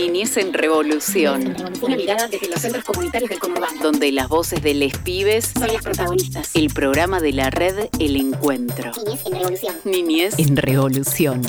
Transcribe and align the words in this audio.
Niñez 0.00 0.38
en 0.38 0.54
Revolución. 0.54 1.54
Una 1.82 1.94
mirada 1.94 2.26
desde 2.26 2.48
los 2.48 2.62
centros 2.62 2.84
comunitarios 2.84 3.28
del 3.28 3.38
conurbano. 3.38 3.82
Donde 3.82 4.10
las 4.12 4.28
voces 4.28 4.62
de 4.62 4.72
les 4.72 4.96
pibes 4.96 5.52
son 5.52 5.66
las 5.70 5.82
protagonistas. 5.82 6.52
El 6.54 6.72
programa 6.72 7.20
de 7.20 7.34
la 7.34 7.50
red 7.50 7.90
El 7.98 8.16
Encuentro. 8.16 8.92
Niñez 9.04 9.26
en 9.26 9.32
Revolución. 9.36 9.74
Niñez 9.84 10.38
en 10.38 10.56
Revolución. 10.56 11.42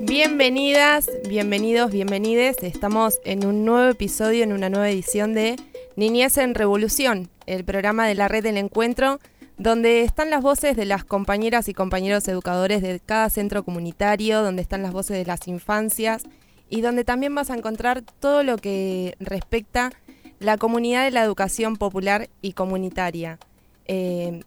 Bienvenidas, 0.00 1.08
bienvenidos, 1.26 1.90
bienvenides. 1.90 2.58
Estamos 2.62 3.18
en 3.24 3.46
un 3.46 3.64
nuevo 3.64 3.88
episodio, 3.88 4.44
en 4.44 4.52
una 4.52 4.68
nueva 4.68 4.90
edición 4.90 5.32
de 5.32 5.56
Niñez 5.96 6.36
en 6.36 6.54
Revolución, 6.54 7.30
el 7.46 7.64
programa 7.64 8.06
de 8.06 8.14
la 8.14 8.28
red 8.28 8.42
del 8.42 8.58
encuentro, 8.58 9.20
donde 9.58 10.02
están 10.02 10.30
las 10.30 10.42
voces 10.42 10.76
de 10.76 10.84
las 10.84 11.04
compañeras 11.04 11.68
y 11.68 11.74
compañeros 11.74 12.26
educadores 12.28 12.80
de 12.80 13.00
cada 13.04 13.28
centro 13.28 13.64
comunitario, 13.64 14.42
donde 14.42 14.62
están 14.62 14.82
las 14.82 14.92
voces 14.92 15.16
de 15.16 15.26
las 15.26 15.48
infancias 15.48 16.22
y 16.70 16.80
donde 16.80 17.04
también 17.04 17.34
vas 17.34 17.50
a 17.50 17.56
encontrar 17.56 18.02
todo 18.20 18.42
lo 18.42 18.56
que 18.56 19.16
respecta 19.18 19.90
la 20.38 20.56
comunidad 20.56 21.04
de 21.04 21.10
la 21.10 21.24
educación 21.24 21.76
popular 21.76 22.28
y 22.40 22.52
comunitaria. 22.52 23.38
Eh, 23.86 24.42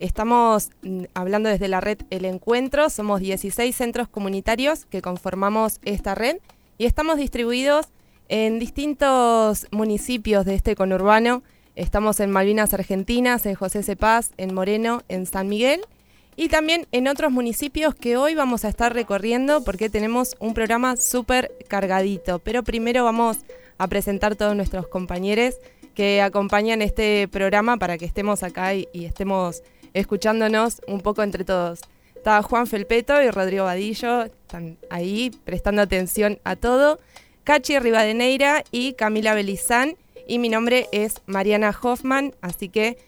estamos 0.00 0.70
mm, 0.82 1.04
hablando 1.14 1.48
desde 1.48 1.68
la 1.68 1.80
red 1.80 1.98
El 2.10 2.24
Encuentro, 2.24 2.90
somos 2.90 3.20
16 3.20 3.74
centros 3.74 4.08
comunitarios 4.08 4.84
que 4.86 5.00
conformamos 5.02 5.78
esta 5.84 6.16
red 6.16 6.38
y 6.76 6.86
estamos 6.86 7.18
distribuidos 7.18 7.86
en 8.28 8.58
distintos 8.58 9.68
municipios 9.70 10.44
de 10.44 10.54
este 10.54 10.74
conurbano. 10.74 11.44
Estamos 11.76 12.20
en 12.20 12.30
Malvinas 12.30 12.72
Argentinas, 12.72 13.44
en 13.44 13.54
José 13.54 13.82
Cepaz, 13.82 14.30
en 14.38 14.54
Moreno, 14.54 15.02
en 15.08 15.26
San 15.26 15.46
Miguel 15.46 15.82
y 16.34 16.48
también 16.48 16.86
en 16.90 17.06
otros 17.06 17.30
municipios 17.30 17.94
que 17.94 18.16
hoy 18.16 18.34
vamos 18.34 18.64
a 18.64 18.70
estar 18.70 18.94
recorriendo 18.94 19.62
porque 19.62 19.90
tenemos 19.90 20.36
un 20.40 20.54
programa 20.54 20.96
súper 20.96 21.52
cargadito. 21.68 22.38
Pero 22.38 22.62
primero 22.62 23.04
vamos 23.04 23.40
a 23.76 23.88
presentar 23.88 24.36
todos 24.36 24.56
nuestros 24.56 24.88
compañeros 24.88 25.56
que 25.94 26.22
acompañan 26.22 26.80
este 26.80 27.28
programa 27.28 27.76
para 27.76 27.98
que 27.98 28.06
estemos 28.06 28.42
acá 28.42 28.74
y, 28.74 28.88
estemos 28.94 29.62
escuchándonos 29.92 30.80
un 30.88 31.02
poco 31.02 31.22
entre 31.22 31.44
todos. 31.44 31.80
Está 32.14 32.40
Juan 32.40 32.66
Felpeto 32.66 33.20
y 33.22 33.30
Rodrigo 33.30 33.64
Vadillo, 33.64 34.22
están 34.22 34.78
ahí 34.88 35.30
prestando 35.44 35.82
atención 35.82 36.38
a 36.42 36.56
todo. 36.56 36.98
Cachi 37.44 37.78
Rivadeneira 37.78 38.64
y 38.70 38.94
Camila 38.94 39.34
Belizán. 39.34 39.96
Y 40.26 40.38
mi 40.38 40.48
nombre 40.48 40.88
es 40.92 41.22
Mariana 41.26 41.76
Hoffman, 41.80 42.34
así 42.40 42.68
que 42.68 42.98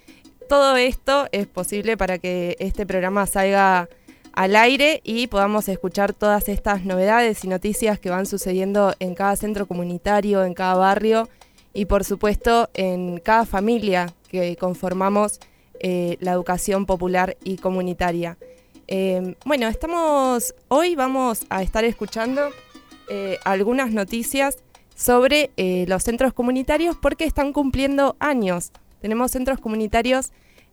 todo 0.48 0.76
esto 0.76 1.26
es 1.32 1.46
posible 1.46 1.96
para 1.96 2.18
que 2.18 2.56
este 2.58 2.86
programa 2.86 3.26
salga 3.26 3.88
al 4.32 4.54
aire 4.54 5.00
y 5.02 5.26
podamos 5.26 5.68
escuchar 5.68 6.12
todas 6.12 6.48
estas 6.48 6.84
novedades 6.84 7.44
y 7.44 7.48
noticias 7.48 7.98
que 7.98 8.08
van 8.08 8.24
sucediendo 8.24 8.94
en 9.00 9.14
cada 9.14 9.34
centro 9.34 9.66
comunitario, 9.66 10.44
en 10.44 10.54
cada 10.54 10.74
barrio 10.74 11.28
y 11.74 11.86
por 11.86 12.04
supuesto 12.04 12.70
en 12.74 13.18
cada 13.18 13.46
familia 13.46 14.14
que 14.28 14.56
conformamos 14.56 15.40
eh, 15.80 16.16
la 16.20 16.32
educación 16.32 16.86
popular 16.86 17.36
y 17.42 17.56
comunitaria. 17.56 18.38
Eh, 18.86 19.34
bueno, 19.44 19.66
estamos 19.66 20.54
hoy 20.68 20.94
vamos 20.94 21.44
a 21.50 21.62
estar 21.62 21.84
escuchando 21.84 22.50
eh, 23.10 23.38
algunas 23.44 23.90
noticias 23.90 24.58
sobre 24.98 25.52
eh, 25.56 25.84
los 25.86 26.02
centros 26.02 26.32
comunitarios 26.32 26.96
porque 26.96 27.24
están 27.24 27.52
cumpliendo 27.52 28.16
años. 28.18 28.72
Tenemos 29.00 29.30
centros 29.30 29.60
comunitarios 29.60 30.32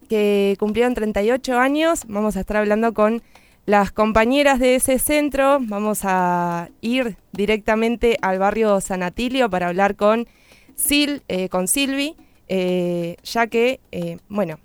que 0.10 0.56
cumplieron 0.60 0.96
38 0.96 1.60
años. 1.60 2.02
Vamos 2.08 2.36
a 2.36 2.40
estar 2.40 2.58
hablando 2.58 2.96
con 2.96 3.22
las 3.68 3.92
compañeras 3.92 4.60
de 4.60 4.76
ese 4.76 4.98
centro. 4.98 5.60
Vamos 5.62 6.00
a 6.06 6.70
ir 6.82 7.18
directamente 7.34 8.18
al 8.24 8.40
barrio 8.40 8.82
San 8.82 9.04
Atilio 9.04 9.48
para 9.52 9.68
hablar 9.68 9.96
con 9.96 10.28
Sil, 10.74 11.22
eh, 11.28 11.48
con 11.50 11.68
Silvi, 11.68 12.16
ya 12.48 13.48
que, 13.48 13.80
bueno, 14.28 14.60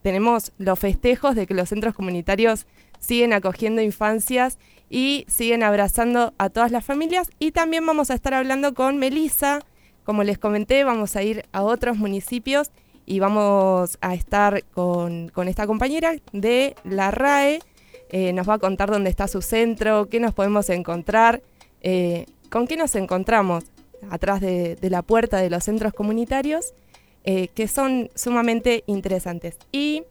tenemos 0.00 0.52
los 0.56 0.78
festejos 0.78 1.34
de 1.34 1.46
que 1.46 1.52
los 1.52 1.68
centros 1.68 1.94
comunitarios 1.94 2.66
siguen 2.98 3.34
acogiendo 3.34 3.82
infancias 3.82 4.58
y 4.94 5.26
siguen 5.26 5.64
abrazando 5.64 6.34
a 6.38 6.50
todas 6.50 6.70
las 6.70 6.84
familias. 6.84 7.28
Y 7.40 7.50
también 7.50 7.84
vamos 7.84 8.12
a 8.12 8.14
estar 8.14 8.32
hablando 8.32 8.74
con 8.74 8.96
Melissa. 8.96 9.58
Como 10.04 10.22
les 10.22 10.38
comenté, 10.38 10.84
vamos 10.84 11.16
a 11.16 11.24
ir 11.24 11.46
a 11.50 11.64
otros 11.64 11.96
municipios 11.96 12.70
y 13.04 13.18
vamos 13.18 13.98
a 14.00 14.14
estar 14.14 14.62
con, 14.66 15.32
esta 15.48 15.66
compañera 15.66 16.14
de 16.32 16.76
la 16.84 17.10
RAE. 17.10 17.58
Eh, 18.10 18.32
nos 18.34 18.48
va 18.48 18.54
a 18.54 18.58
contar 18.58 18.88
dónde 18.88 19.10
está 19.10 19.26
su 19.26 19.42
centro, 19.42 20.08
qué 20.08 20.20
nos 20.20 20.32
podemos 20.32 20.70
encontrar, 20.70 21.42
eh, 21.80 22.26
con 22.48 22.68
qué 22.68 22.76
nos 22.76 22.94
encontramos 22.94 23.64
atrás 24.10 24.40
de, 24.40 24.78
la 24.80 25.02
puerta 25.02 25.38
de 25.38 25.50
los 25.50 25.64
centros 25.64 25.92
comunitarios, 25.92 26.72
eh, 27.24 27.48
que 27.48 27.66
son 27.66 28.10
sumamente 28.14 28.84
interesantes. 28.86 29.56
Y 29.72 30.04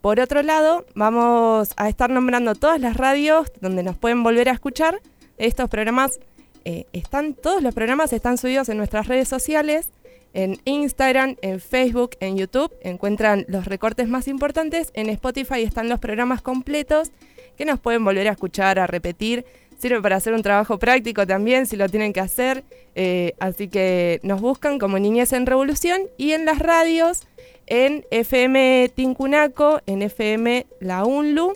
por 0.00 0.20
otro 0.20 0.42
lado, 0.42 0.86
vamos 0.94 1.70
a 1.76 1.88
estar 1.88 2.08
nombrando 2.08 2.54
todas 2.54 2.80
las 2.80 2.96
radios 2.96 3.50
donde 3.60 3.82
nos 3.82 3.96
pueden 3.96 4.22
volver 4.22 4.48
a 4.48 4.52
escuchar. 4.52 5.00
Estos 5.38 5.68
programas 5.68 6.20
eh, 6.64 6.86
están, 6.92 7.34
todos 7.34 7.62
los 7.62 7.74
programas 7.74 8.12
están 8.12 8.38
subidos 8.38 8.68
en 8.68 8.76
nuestras 8.76 9.08
redes 9.08 9.28
sociales, 9.28 9.90
en 10.34 10.58
Instagram, 10.64 11.36
en 11.42 11.60
Facebook, 11.60 12.10
en 12.20 12.36
YouTube. 12.36 12.72
Encuentran 12.82 13.44
los 13.48 13.64
recortes 13.64 14.08
más 14.08 14.28
importantes. 14.28 14.90
En 14.94 15.08
Spotify 15.08 15.62
están 15.62 15.88
los 15.88 15.98
programas 15.98 16.42
completos 16.42 17.10
que 17.56 17.64
nos 17.64 17.80
pueden 17.80 18.04
volver 18.04 18.28
a 18.28 18.32
escuchar, 18.32 18.78
a 18.78 18.86
repetir. 18.86 19.44
Sirve 19.78 20.00
para 20.00 20.16
hacer 20.16 20.34
un 20.34 20.42
trabajo 20.42 20.78
práctico 20.78 21.26
también, 21.26 21.66
si 21.66 21.76
lo 21.76 21.88
tienen 21.88 22.12
que 22.12 22.20
hacer. 22.20 22.64
Eh, 22.94 23.34
así 23.40 23.68
que 23.68 24.20
nos 24.22 24.40
buscan 24.40 24.78
como 24.78 24.98
Niñez 24.98 25.32
en 25.32 25.46
Revolución 25.46 26.02
y 26.16 26.32
en 26.32 26.44
las 26.44 26.58
radios 26.58 27.26
en 27.68 28.04
FM 28.10 28.90
Tincunaco, 28.94 29.80
en 29.86 30.02
FM 30.02 30.66
La 30.80 31.04
UNLU. 31.04 31.52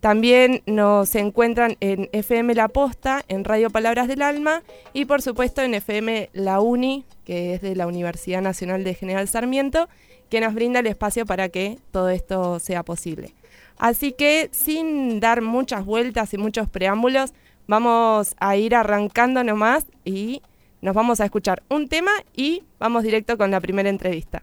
También 0.00 0.62
nos 0.66 1.14
encuentran 1.14 1.76
en 1.80 2.08
FM 2.12 2.54
La 2.54 2.68
Posta, 2.68 3.24
en 3.28 3.44
Radio 3.44 3.70
Palabras 3.70 4.08
del 4.08 4.22
Alma 4.22 4.62
y 4.92 5.04
por 5.04 5.22
supuesto 5.22 5.62
en 5.62 5.74
FM 5.74 6.30
La 6.32 6.60
Uni, 6.60 7.04
que 7.24 7.54
es 7.54 7.62
de 7.62 7.74
la 7.74 7.86
Universidad 7.86 8.40
Nacional 8.40 8.84
de 8.84 8.94
General 8.94 9.26
Sarmiento, 9.26 9.88
que 10.30 10.40
nos 10.40 10.54
brinda 10.54 10.80
el 10.80 10.86
espacio 10.86 11.26
para 11.26 11.48
que 11.48 11.78
todo 11.90 12.08
esto 12.10 12.58
sea 12.60 12.82
posible. 12.82 13.34
Así 13.78 14.12
que 14.12 14.48
sin 14.52 15.20
dar 15.20 15.42
muchas 15.42 15.84
vueltas 15.84 16.32
y 16.34 16.38
muchos 16.38 16.68
preámbulos, 16.68 17.34
vamos 17.66 18.34
a 18.38 18.56
ir 18.56 18.74
arrancando 18.74 19.42
nomás 19.44 19.86
y 20.04 20.42
nos 20.80 20.94
vamos 20.94 21.20
a 21.20 21.24
escuchar 21.24 21.62
un 21.68 21.88
tema 21.88 22.12
y 22.34 22.62
vamos 22.78 23.02
directo 23.02 23.36
con 23.36 23.50
la 23.50 23.60
primera 23.60 23.88
entrevista. 23.88 24.42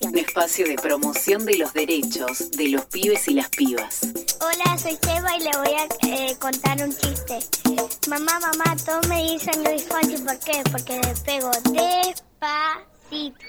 Un 0.00 0.16
espacio 0.16 0.66
de 0.66 0.76
promoción 0.76 1.44
de 1.44 1.58
los 1.58 1.74
derechos 1.74 2.50
de 2.52 2.70
los 2.70 2.86
pibes 2.86 3.28
y 3.28 3.34
las 3.34 3.50
pibas. 3.50 4.00
Hola, 4.40 4.78
soy 4.78 4.96
Seba 5.02 5.36
y 5.36 5.40
le 5.40 5.50
voy 5.58 5.74
a 5.74 5.84
eh, 6.06 6.36
contar 6.38 6.82
un 6.82 6.96
chiste. 6.96 7.38
Mamá, 8.08 8.40
mamá, 8.40 8.76
todos 8.86 9.06
me 9.08 9.22
dicen 9.22 9.62
Luis 9.62 9.84
Fonsi, 9.84 10.16
¿por 10.22 10.38
qué? 10.38 10.62
Porque 10.72 11.00
le 11.00 11.14
pego 11.26 11.50
despacito. 11.72 13.44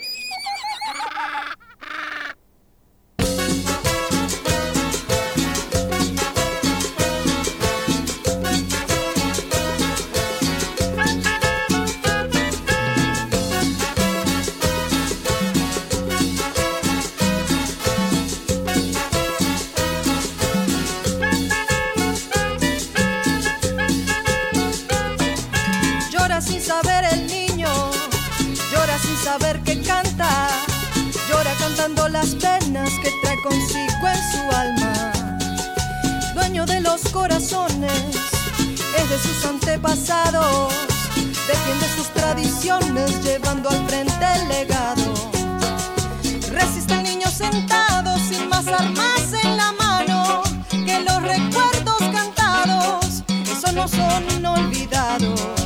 Consigo 33.46 34.08
en 34.08 34.22
su 34.32 34.58
alma. 34.58 35.14
Dueño 36.34 36.66
de 36.66 36.82
los 36.82 37.02
corazones, 37.10 38.16
es 38.98 39.10
de 39.10 39.20
sus 39.20 39.46
antepasados, 39.46 40.74
defiende 41.48 41.88
sus 41.96 42.08
tradiciones 42.16 43.24
llevando 43.24 43.70
al 43.70 43.88
frente 43.88 44.26
el 44.36 44.48
legado. 44.48 45.14
Resiste 46.52 46.96
el 46.96 47.04
niño 47.04 47.28
sentado 47.30 48.18
sin 48.18 48.50
más 48.50 48.68
armas 48.68 49.34
en 49.44 49.58
la 49.58 49.72
mano 49.74 50.42
que 50.72 51.00
los 51.02 51.22
recuerdos 51.22 52.02
cantados, 52.12 53.24
eso 53.28 53.72
no 53.74 53.88
son 53.88 54.44
olvidados. 54.44 55.65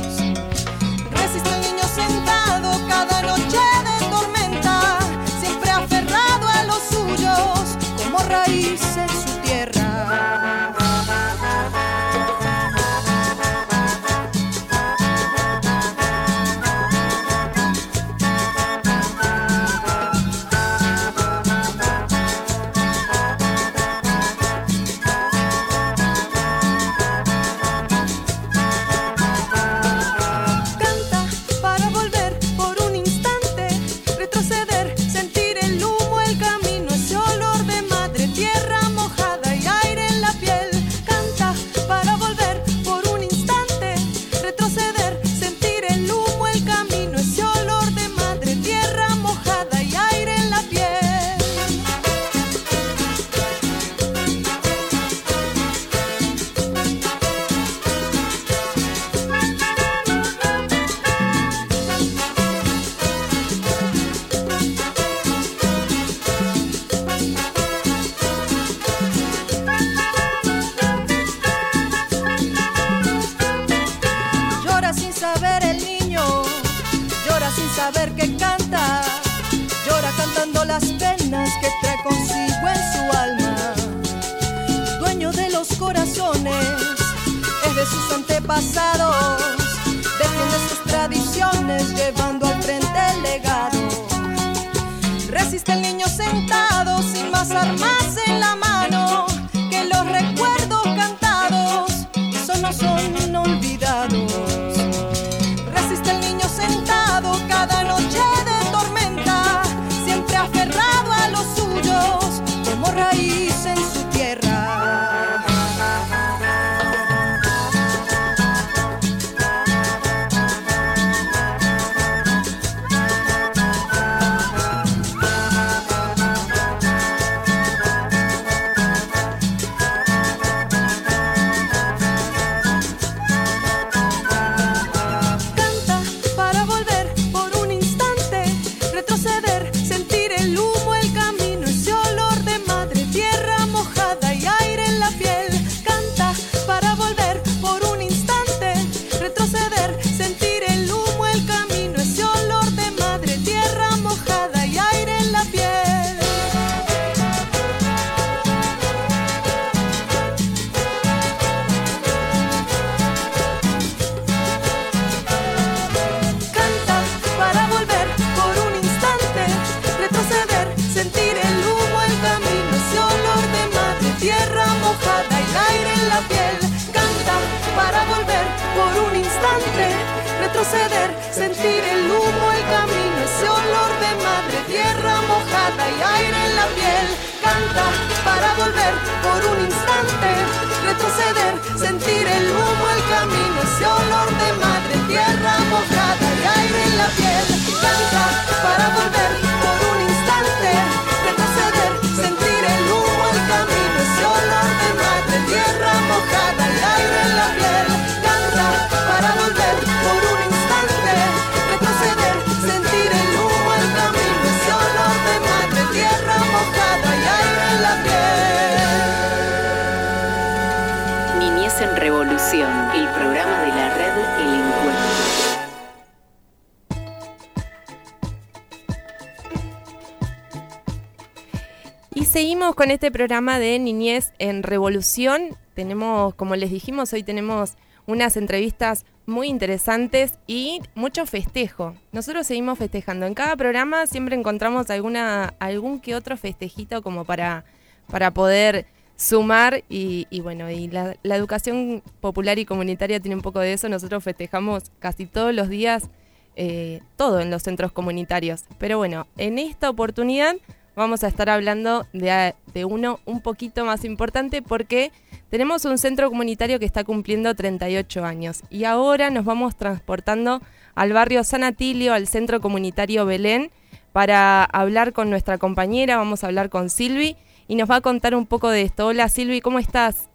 Con 232.80 232.90
este 232.90 233.10
programa 233.10 233.58
de 233.58 233.78
Niñez 233.78 234.32
en 234.38 234.62
Revolución. 234.62 235.54
Tenemos, 235.74 236.34
como 236.34 236.56
les 236.56 236.70
dijimos, 236.70 237.12
hoy 237.12 237.22
tenemos 237.22 237.74
unas 238.06 238.38
entrevistas 238.38 239.04
muy 239.26 239.48
interesantes 239.48 240.38
y 240.46 240.80
mucho 240.94 241.26
festejo. 241.26 241.94
Nosotros 242.10 242.46
seguimos 242.46 242.78
festejando. 242.78 243.26
En 243.26 243.34
cada 243.34 243.54
programa 243.54 244.06
siempre 244.06 244.34
encontramos 244.34 244.88
alguna, 244.88 245.52
algún 245.58 246.00
que 246.00 246.14
otro 246.14 246.38
festejito 246.38 247.02
como 247.02 247.26
para, 247.26 247.66
para 248.10 248.30
poder 248.30 248.86
sumar 249.14 249.84
y, 249.90 250.26
bueno, 250.40 250.70
y 250.70 250.88
la, 250.88 251.16
la 251.22 251.36
educación 251.36 252.02
popular 252.22 252.58
y 252.58 252.64
comunitaria 252.64 253.20
tiene 253.20 253.36
un 253.36 253.42
poco 253.42 253.60
de 253.60 253.74
eso. 253.74 253.90
Nosotros 253.90 254.24
festejamos 254.24 254.84
casi 255.00 255.26
todos 255.26 255.54
los 255.54 255.68
días 255.68 256.08
eh, 256.56 257.02
todo 257.16 257.40
en 257.40 257.50
los 257.50 257.62
centros 257.62 257.92
comunitarios. 257.92 258.64
Pero 258.78 258.96
bueno, 258.96 259.26
en 259.36 259.58
esta 259.58 259.90
oportunidad 259.90 260.56
vamos 261.00 261.24
a 261.24 261.28
estar 261.28 261.48
hablando 261.48 262.04
de, 262.12 262.54
de 262.74 262.84
uno 262.84 263.20
un 263.24 263.40
poquito 263.40 263.86
más 263.86 264.04
importante 264.04 264.60
porque 264.60 265.12
tenemos 265.48 265.86
un 265.86 265.96
centro 265.96 266.28
comunitario 266.28 266.78
que 266.78 266.84
está 266.84 267.04
cumpliendo 267.04 267.54
38 267.54 268.22
años 268.22 268.62
y 268.68 268.84
ahora 268.84 269.30
nos 269.30 269.46
vamos 269.46 269.76
transportando 269.76 270.60
al 270.94 271.14
barrio 271.14 271.42
San 271.42 271.64
Atilio, 271.64 272.12
al 272.12 272.26
centro 272.26 272.60
comunitario 272.60 273.24
Belén, 273.24 273.70
para 274.12 274.62
hablar 274.64 275.14
con 275.14 275.30
nuestra 275.30 275.56
compañera, 275.56 276.18
vamos 276.18 276.44
a 276.44 276.48
hablar 276.48 276.68
con 276.68 276.90
Silvi 276.90 277.34
y 277.66 277.76
nos 277.76 277.90
va 277.90 277.96
a 277.96 278.00
contar 278.02 278.34
un 278.34 278.44
poco 278.44 278.68
de 278.68 278.82
esto. 278.82 279.06
Hola 279.06 279.30
Silvi, 279.30 279.62
¿cómo 279.62 279.78
estás? 279.78 280.28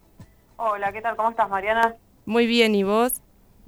Hola, 0.58 0.92
¿qué 0.92 1.02
tal? 1.02 1.16
¿Cómo 1.16 1.30
estás, 1.30 1.48
Mariana? 1.48 1.94
Muy 2.26 2.48
bien, 2.48 2.74
¿y 2.74 2.82
vos? 2.82 3.22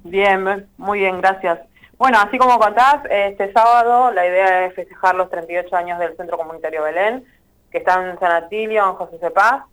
Bien, 0.04 0.68
muy 0.77 1.00
bien, 1.00 1.22
gracias. 1.22 1.60
Bueno, 1.98 2.20
así 2.20 2.38
como 2.38 2.60
contás, 2.60 3.01
este 3.10 3.51
sábado 3.51 4.12
la 4.12 4.27
idea 4.27 4.66
es 4.66 4.75
festejar 4.75 5.16
los 5.16 5.32
38 5.32 5.75
años 5.75 5.98
del 5.98 6.16
Centro 6.16 6.38
Comunitario 6.38 6.84
Belén, 6.84 7.25
que 7.72 7.80
está 7.80 8.08
en 8.08 8.20
San 8.20 8.32
Atilio, 8.32 8.88
en 8.88 8.94
José 8.94 9.18
Cepaz. 9.18 9.63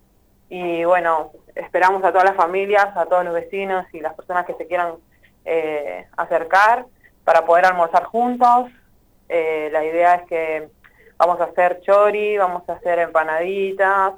Y 0.48 0.84
bueno, 0.84 1.32
esperamos 1.54 2.02
a 2.02 2.12
todas 2.12 2.24
las 2.24 2.36
familias, 2.36 2.96
a 2.96 3.04
todos 3.04 3.26
los 3.26 3.34
vecinos 3.34 3.84
y 3.92 4.00
las 4.00 4.14
personas 4.14 4.46
que 4.46 4.54
se 4.54 4.66
quieran 4.66 4.94
eh, 5.44 6.06
acercar 6.16 6.86
para 7.24 7.44
poder 7.44 7.66
almorzar 7.66 8.04
juntos. 8.04 8.70
Eh, 9.28 9.68
la 9.70 9.84
idea 9.84 10.14
es 10.14 10.22
que 10.26 10.68
vamos 11.18 11.38
a 11.42 11.44
hacer 11.44 11.82
chori, 11.82 12.38
vamos 12.38 12.66
a 12.70 12.72
hacer 12.72 13.00
empanaditas, 13.00 14.14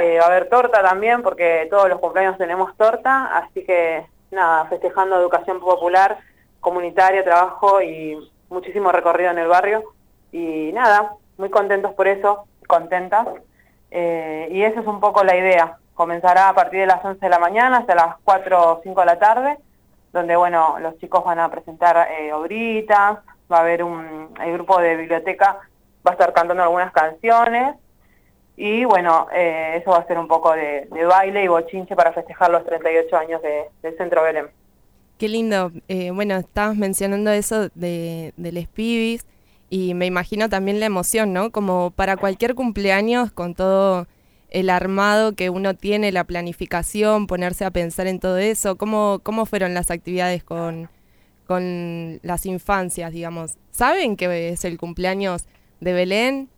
eh, 0.00 0.18
va 0.18 0.24
a 0.24 0.28
haber 0.28 0.48
torta 0.48 0.82
también, 0.82 1.22
porque 1.22 1.68
todos 1.70 1.88
los 1.88 2.00
cumpleaños 2.00 2.38
tenemos 2.38 2.76
torta, 2.76 3.36
así 3.36 3.64
que 3.64 4.04
nada, 4.32 4.64
festejando 4.66 5.16
educación 5.16 5.60
popular, 5.60 6.18
comunitaria, 6.66 7.22
trabajo 7.22 7.80
y 7.80 8.18
muchísimo 8.48 8.90
recorrido 8.90 9.30
en 9.30 9.38
el 9.38 9.46
barrio. 9.46 9.84
Y 10.32 10.72
nada, 10.72 11.12
muy 11.38 11.48
contentos 11.48 11.94
por 11.94 12.08
eso, 12.08 12.48
contentas. 12.66 13.28
Eh, 13.92 14.48
y 14.50 14.64
esa 14.64 14.80
es 14.80 14.86
un 14.88 14.98
poco 14.98 15.22
la 15.22 15.36
idea. 15.36 15.78
Comenzará 15.94 16.48
a 16.48 16.54
partir 16.54 16.80
de 16.80 16.86
las 16.86 17.04
11 17.04 17.20
de 17.24 17.30
la 17.30 17.38
mañana 17.38 17.76
hasta 17.76 17.94
las 17.94 18.16
4 18.24 18.72
o 18.72 18.80
5 18.82 18.98
de 18.98 19.06
la 19.06 19.18
tarde, 19.20 19.58
donde 20.12 20.34
bueno, 20.34 20.80
los 20.80 20.98
chicos 20.98 21.24
van 21.24 21.38
a 21.38 21.48
presentar 21.52 22.08
eh, 22.10 22.32
obritas, 22.32 23.18
va 23.50 23.58
a 23.58 23.60
haber 23.60 23.84
un, 23.84 24.34
el 24.42 24.52
grupo 24.54 24.80
de 24.80 24.96
biblioteca 24.96 25.60
va 26.04 26.10
a 26.10 26.14
estar 26.14 26.32
cantando 26.32 26.64
algunas 26.64 26.92
canciones 26.92 27.76
y 28.56 28.84
bueno, 28.84 29.28
eh, 29.32 29.76
eso 29.80 29.92
va 29.92 29.98
a 29.98 30.06
ser 30.06 30.18
un 30.18 30.26
poco 30.26 30.52
de, 30.52 30.88
baile 31.06 31.44
y 31.44 31.48
bochinche 31.48 31.94
para 31.94 32.12
festejar 32.12 32.50
los 32.50 32.64
38 32.64 33.16
años 33.16 33.40
de, 33.42 33.66
del 33.82 33.96
Centro 33.96 34.22
Belén. 34.24 34.48
Qué 35.18 35.28
lindo. 35.28 35.72
Eh, 35.88 36.10
bueno, 36.10 36.36
estabas 36.36 36.76
mencionando 36.76 37.30
eso 37.30 37.68
de, 37.74 38.34
de 38.36 38.52
les 38.52 38.68
pibis 38.68 39.26
y 39.70 39.94
me 39.94 40.06
imagino 40.06 40.48
también 40.48 40.78
la 40.78 40.86
emoción, 40.86 41.32
¿no? 41.32 41.50
Como 41.50 41.90
para 41.90 42.16
cualquier 42.16 42.54
cumpleaños 42.54 43.32
con 43.32 43.54
todo 43.54 44.06
el 44.50 44.70
armado 44.70 45.34
que 45.34 45.50
uno 45.50 45.74
tiene, 45.74 46.12
la 46.12 46.24
planificación, 46.24 47.26
ponerse 47.26 47.64
a 47.64 47.70
pensar 47.70 48.06
en 48.06 48.20
todo 48.20 48.38
eso. 48.38 48.76
¿Cómo, 48.76 49.20
cómo 49.22 49.46
fueron 49.46 49.74
las 49.74 49.90
actividades 49.90 50.44
con, 50.44 50.88
con 51.46 52.20
las 52.22 52.46
infancias, 52.46 53.12
digamos? 53.12 53.56
¿Saben 53.70 54.16
que 54.16 54.50
es 54.50 54.64
el 54.64 54.78
cumpleaños 54.78 55.46
de 55.80 55.92
Belén? 55.92 56.48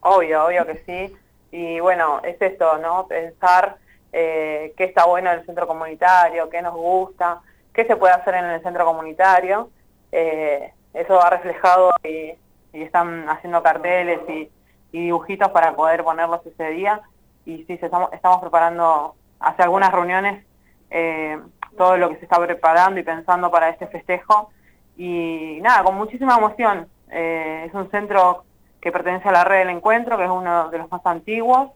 Obvio, 0.00 0.46
obvio 0.46 0.66
que 0.66 0.82
sí. 0.86 1.14
Y 1.50 1.80
bueno, 1.80 2.20
es 2.24 2.40
esto, 2.40 2.78
¿no? 2.78 3.06
Pensar 3.06 3.76
eh, 4.12 4.72
qué 4.76 4.84
está 4.84 5.04
bueno 5.04 5.30
en 5.32 5.40
el 5.40 5.46
centro 5.46 5.66
comunitario, 5.66 6.48
qué 6.48 6.62
nos 6.62 6.74
gusta, 6.74 7.40
qué 7.72 7.84
se 7.86 7.96
puede 7.96 8.14
hacer 8.14 8.34
en 8.34 8.44
el 8.46 8.62
centro 8.62 8.84
comunitario. 8.84 9.70
Eh, 10.10 10.72
eso 10.94 11.20
ha 11.22 11.30
reflejado 11.30 11.90
y, 12.04 12.34
están 12.72 13.28
haciendo 13.28 13.62
carteles 13.62 14.20
y, 14.28 14.50
dibujitos 14.92 15.50
para 15.50 15.74
poder 15.74 16.04
ponerlos 16.04 16.44
ese 16.46 16.70
día. 16.70 17.00
Y 17.46 17.64
sí, 17.64 17.78
estamos, 17.80 18.40
preparando, 18.40 19.14
hace 19.40 19.62
algunas 19.62 19.90
reuniones, 19.90 20.44
eh, 20.90 21.40
todo 21.76 21.96
lo 21.96 22.10
que 22.10 22.16
se 22.16 22.24
está 22.24 22.38
preparando 22.38 23.00
y 23.00 23.02
pensando 23.02 23.50
para 23.50 23.70
este 23.70 23.86
festejo. 23.86 24.50
Y 24.96 25.58
nada, 25.62 25.82
con 25.82 25.94
muchísima 25.94 26.36
emoción. 26.36 26.88
Eh, 27.10 27.64
es 27.66 27.74
un 27.74 27.90
centro 27.90 28.44
que 28.80 28.92
pertenece 28.92 29.28
a 29.28 29.32
la 29.32 29.44
red 29.44 29.60
del 29.60 29.70
encuentro, 29.70 30.18
que 30.18 30.24
es 30.24 30.30
uno 30.30 30.68
de 30.68 30.78
los 30.78 30.90
más 30.90 31.04
antiguos. 31.06 31.70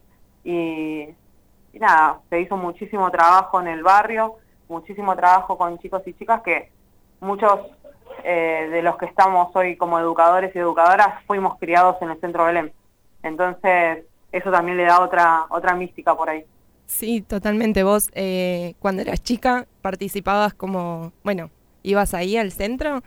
Y 0.45 1.09
nada, 1.75 2.21
se 2.31 2.41
hizo 2.41 2.57
muchísimo 2.57 3.11
trabajo 3.11 3.61
en 3.61 3.69
el 3.69 3.83
barrio, 3.83 4.37
muchísimo 4.69 5.15
trabajo 5.17 5.57
con 5.57 5.79
chicos 5.79 6.03
y 6.07 6.15
chicas 6.15 6.43
que 6.43 6.71
muchos 7.21 7.61
eh, 8.25 8.69
de 8.71 8.83
los 8.83 8.97
que 8.97 9.07
estamos 9.07 9.55
hoy 9.55 9.77
como 9.77 9.99
educadores 9.99 10.55
y 10.55 10.59
educadoras 10.59 11.23
fuimos 11.27 11.59
criados 11.59 11.97
en 12.01 12.11
el 12.11 12.21
centro 12.21 12.45
Belén. 12.45 12.73
Entonces, 13.23 14.05
eso 14.33 14.51
también 14.51 14.77
le 14.77 14.85
da 14.85 15.01
otra, 15.01 15.47
otra 15.51 15.75
mística 15.75 16.15
por 16.15 16.31
ahí. 16.31 16.45
Sí, 16.87 17.21
totalmente. 17.21 17.83
Vos, 17.83 18.11
eh, 18.15 18.75
cuando 18.79 19.03
eras 19.03 19.23
chica, 19.23 19.67
participabas 19.83 20.55
como, 20.55 21.13
bueno, 21.25 21.51
¿ibas 21.83 22.15
ahí 22.15 22.37
al 22.37 22.53
centro? 22.53 23.03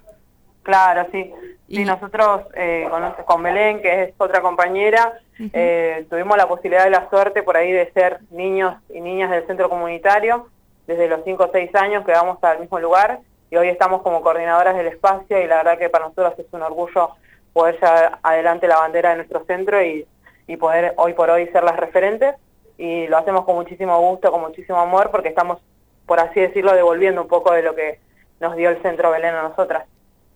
Claro, 0.64 1.08
sí. 1.12 1.32
Y 1.68 1.86
nosotros 1.86 2.42
eh, 2.56 2.88
con, 2.90 3.14
con, 3.26 3.44
Belén, 3.44 3.82
que 3.82 4.04
es 4.04 4.14
otra 4.18 4.42
compañera, 4.42 5.20
eh, 5.54 6.06
tuvimos 6.10 6.36
la 6.36 6.48
posibilidad 6.48 6.88
y 6.88 6.90
la 6.90 7.10
suerte 7.10 7.44
por 7.44 7.56
ahí 7.56 7.72
de 7.72 7.92
ser 7.92 8.20
niños 8.32 8.76
y 8.94 9.00
niñas 9.02 9.30
del 9.30 9.46
centro 9.48 9.70
comunitario. 9.70 10.48
Desde 10.90 11.08
los 11.08 11.24
5 11.24 11.44
o 11.44 11.52
6 11.52 11.76
años 11.76 12.04
que 12.04 12.14
vamos 12.14 12.44
al 12.44 12.62
mismo 12.62 12.80
lugar 12.80 13.20
y 13.52 13.56
hoy 13.58 13.68
estamos 13.68 14.02
como 14.02 14.24
coordinadoras 14.24 14.76
del 14.76 14.88
espacio 14.88 15.40
y 15.40 15.46
la 15.46 15.58
verdad 15.58 15.78
que 15.78 15.88
para 15.88 16.06
nosotros 16.06 16.34
es 16.40 16.48
un 16.52 16.64
orgullo 16.64 17.12
poder 17.54 17.76
llevar 17.76 18.18
adelante 18.24 18.68
la 18.68 18.80
bandera 18.80 19.12
de 19.12 19.18
nuestro 19.18 19.46
centro 19.46 19.84
y, 19.84 20.08
y 20.48 20.58
poder 20.58 20.96
hoy 20.98 21.14
por 21.14 21.30
hoy 21.30 21.46
ser 21.50 21.64
las 21.64 21.78
referentes 21.78 22.34
y 22.80 23.06
lo 23.06 23.20
hacemos 23.20 23.46
con 23.46 23.54
muchísimo 23.54 24.00
gusto, 24.00 24.32
con 24.32 24.42
muchísimo 24.42 24.80
amor 24.80 25.12
porque 25.12 25.30
estamos, 25.30 25.60
por 26.08 26.20
así 26.20 26.40
decirlo, 26.40 26.74
devolviendo 26.74 27.22
un 27.22 27.28
poco 27.28 27.54
de 27.54 27.62
lo 27.62 27.76
que 27.76 28.00
nos 28.40 28.56
dio 28.56 28.72
el 28.72 28.82
centro 28.82 29.12
Belén 29.12 29.36
a 29.36 29.44
nosotras. 29.44 29.86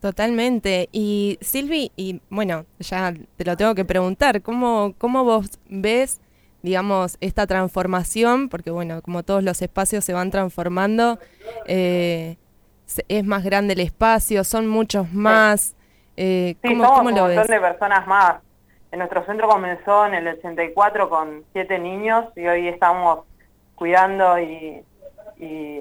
Totalmente. 0.00 0.88
Y 0.92 1.36
Silvi, 1.40 1.90
y 1.96 2.20
bueno, 2.30 2.64
ya 2.78 3.12
te 3.36 3.44
lo 3.44 3.56
tengo 3.56 3.74
que 3.74 3.84
preguntar, 3.84 4.40
¿cómo, 4.40 4.94
cómo 4.98 5.24
vos 5.24 5.58
ves, 5.68 6.20
digamos, 6.64 7.18
esta 7.20 7.46
transformación? 7.46 8.48
Porque 8.48 8.70
bueno, 8.70 9.02
como 9.02 9.22
todos 9.22 9.44
los 9.44 9.60
espacios 9.60 10.02
se 10.02 10.14
van 10.14 10.30
transformando, 10.30 11.18
eh, 11.66 12.38
es 13.08 13.24
más 13.24 13.44
grande 13.44 13.74
el 13.74 13.80
espacio, 13.80 14.44
son 14.44 14.66
muchos 14.66 15.12
más. 15.12 15.76
Eh, 16.16 16.56
sí, 16.62 16.68
¿cómo, 16.70 16.84
somos 16.84 16.98
un 17.00 17.04
montón 17.20 17.46
de 17.46 17.60
personas 17.60 18.06
más. 18.06 18.36
En 18.92 19.00
nuestro 19.00 19.26
centro 19.26 19.46
comenzó 19.46 20.06
en 20.06 20.14
el 20.14 20.26
84 20.26 21.10
con 21.10 21.44
siete 21.52 21.78
niños 21.78 22.24
y 22.34 22.46
hoy 22.46 22.68
estamos 22.68 23.26
cuidando 23.74 24.38
y, 24.38 24.82
y 25.36 25.80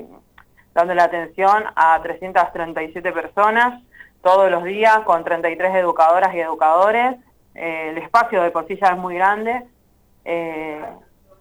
dando 0.73 0.95
la 0.95 1.05
atención 1.05 1.63
a 1.77 2.01
337 2.01 3.09
personas 3.13 3.81
todos 4.21 4.51
los 4.51 4.65
días 4.65 4.99
con 5.05 5.23
33 5.23 5.75
educadoras 5.75 6.35
y 6.35 6.39
educadores. 6.41 7.15
Eh, 7.55 7.91
el 7.91 7.99
espacio 7.99 8.43
de 8.43 8.51
por 8.51 8.67
sí 8.67 8.77
ya 8.81 8.89
es 8.89 8.97
muy 8.97 9.15
grande. 9.15 9.63
Eh, 10.25 10.83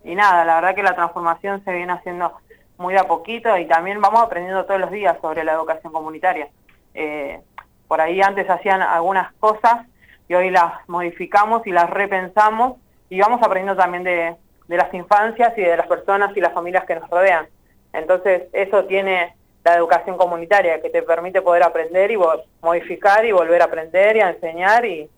y 0.05 0.15
nada, 0.15 0.45
la 0.45 0.57
verdad 0.57 0.75
que 0.75 0.83
la 0.83 0.95
transformación 0.95 1.65
se 1.65 1.73
viene 1.73 1.93
haciendo 1.93 2.33
muy 2.79 2.95
de 2.95 3.01
a 3.01 3.05
poquito 3.05 3.57
y 3.57 3.67
también 3.67 4.01
vamos 4.01 4.23
aprendiendo 4.23 4.65
todos 4.65 4.81
los 4.81 4.91
días 4.91 5.17
sobre 5.21 5.45
la 5.45 5.53
educación 5.53 5.93
comunitaria. 5.93 6.49
Eh, 6.95 7.41
por 7.87 8.01
ahí 8.01 8.21
antes 8.21 8.49
hacían 8.49 8.83
algunas 8.83 9.33
cosas 9.35 9.87
y 10.29 10.35
hoy 10.35 10.51
las 10.51 10.87
modificamos 10.89 11.67
y 11.67 11.71
las 11.71 11.89
repensamos 11.91 12.79
y 13.09 13.21
vamos 13.21 13.41
aprendiendo 13.43 13.81
también 13.81 14.03
de, 14.03 14.35
de 14.67 14.77
las 14.77 14.93
infancias 14.95 15.57
y 15.57 15.63
de 15.63 15.77
las 15.77 15.87
personas 15.87 16.37
y 16.37 16.41
las 16.41 16.53
familias 16.53 16.85
que 16.85 16.97
nos 16.97 17.09
rodean. 17.09 17.47
Entonces 17.93 18.45
eso 18.53 18.85
tiene 18.87 19.35
la 19.65 19.75
educación 19.77 20.17
comunitaria 20.17 20.81
que 20.81 20.91
te 20.91 21.03
permite 21.03 21.43
poder 21.43 21.63
aprender 21.63 22.11
y 22.11 22.19
modificar 22.61 23.25
y 23.25 23.33
volver 23.33 23.63
a 23.63 23.67
aprender 23.67 24.17
y 24.17 24.21
a 24.21 24.31
enseñar 24.31 24.85
y 24.85 25.09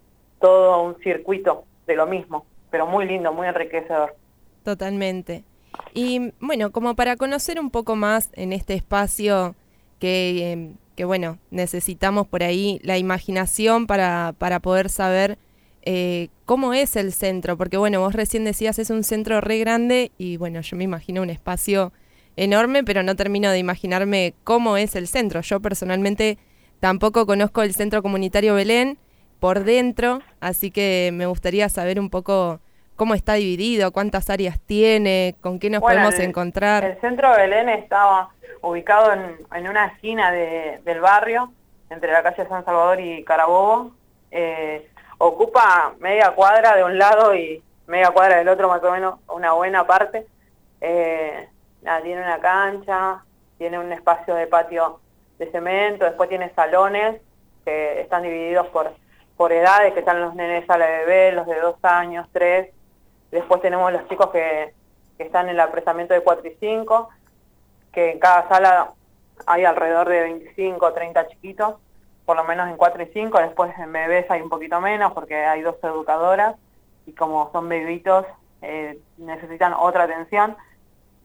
todo 0.41 0.83
un 0.83 0.99
circuito 1.01 1.65
de 1.87 1.97
lo 1.97 2.07
mismo, 2.07 2.45
pero 2.75 2.89
muy 2.89 3.07
lindo, 3.07 3.33
muy 3.33 3.47
enriquecedor. 3.47 4.17
Totalmente. 4.65 5.45
Y 5.93 6.33
bueno, 6.41 6.73
como 6.73 6.97
para 6.97 7.15
conocer 7.15 7.61
un 7.61 7.71
poco 7.71 7.95
más 7.95 8.31
en 8.33 8.53
este 8.53 8.75
espacio 8.75 9.55
que, 10.01 10.51
em, 10.51 10.75
que 10.97 11.05
bueno, 11.05 11.39
necesitamos 11.53 12.27
por 12.27 12.43
ahí 12.43 12.81
la 12.83 12.99
imaginación 12.99 13.87
para, 13.87 14.35
para 14.39 14.59
poder 14.59 14.91
saber 14.91 15.39
eh, 15.83 16.31
cómo 16.47 16.75
es 16.75 16.97
el 16.97 17.13
centro, 17.13 17.57
porque 17.57 17.77
bueno, 17.77 18.01
vos 18.01 18.13
recién 18.13 18.45
decías 18.45 18.81
es 18.81 18.91
un 18.91 19.05
centro 19.05 19.41
re 19.41 19.61
grande 19.61 20.11
y 20.19 20.37
bueno, 20.37 20.61
yo 20.61 20.77
me 20.77 20.83
imagino 20.83 21.23
un 21.23 21.31
espacio 21.31 21.93
enorme, 22.35 22.83
pero 22.83 23.05
no 23.05 23.15
termino 23.15 23.53
de 23.53 23.61
imaginarme 23.61 24.35
cómo 24.43 24.77
es 24.77 24.97
el 24.97 25.07
centro. 25.07 25.43
Yo 25.43 25.61
personalmente 25.61 26.39
tampoco 26.81 27.25
conozco 27.25 27.63
el 27.63 27.73
Centro 27.73 28.03
Comunitario 28.03 28.57
Belén 28.57 28.99
por 29.39 29.63
dentro, 29.63 30.23
así 30.41 30.73
que 30.73 31.11
me 31.13 31.27
gustaría 31.27 31.69
saber 31.69 32.01
un 32.01 32.11
poco 32.11 32.61
cómo 32.97 33.15
está 33.15 33.35
dividido, 33.35 33.93
cuántas 33.93 34.31
áreas 34.31 34.61
tiene, 34.61 35.35
con 35.41 35.59
qué 35.59 35.71
nos 35.71 35.81
podemos 35.81 36.19
encontrar. 36.19 36.85
El 36.85 37.01
Centro 37.01 37.31
Belén 37.33 37.69
estaba 37.69 38.31
ubicado 38.63 39.13
en, 39.13 39.69
una 39.69 39.87
esquina 39.87 40.31
del 40.33 41.01
barrio, 41.01 41.53
entre 41.91 42.13
la 42.13 42.23
calle 42.23 42.47
San 42.49 42.65
Salvador 42.65 43.01
y 43.01 43.25
Carabobo. 43.25 43.93
Eh, 44.31 44.89
ocupa 45.19 45.95
media 46.01 46.31
cuadra 46.33 46.77
de 46.77 46.85
un 46.85 46.99
lado 46.99 47.35
y 47.35 47.63
media 47.87 48.11
cuadra 48.11 48.39
del 48.39 48.49
otro, 48.49 48.69
más 48.69 48.83
o 48.83 48.91
menos, 48.91 49.21
una 49.29 49.53
buena 49.53 49.87
parte. 49.87 50.27
Eh, 50.81 51.49
tiene 52.03 52.23
una 52.23 52.39
cancha, 52.39 53.23
tiene 53.59 53.79
un 53.79 53.93
espacio 53.93 54.35
de 54.35 54.47
patio 54.47 55.01
de 55.39 55.51
cemento, 55.51 56.05
después 56.05 56.29
tiene 56.29 56.53
salones 56.55 57.21
que 57.65 58.01
están 58.01 58.23
divididos 58.23 58.67
por, 58.69 58.93
por 59.37 59.53
edades, 59.53 59.93
que 59.93 60.01
están 60.01 60.21
los 60.21 60.35
nenes 60.35 60.69
a 60.69 60.79
la 60.79 60.87
bebé, 60.87 61.33
los 61.33 61.47
de 61.47 61.61
dos 61.61 61.77
años, 61.83 62.27
tres, 62.33 62.71
después 63.35 63.61
tenemos 63.61 63.93
los 63.93 64.09
chicos 64.09 64.31
que, 64.31 64.73
están 65.19 65.47
en 65.47 65.55
el 65.55 65.61
apresamiento 65.61 66.13
de 66.13 66.23
4 66.23 66.49
y 66.49 66.57
5, 66.59 67.09
que 67.93 68.13
en 68.13 68.19
cada 68.19 68.49
sala 68.49 68.93
hay 69.47 69.65
alrededor 69.65 70.09
de 70.09 70.23
25 70.23 70.85
o 70.85 70.93
30 70.93 71.29
chiquitos, 71.29 71.77
por 72.25 72.37
lo 72.37 72.45
menos 72.45 72.69
en 72.69 72.77
4 72.77 73.03
y 73.03 73.07
5, 73.13 73.39
después 73.39 73.73
en 73.79 73.93
bebés 73.93 74.29
hay 74.31 74.41
un 74.41 74.49
poquito 74.49 74.81
menos 74.81 75.13
porque 75.13 75.37
hay 75.37 75.63
dos 75.63 75.77
educadoras 75.83 76.57
y 77.07 77.13
como 77.13 77.51
son 77.53 77.69
bebitos 77.69 78.27
eh, 78.63 78.99
necesitan 79.19 79.73
otra 79.73 80.05
atención. 80.05 80.57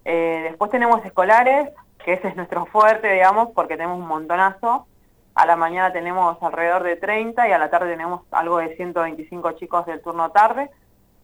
Eh, 0.06 0.42
después 0.44 0.70
tenemos 0.70 1.04
escolares, 1.04 1.70
que 2.04 2.14
ese 2.14 2.28
es 2.28 2.36
nuestro 2.36 2.66
fuerte, 2.68 3.12
digamos, 3.12 3.50
porque 3.56 3.76
tenemos 3.76 3.98
un 3.98 4.08
montonazo. 4.08 4.86
A 5.34 5.46
la 5.48 5.56
mañana 5.56 5.92
tenemos 5.92 6.38
alrededor 6.44 6.84
de 6.84 6.96
30 6.96 7.48
y 7.48 7.52
a 7.54 7.58
la 7.58 7.70
tarde 7.72 7.92
tenemos 7.92 8.22
algo 8.32 8.60
de 8.60 8.76
125 8.76 9.54
chicos 9.54 9.86
del 9.88 10.02
turno 10.02 10.30
tarde. 10.32 10.70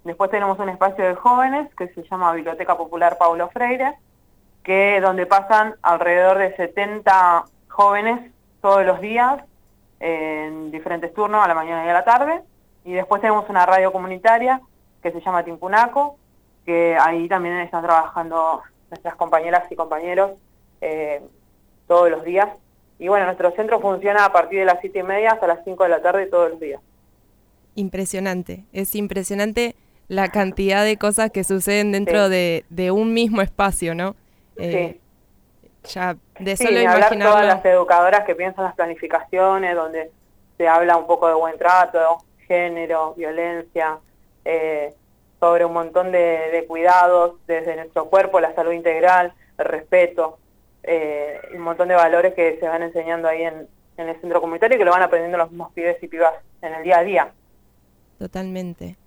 Después 0.05 0.29
tenemos 0.29 0.59
un 0.59 0.69
espacio 0.69 1.03
de 1.03 1.15
jóvenes 1.15 1.73
que 1.75 1.87
se 1.87 2.03
llama 2.03 2.31
Biblioteca 2.31 2.77
Popular 2.77 3.17
Paulo 3.17 3.49
Freire, 3.49 3.95
que 4.63 5.01
donde 5.01 5.25
pasan 5.25 5.75
alrededor 5.81 6.37
de 6.37 6.55
70 6.55 7.45
jóvenes 7.69 8.31
todos 8.61 8.85
los 8.85 9.01
días 9.01 9.43
en 9.99 10.69
diferentes 10.69 11.11
turnos, 11.11 11.43
a 11.43 11.47
la 11.47 11.55
mañana 11.55 11.83
y 11.87 11.89
a 11.89 11.93
la 11.93 12.05
tarde. 12.05 12.43
Y 12.83 12.93
después 12.93 13.19
tenemos 13.19 13.49
una 13.49 13.65
radio 13.65 13.91
comunitaria 13.91 14.61
que 15.01 15.11
se 15.11 15.21
llama 15.21 15.43
Timpunaco, 15.43 16.17
que 16.67 16.95
ahí 17.01 17.27
también 17.27 17.57
están 17.57 17.83
trabajando 17.83 18.61
nuestras 18.91 19.15
compañeras 19.15 19.63
y 19.71 19.75
compañeros 19.75 20.33
eh, 20.81 21.23
todos 21.87 22.11
los 22.11 22.23
días. 22.23 22.49
Y 22.99 23.07
bueno, 23.07 23.25
nuestro 23.25 23.49
centro 23.55 23.79
funciona 23.79 24.23
a 24.23 24.31
partir 24.31 24.59
de 24.59 24.65
las 24.65 24.79
siete 24.81 24.99
y 24.99 25.03
media 25.03 25.31
hasta 25.31 25.47
las 25.47 25.63
5 25.65 25.83
de 25.83 25.89
la 25.89 26.01
tarde 26.03 26.27
todos 26.27 26.51
los 26.51 26.59
días. 26.59 26.79
Impresionante, 27.73 28.65
es 28.71 28.93
impresionante 28.93 29.75
la 30.07 30.29
cantidad 30.29 30.83
de 30.83 30.97
cosas 30.97 31.31
que 31.31 31.43
suceden 31.43 31.91
dentro 31.91 32.29
de, 32.29 32.63
un 32.91 33.13
mismo 33.13 33.41
espacio, 33.41 33.95
¿no? 33.95 34.15
Eh, 34.57 34.99
sí. 35.83 35.93
Ya 35.93 36.17
de 36.39 36.57
solo 36.57 36.79
sí, 36.79 36.85
hablar 36.85 37.17
todas 37.17 37.45
las 37.45 37.63
educadoras 37.65 38.25
que 38.25 38.35
piensan 38.35 38.65
las 38.65 38.75
planificaciones, 38.75 39.75
donde 39.75 40.11
se 40.57 40.67
habla 40.67 40.97
un 40.97 41.05
poco 41.05 41.27
de 41.27 41.35
buen 41.35 41.57
trato, 41.57 42.23
género, 42.47 43.13
violencia, 43.15 43.99
eh, 44.43 44.93
sobre 45.39 45.65
un 45.65 45.73
montón 45.73 46.11
de, 46.11 46.65
cuidados 46.67 47.35
desde 47.45 47.75
nuestro 47.75 48.05
cuerpo, 48.05 48.39
la 48.39 48.55
salud 48.55 48.71
integral, 48.71 49.33
el 49.57 49.65
respeto, 49.65 50.39
eh, 50.83 51.39
un 51.53 51.61
montón 51.61 51.87
de 51.87 51.95
valores 51.95 52.33
que 52.33 52.57
se 52.59 52.67
van 52.67 52.83
enseñando 52.83 53.27
ahí 53.27 53.43
en, 53.43 53.67
el 53.97 54.19
centro 54.19 54.41
comunitario 54.41 54.75
y 54.75 54.79
que 54.79 54.85
lo 54.85 54.91
van 54.91 55.03
aprendiendo 55.03 55.37
los 55.37 55.51
mismos 55.51 55.71
pibes 55.73 56.01
y 56.03 56.07
pibas 56.07 56.33
en 56.61 56.73
el 56.73 56.83
día 56.83 56.97
a 56.99 57.03
día. 57.03 57.31
Totalmente. 58.19 58.97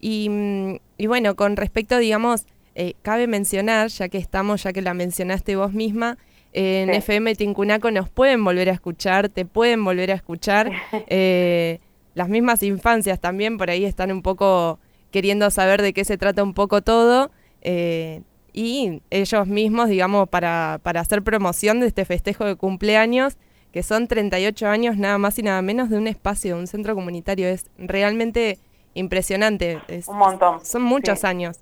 Y, 0.00 0.78
bueno, 1.06 1.34
con 1.36 1.56
respecto, 1.56 1.98
digamos, 1.98 2.46
eh, 2.74 2.94
cabe 3.02 3.26
mencionar, 3.26 3.88
ya 3.88 4.08
que 4.08 4.18
estamos, 4.18 4.62
ya 4.62 4.72
que 4.72 4.82
la 4.82 4.94
mencionaste 4.94 5.56
vos 5.56 5.72
misma, 5.72 6.18
en 6.52 6.90
FM 6.90 7.34
Tincunaco 7.34 7.90
nos 7.90 8.08
pueden 8.08 8.42
volver 8.42 8.70
a 8.70 8.72
escuchar, 8.72 9.28
te 9.28 9.44
pueden 9.44 9.84
volver 9.84 10.10
a 10.10 10.14
escuchar. 10.14 10.70
Eh, 11.08 11.80
las 12.14 12.28
mismas 12.28 12.62
infancias 12.62 13.20
también 13.20 13.58
por 13.58 13.70
ahí 13.70 13.84
están 13.84 14.10
un 14.10 14.22
poco 14.22 14.80
queriendo 15.12 15.50
saber 15.50 15.82
de 15.82 15.92
qué 15.92 16.04
se 16.04 16.18
trata 16.18 16.42
un 16.42 16.54
poco 16.54 16.82
todo. 16.82 17.30
eh, 17.62 18.22
y 18.52 19.02
ellos 19.10 19.46
mismos, 19.46 19.88
digamos, 19.88 20.28
para, 20.28 20.80
para 20.82 21.00
hacer 21.00 21.22
promoción 21.22 21.78
de 21.78 21.86
este 21.86 22.04
festejo 22.04 22.44
de 22.44 22.56
cumpleaños, 22.56 23.36
que 23.70 23.84
son 23.84 24.08
38 24.08 24.66
años 24.66 24.96
nada 24.96 25.16
más 25.16 25.38
y 25.38 25.44
nada 25.44 25.62
menos 25.62 25.90
de 25.90 25.96
un 25.96 26.08
espacio, 26.08 26.56
de 26.56 26.60
un 26.62 26.66
centro 26.66 26.96
comunitario. 26.96 27.46
Es 27.46 27.66
realmente 27.78 28.58
impresionante. 28.98 29.80
Es- 29.88 30.08
Un 30.08 30.16
montón. 30.18 30.64
son 30.64 30.82
muchos 30.82 31.20
Sí. 31.20 31.26
años. 31.26 31.60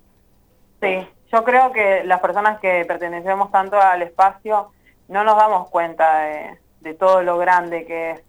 Sí, 0.81 1.07
yo 1.31 1.43
creo 1.43 1.71
que 1.71 2.03
las 2.03 2.19
personas 2.19 2.59
que 2.59 2.85
pertenecemos 2.85 3.51
tanto 3.51 3.79
al 3.79 4.01
espacio 4.01 4.71
no 5.07 5.23
nos 5.23 5.37
damos 5.37 5.69
cuenta 5.69 6.19
de, 6.19 6.57
de 6.81 6.93
todo 6.93 7.21
lo 7.23 7.37
grande 7.37 7.85
que 7.85 8.11
es. 8.11 8.21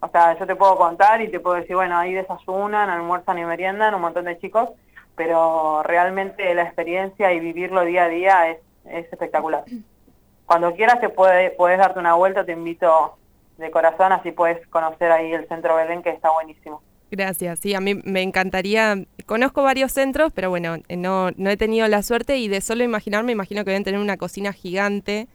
O 0.00 0.08
sea, 0.08 0.36
yo 0.38 0.46
te 0.46 0.56
puedo 0.56 0.76
contar 0.76 1.20
y 1.22 1.28
te 1.30 1.40
puedo 1.40 1.56
decir, 1.56 1.76
bueno, 1.76 1.96
ahí 1.98 2.12
desayunan, 2.12 2.90
almuerzan 2.90 3.38
y 3.38 3.44
meriendan 3.44 3.94
un 3.94 4.00
montón 4.02 4.24
de 4.26 4.38
chicos, 4.38 4.70
pero 5.14 5.82
realmente 5.82 6.52
la 6.54 6.62
experiencia 6.64 7.32
y 7.32 7.40
vivirlo 7.40 7.84
día 7.84 8.04
a 8.04 8.08
día 8.08 8.48
es, 8.50 8.58
es 8.86 9.10
espectacular. 9.12 9.64
Cuando 10.46 10.74
quieras 10.74 11.00
te 11.00 11.08
puede, 11.08 11.50
puedes 11.52 11.78
darte 11.78 11.98
una 11.98 12.14
vuelta, 12.14 12.44
te 12.44 12.52
invito 12.52 13.16
de 13.56 13.70
corazón, 13.70 14.12
así 14.12 14.30
puedes 14.32 14.66
conocer 14.66 15.10
ahí 15.12 15.32
el 15.32 15.48
Centro 15.48 15.76
Belén, 15.76 16.02
que 16.02 16.10
está 16.10 16.30
buenísimo. 16.32 16.82
Gracias, 17.16 17.60
sí, 17.60 17.74
a 17.74 17.80
mí 17.80 17.94
me 17.94 18.22
encantaría, 18.22 19.04
conozco 19.26 19.62
varios 19.62 19.92
centros, 19.92 20.32
pero 20.32 20.50
bueno, 20.50 20.78
eh, 20.88 20.96
no, 20.96 21.30
no 21.36 21.48
he 21.48 21.56
tenido 21.56 21.86
la 21.86 22.02
suerte 22.02 22.38
y 22.38 22.48
de 22.48 22.60
solo 22.60 22.82
imaginarme, 22.82 23.30
imagino 23.30 23.64
que 23.64 23.70
deben 23.70 23.84
tener 23.84 24.00
una 24.00 24.16
cocina 24.16 24.52
gigante. 24.52 25.28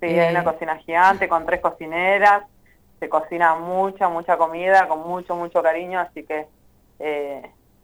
Sí, 0.00 0.06
Eh, 0.06 0.18
hay 0.18 0.30
una 0.30 0.44
cocina 0.44 0.78
gigante 0.78 1.28
con 1.28 1.44
tres 1.44 1.60
cocineras, 1.60 2.44
se 3.00 3.10
cocina 3.10 3.54
mucha, 3.56 4.08
mucha 4.08 4.38
comida 4.38 4.88
con 4.88 5.00
mucho, 5.06 5.36
mucho 5.36 5.62
cariño, 5.62 6.00
así 6.00 6.24
que 6.24 6.46
eh, 7.00 7.42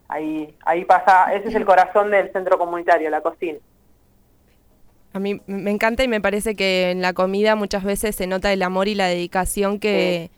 ahí, 0.08 0.56
ahí 0.64 0.86
pasa, 0.86 1.34
ese 1.34 1.48
es 1.48 1.54
el 1.54 1.66
corazón 1.66 2.10
del 2.10 2.32
centro 2.32 2.56
comunitario, 2.58 3.10
la 3.10 3.20
cocina. 3.20 3.58
A 5.12 5.18
mí 5.18 5.42
me 5.46 5.70
encanta 5.70 6.02
y 6.04 6.08
me 6.08 6.22
parece 6.22 6.54
que 6.54 6.90
en 6.90 7.02
la 7.02 7.12
comida 7.12 7.54
muchas 7.54 7.84
veces 7.84 8.16
se 8.16 8.26
nota 8.26 8.50
el 8.50 8.62
amor 8.62 8.88
y 8.88 8.94
la 8.94 9.06
dedicación 9.08 9.78
que, 9.78 10.30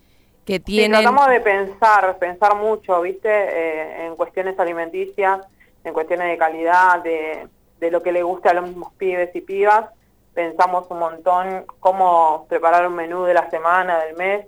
que 0.45 0.61
Sí, 0.75 0.87
tienen. 0.87 1.03
tratamos 1.03 1.29
de 1.29 1.41
pensar, 1.41 2.19
pensar 2.19 2.55
mucho, 2.57 3.01
¿viste? 3.03 3.29
Eh, 3.31 4.07
en 4.07 4.17
cuestiones 4.17 4.59
alimenticias, 4.59 5.41
en 5.85 5.93
cuestiones 5.93 6.29
de 6.29 6.39
calidad, 6.39 7.03
de, 7.03 7.49
de 7.81 7.91
lo 7.91 8.03
que 8.03 8.13
le 8.13 8.23
gusta 8.23 8.51
a 8.51 8.55
los 8.55 8.65
mismos 8.69 8.93
pibes 8.95 9.35
y 9.35 9.41
pibas. 9.41 9.91
Pensamos 10.35 10.87
un 10.91 10.99
montón 10.99 11.65
cómo 11.81 12.47
preparar 12.49 12.87
un 12.87 12.95
menú 12.95 13.25
de 13.25 13.35
la 13.35 13.49
semana, 13.51 14.01
del 14.05 14.17
mes. 14.17 14.47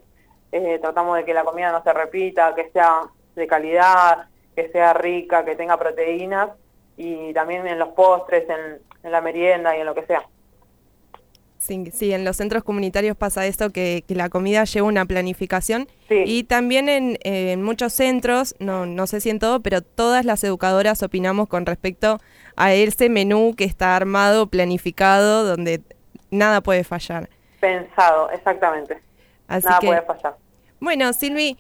Eh, 0.53 0.79
tratamos 0.81 1.17
de 1.17 1.25
que 1.25 1.35
la 1.35 1.45
comida 1.45 1.73
no 1.73 1.83
se 1.83 1.93
repita, 1.93 2.55
que 2.55 2.71
sea 2.71 3.03
de 3.35 3.47
calidad, 3.47 4.29
que 4.55 4.69
sea 4.71 4.93
rica, 4.95 5.45
que 5.45 5.57
tenga 5.57 5.77
proteínas 5.79 6.51
y 6.97 7.33
también 7.35 7.67
en 7.67 7.79
los 7.79 7.91
postres, 7.91 8.49
en, 8.49 8.81
en 9.03 9.13
la 9.13 9.21
merienda 9.21 9.77
y 9.77 9.81
en 9.81 9.87
lo 9.87 9.95
que 9.95 10.07
sea. 10.07 10.27
Sí, 11.67 11.91
sí, 11.93 12.13
en 12.13 12.25
los 12.25 12.37
centros 12.37 12.63
comunitarios 12.65 13.17
pasa 13.17 13.47
esto, 13.47 13.71
que, 13.71 14.05
que 14.07 14.15
la 14.15 14.29
comida 14.29 14.65
lleva 14.65 14.87
una 14.87 15.05
planificación. 15.05 15.89
Sí. 16.09 16.23
Y 16.25 16.45
también 16.45 16.89
en, 16.89 17.19
en 17.23 17.63
muchos 17.63 17.93
centros, 17.93 18.55
no, 18.59 18.87
no 18.87 19.07
sé 19.07 19.21
si 19.21 19.31
en 19.31 19.39
todo, 19.39 19.61
pero 19.61 19.83
todas 19.83 20.25
las 20.25 20.45
educadoras 20.45 21.03
opinamos 21.03 21.49
con 21.49 21.67
respecto 21.67 22.21
a 22.57 22.73
ese 22.73 23.09
menú 23.09 23.55
que 23.57 23.65
está 23.65 23.97
armado, 23.97 24.47
planificado, 24.47 25.45
donde 25.45 25.83
nada 26.31 26.61
puede 26.61 26.85
fallar. 26.85 27.29
Pensado, 27.61 28.31
exactamente. 28.31 28.99
Así 29.49 29.67
Nada 29.67 29.79
que, 29.81 29.87
puede 29.87 30.03
fallar. 30.03 30.37
bueno, 30.81 31.13
Silvi, 31.13 31.57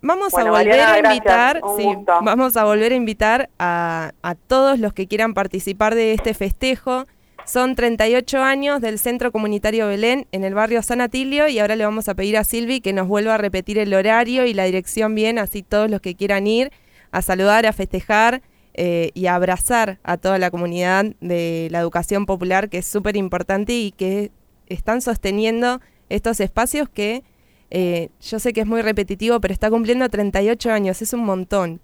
vamos 0.00 0.32
Bueno, 0.32 0.54
a 0.54 0.58
volver 0.58 0.78
Mariana, 0.78 1.10
a 1.10 1.14
invitar, 1.14 1.60
sí, 1.76 1.86
vamos 2.22 2.56
a 2.56 2.64
volver 2.64 2.92
a 2.92 2.94
invitar 2.94 3.50
a, 3.58 4.12
a 4.22 4.34
todos 4.34 4.78
los 4.78 4.92
que 4.92 5.06
quieran 5.06 5.34
participar 5.34 5.94
de 5.94 6.12
este 6.14 6.34
festejo. 6.34 7.04
Son 7.46 7.76
38 7.76 8.42
años 8.42 8.80
del 8.80 8.98
Centro 8.98 9.30
Comunitario 9.30 9.86
Belén 9.86 10.26
en 10.32 10.42
el 10.42 10.52
barrio 10.52 10.82
San 10.82 11.00
Atilio 11.00 11.46
y 11.46 11.60
ahora 11.60 11.76
le 11.76 11.84
vamos 11.84 12.08
a 12.08 12.16
pedir 12.16 12.36
a 12.36 12.42
Silvi 12.42 12.80
que 12.80 12.92
nos 12.92 13.06
vuelva 13.06 13.36
a 13.36 13.38
repetir 13.38 13.78
el 13.78 13.94
horario 13.94 14.46
y 14.46 14.52
la 14.52 14.64
dirección 14.64 15.14
bien, 15.14 15.38
así 15.38 15.62
todos 15.62 15.88
los 15.88 16.00
que 16.00 16.16
quieran 16.16 16.48
ir 16.48 16.72
a 17.12 17.22
saludar, 17.22 17.64
a 17.64 17.72
festejar 17.72 18.42
eh, 18.74 19.12
y 19.14 19.28
a 19.28 19.36
abrazar 19.36 19.98
a 20.02 20.16
toda 20.16 20.40
la 20.40 20.50
comunidad 20.50 21.04
de 21.20 21.68
la 21.70 21.78
educación 21.78 22.26
popular, 22.26 22.68
que 22.68 22.78
es 22.78 22.86
súper 22.86 23.16
importante 23.16 23.74
y 23.74 23.92
que 23.92 24.32
están 24.66 25.00
sosteniendo 25.00 25.80
estos 26.08 26.40
espacios 26.40 26.88
que 26.88 27.22
eh, 27.70 28.08
yo 28.22 28.40
sé 28.40 28.52
que 28.54 28.62
es 28.62 28.66
muy 28.66 28.82
repetitivo, 28.82 29.40
pero 29.40 29.54
está 29.54 29.70
cumpliendo 29.70 30.08
38 30.08 30.72
años, 30.72 31.00
es 31.00 31.12
un 31.12 31.24
montón. 31.24 31.80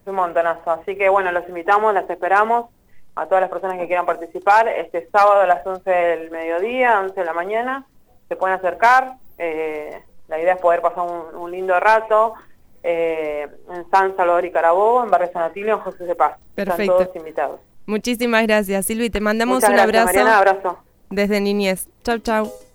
Es 0.00 0.06
un 0.06 0.14
montonazo. 0.14 0.70
Así 0.70 0.96
que 0.96 1.10
bueno, 1.10 1.30
los 1.32 1.46
invitamos, 1.50 1.92
las 1.92 2.08
esperamos 2.08 2.70
a 3.14 3.26
todas 3.26 3.40
las 3.42 3.50
personas 3.50 3.78
que 3.78 3.86
quieran 3.86 4.06
participar. 4.06 4.68
Este 4.68 5.08
sábado 5.10 5.40
a 5.42 5.46
las 5.46 5.66
11 5.66 5.90
del 5.90 6.30
mediodía, 6.30 7.00
11 7.00 7.18
de 7.18 7.26
la 7.26 7.32
mañana, 7.34 7.86
se 8.28 8.36
pueden 8.36 8.56
acercar. 8.56 9.14
Eh, 9.38 10.00
la 10.28 10.40
idea 10.40 10.54
es 10.54 10.60
poder 10.60 10.80
pasar 10.80 11.04
un, 11.04 11.34
un 11.36 11.50
lindo 11.50 11.78
rato 11.78 12.34
eh, 12.82 13.46
en 13.70 13.90
San 13.90 14.16
Salvador 14.16 14.44
y 14.44 14.50
Carabobo, 14.50 15.04
en 15.04 15.10
Barrio 15.10 15.30
San 15.32 15.42
Atilio, 15.42 15.74
en 15.74 15.80
José 15.80 16.04
de 16.04 16.14
Paz. 16.14 16.38
Perfecto. 16.54 16.82
Están 16.82 17.06
todos 17.06 17.16
invitados. 17.16 17.60
Muchísimas 17.86 18.42
gracias, 18.44 18.86
Silvi. 18.86 19.10
Te 19.10 19.20
mandamos 19.20 19.56
Muchas 19.56 19.70
un 19.70 19.76
gracias, 19.76 19.94
abrazo 20.02 20.18
Mariana, 20.18 20.38
abrazo. 20.38 20.78
desde 21.10 21.40
Niñez. 21.40 21.88
Chau, 22.04 22.18
chau. 22.18 22.71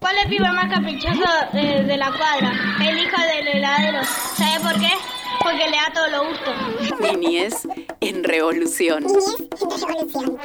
¿Cuál 0.00 0.16
es 0.16 0.24
el 0.24 0.30
pibe 0.30 0.52
más 0.52 0.72
caprichoso 0.72 1.22
de, 1.52 1.84
de 1.84 1.96
la 1.96 2.12
cuadra? 2.12 2.52
El 2.82 2.98
hijo 2.98 3.16
del 3.22 3.48
heladero. 3.48 4.00
¿Sabe 4.36 4.60
por 4.62 4.80
qué? 4.80 4.92
Porque 5.42 5.70
le 5.70 5.76
da 5.76 5.92
todo 5.94 6.08
lo 6.08 6.28
gusto. 6.28 7.16
Niñez 7.16 7.66
en 8.00 8.24
revolución. 8.24 9.04
Quiero 9.04 10.38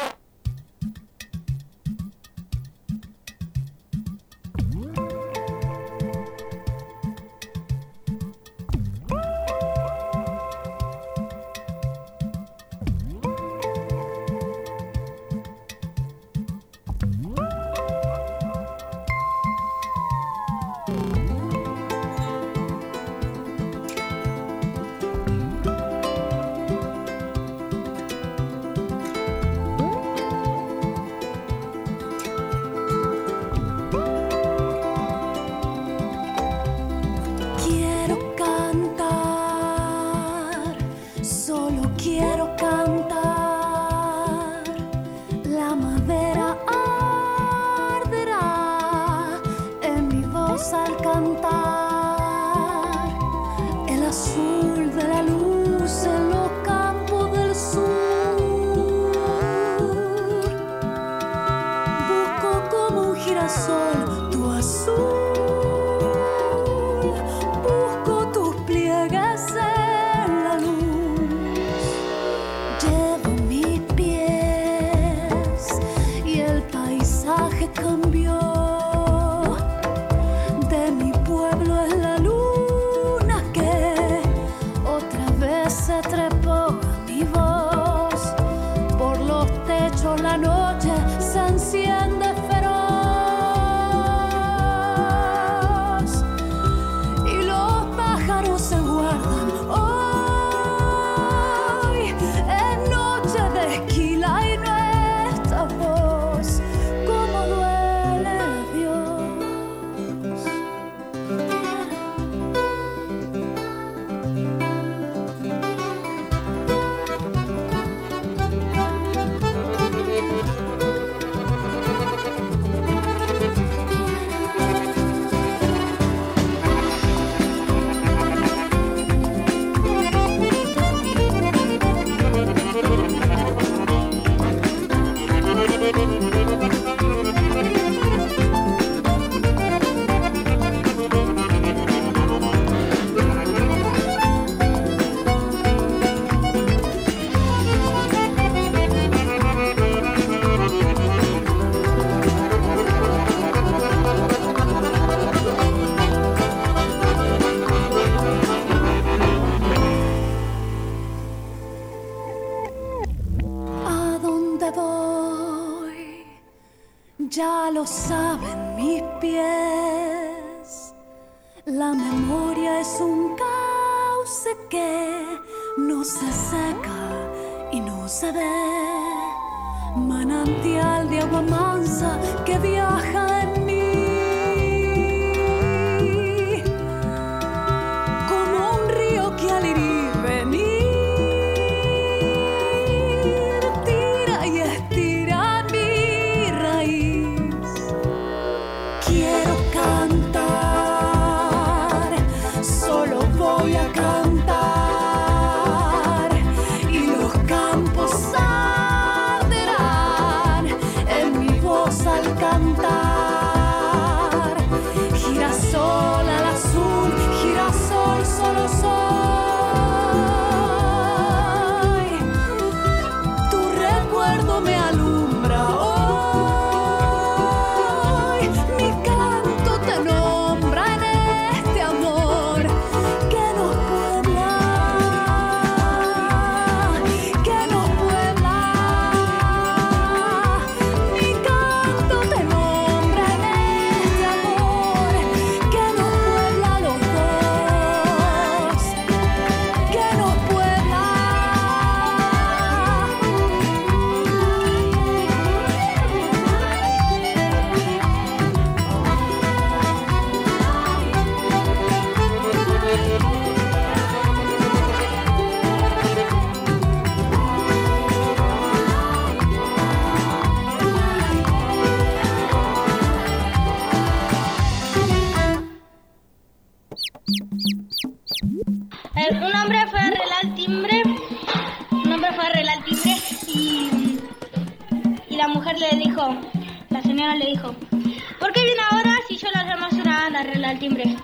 timbre? 290.83 291.15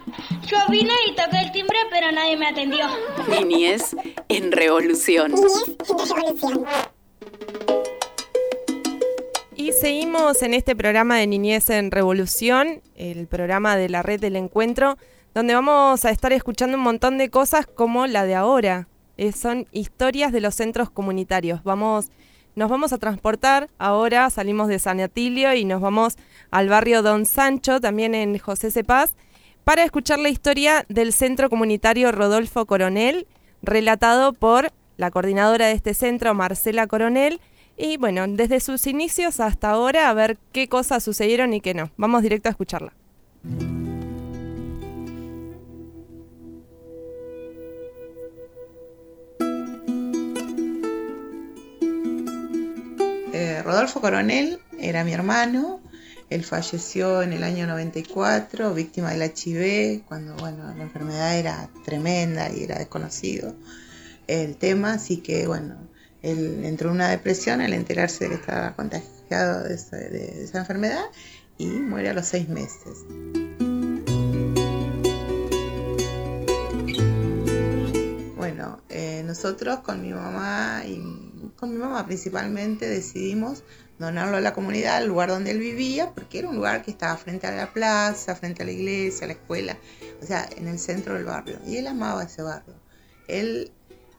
Yo 0.48 0.58
vine 0.70 0.94
y 1.10 1.16
toqué 1.16 1.42
el 1.42 1.52
timbre 1.52 1.78
pero 1.92 2.14
nadie 2.14 2.38
me 2.38 2.48
atendió. 2.48 2.86
Niñez 3.28 3.94
en 4.30 4.54
revolución. 4.54 5.34
Y 9.58 9.74
seguimos 9.74 10.42
en 10.44 10.54
este 10.54 10.78
programa 10.78 11.18
de 11.18 11.28
Niñez 11.28 11.70
en 11.70 11.92
Revolución, 11.92 12.82
el 12.96 13.28
programa 13.28 13.76
de 13.76 13.90
la 13.90 14.02
red 14.02 14.22
del 14.22 14.38
encuentro, 14.38 14.98
donde 15.34 15.56
vamos 15.56 16.06
a 16.06 16.10
estar 16.10 16.32
escuchando 16.32 16.78
un 16.78 16.84
montón 16.84 17.18
de 17.18 17.30
cosas 17.30 17.68
como 17.68 18.08
la 18.08 18.24
de 18.24 18.36
ahora. 18.36 18.88
Eh, 19.18 19.34
son 19.34 19.68
historias 19.74 20.32
de 20.32 20.40
los 20.40 20.56
centros 20.56 20.90
comunitarios. 20.90 21.64
Vamos, 21.64 22.12
nos 22.56 22.70
vamos 22.70 22.94
a 22.94 22.98
transportar 22.98 23.70
ahora, 23.78 24.30
salimos 24.30 24.70
de 24.70 24.80
San 24.80 25.02
Atilio 25.02 25.54
y 25.54 25.66
nos 25.66 25.82
vamos 25.82 26.16
al 26.50 26.70
barrio 26.70 27.02
Don 27.02 27.26
Sancho, 27.26 27.82
también 27.82 28.16
en 28.16 28.38
José 28.38 28.72
Cepaz, 28.72 29.16
para 29.64 29.84
escuchar 29.84 30.20
la 30.20 30.30
historia 30.30 30.86
del 30.90 31.14
centro 31.14 31.50
comunitario 31.50 32.12
Rodolfo 32.12 32.66
Coronel, 32.66 33.28
relatado 33.62 34.34
por 34.34 34.72
la 34.98 35.12
coordinadora 35.12 35.68
de 35.68 35.74
este 35.74 35.94
centro, 35.94 36.34
Marcela 36.34 36.88
Coronel, 36.88 37.40
y 37.78 37.96
bueno, 37.96 38.26
desde 38.28 38.60
sus 38.60 38.88
inicios 38.88 39.40
hasta 39.40 39.70
ahora, 39.70 40.10
a 40.10 40.14
ver 40.14 40.38
qué 40.52 40.68
cosas 40.68 41.02
sucedieron 41.02 41.54
y 41.54 41.62
qué 41.62 41.74
no. 41.74 41.92
Vamos 41.96 42.22
directo 42.24 42.50
a 42.50 42.52
escucharla. 42.52 42.92
Eh, 53.32 53.62
Rodolfo 53.64 54.02
Coronel 54.02 54.60
era 54.78 55.06
mi 55.06 55.14
hermano. 55.14 55.80
Él 56.30 56.44
falleció 56.44 57.24
en 57.24 57.34
el 57.34 57.44
año 57.44 57.66
94, 57.66 58.74
víctima 58.74 59.12
del 59.12 59.24
HIV, 59.24 60.04
cuando 60.06 60.36
bueno, 60.36 60.74
la 60.76 60.84
enfermedad 60.84 61.38
era 61.38 61.70
tremenda 61.86 62.52
y 62.52 62.64
era 62.64 62.78
desconocido 62.78 63.56
el 64.28 64.56
tema, 64.58 64.94
así 64.94 65.18
que 65.18 65.48
bueno, 65.48 65.76
él 66.22 66.64
entró 66.64 66.90
en 66.90 66.96
una 66.96 67.10
depresión 67.10 67.62
al 67.62 67.74
enterarse 67.74 68.26
de 68.26 68.30
que 68.30 68.36
estaba 68.36 68.76
contagiado 68.76 69.64
de 69.64 69.74
esa, 69.74 69.98
de 69.98 70.44
esa 70.44 70.60
enfermedad 70.60 71.04
y 71.58 71.66
muere 71.66 72.10
a 72.10 72.14
los 72.14 72.28
seis 72.28 72.48
meses. 72.48 73.06
Bueno, 78.38 78.82
eh, 78.90 79.24
nosotros 79.26 79.80
con 79.80 80.02
mi 80.02 80.14
mamá 80.14 80.84
y 80.86 81.02
con 81.56 81.72
mi 81.72 81.78
mamá 81.78 82.06
principalmente 82.06 82.88
decidimos 82.88 83.64
donarlo 84.00 84.38
a 84.38 84.42
la 84.42 84.54
comunidad, 84.54 84.98
al 84.98 85.08
lugar 85.08 85.30
donde 85.30 85.52
él 85.52 85.60
vivía, 85.60 86.12
porque 86.14 86.40
era 86.40 86.50
un 86.50 86.56
lugar 86.56 86.82
que 86.82 86.92
estaba 86.92 87.18
frente 87.18 87.46
a 87.48 87.52
la 87.52 87.72
plaza, 87.72 88.36
frente 88.36 88.64
a 88.64 88.66
la 88.66 88.72
iglesia, 88.72 89.26
a 89.26 89.28
la 89.28 89.34
escuela, 89.34 89.78
o 90.22 90.26
sea, 90.26 90.50
en 90.56 90.68
el 90.68 90.80
centro 90.80 91.14
del 91.16 91.26
barrio. 91.26 91.60
Y 91.68 91.78
él 91.78 91.88
amaba 91.88 92.24
ese 92.24 92.42
barrio. 92.42 92.76
Él 93.28 93.72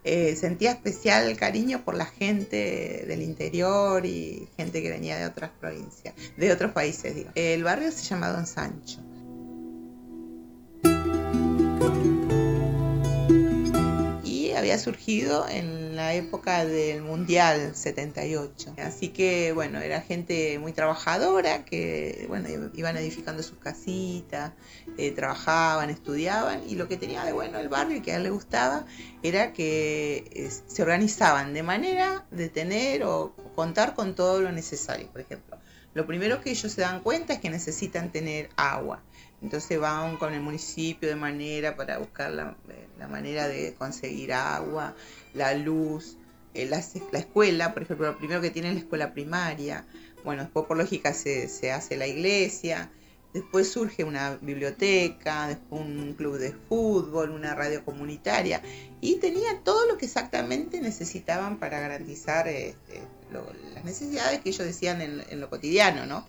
eh, 0.05 0.37
sentía 0.37 0.73
especial 0.73 1.37
cariño 1.37 1.83
por 1.85 1.97
la 1.97 2.07
gente 2.07 3.05
del 3.07 3.23
interior 3.23 4.05
y 4.05 4.49
gente 4.57 4.83
que 4.83 4.90
venía 4.90 5.19
de 5.19 5.27
otras 5.27 5.51
provincias, 5.59 6.14
de 6.37 6.53
otros 6.53 6.73
países, 6.73 7.14
digo. 7.14 7.31
El 7.35 7.64
barrio 7.64 7.90
se 7.90 8.05
llama 8.05 8.29
Don 8.29 8.47
Sancho. 8.47 9.01
Había 14.61 14.79
surgido 14.79 15.49
en 15.49 15.96
la 15.96 16.12
época 16.12 16.66
del 16.66 17.01
Mundial 17.01 17.75
78. 17.75 18.75
Así 18.77 19.09
que, 19.09 19.53
bueno, 19.53 19.81
era 19.81 20.03
gente 20.03 20.59
muy 20.59 20.75
trabajadora 20.75 21.64
que, 21.64 22.27
bueno, 22.29 22.46
iban 22.75 22.94
edificando 22.99 23.42
sus 23.42 23.57
casitas, 23.57 24.53
eh, 24.99 25.12
trabajaban, 25.12 25.88
estudiaban 25.88 26.61
y 26.68 26.75
lo 26.75 26.88
que 26.88 26.99
tenía 26.99 27.25
de 27.25 27.33
bueno 27.33 27.59
el 27.59 27.70
barrio 27.70 27.96
y 27.96 28.01
que 28.03 28.12
a 28.12 28.16
él 28.16 28.25
le 28.25 28.29
gustaba 28.29 28.85
era 29.23 29.55
que 29.55 30.31
eh, 30.31 30.51
se 30.66 30.83
organizaban 30.83 31.55
de 31.55 31.62
manera 31.62 32.27
de 32.31 32.51
tener 32.51 33.05
o 33.05 33.35
contar 33.55 33.94
con 33.94 34.14
todo 34.14 34.42
lo 34.42 34.53
necesario, 34.53 35.09
por 35.11 35.23
ejemplo. 35.23 35.59
Lo 35.94 36.07
primero 36.07 36.42
que 36.42 36.51
ellos 36.51 36.70
se 36.70 36.83
dan 36.83 37.01
cuenta 37.01 37.33
es 37.33 37.40
que 37.40 37.49
necesitan 37.49 38.12
tener 38.12 38.51
agua. 38.57 39.03
Entonces 39.42 39.79
van 39.81 40.16
con 40.16 40.35
el 40.35 40.40
municipio 40.40 41.09
de 41.09 41.16
manera 41.16 41.76
para 41.76 41.98
buscar 41.98 42.31
la, 42.31 42.57
la 42.98 43.09
manera 43.09 43.48
de 43.48 43.74
conseguir 43.74 44.33
agua, 44.33 44.94
la 45.33 45.55
luz, 45.55 46.16
eh, 46.53 46.66
la, 46.66 46.83
la, 47.12 47.18
escuela, 47.18 47.72
por 47.72 47.83
ejemplo, 47.83 48.09
lo 48.09 48.18
primero 48.18 48.40
que 48.40 48.50
tienen 48.50 48.72
es 48.72 48.76
la 48.76 48.83
escuela 48.83 49.12
primaria. 49.12 49.87
Bueno, 50.24 50.42
después 50.42 50.66
por 50.66 50.76
lógica 50.76 51.14
se, 51.14 51.48
se 51.48 51.72
hace 51.72 51.96
la 51.96 52.07
iglesia, 52.07 52.90
después 53.33 53.70
surge 53.70 54.05
una 54.05 54.37
biblioteca, 54.40 55.48
después 55.48 55.81
un 55.81 56.14
club 56.14 56.37
de 56.38 56.53
fútbol, 56.53 57.31
una 57.31 57.55
radio 57.55 57.85
comunitaria 57.85 58.61
y 59.00 59.16
tenía 59.16 59.61
todo 59.62 59.87
lo 59.87 59.96
que 59.96 60.07
exactamente 60.07 60.81
necesitaban 60.81 61.59
para 61.59 61.81
garantizar 61.81 62.48
este, 62.48 63.00
lo, 63.33 63.46
las 63.72 63.85
necesidades 63.85 64.40
que 64.40 64.50
ellos 64.50 64.66
decían 64.66 65.00
en, 65.00 65.22
en 65.31 65.40
lo 65.40 65.48
cotidiano, 65.48 66.05
¿no? 66.05 66.26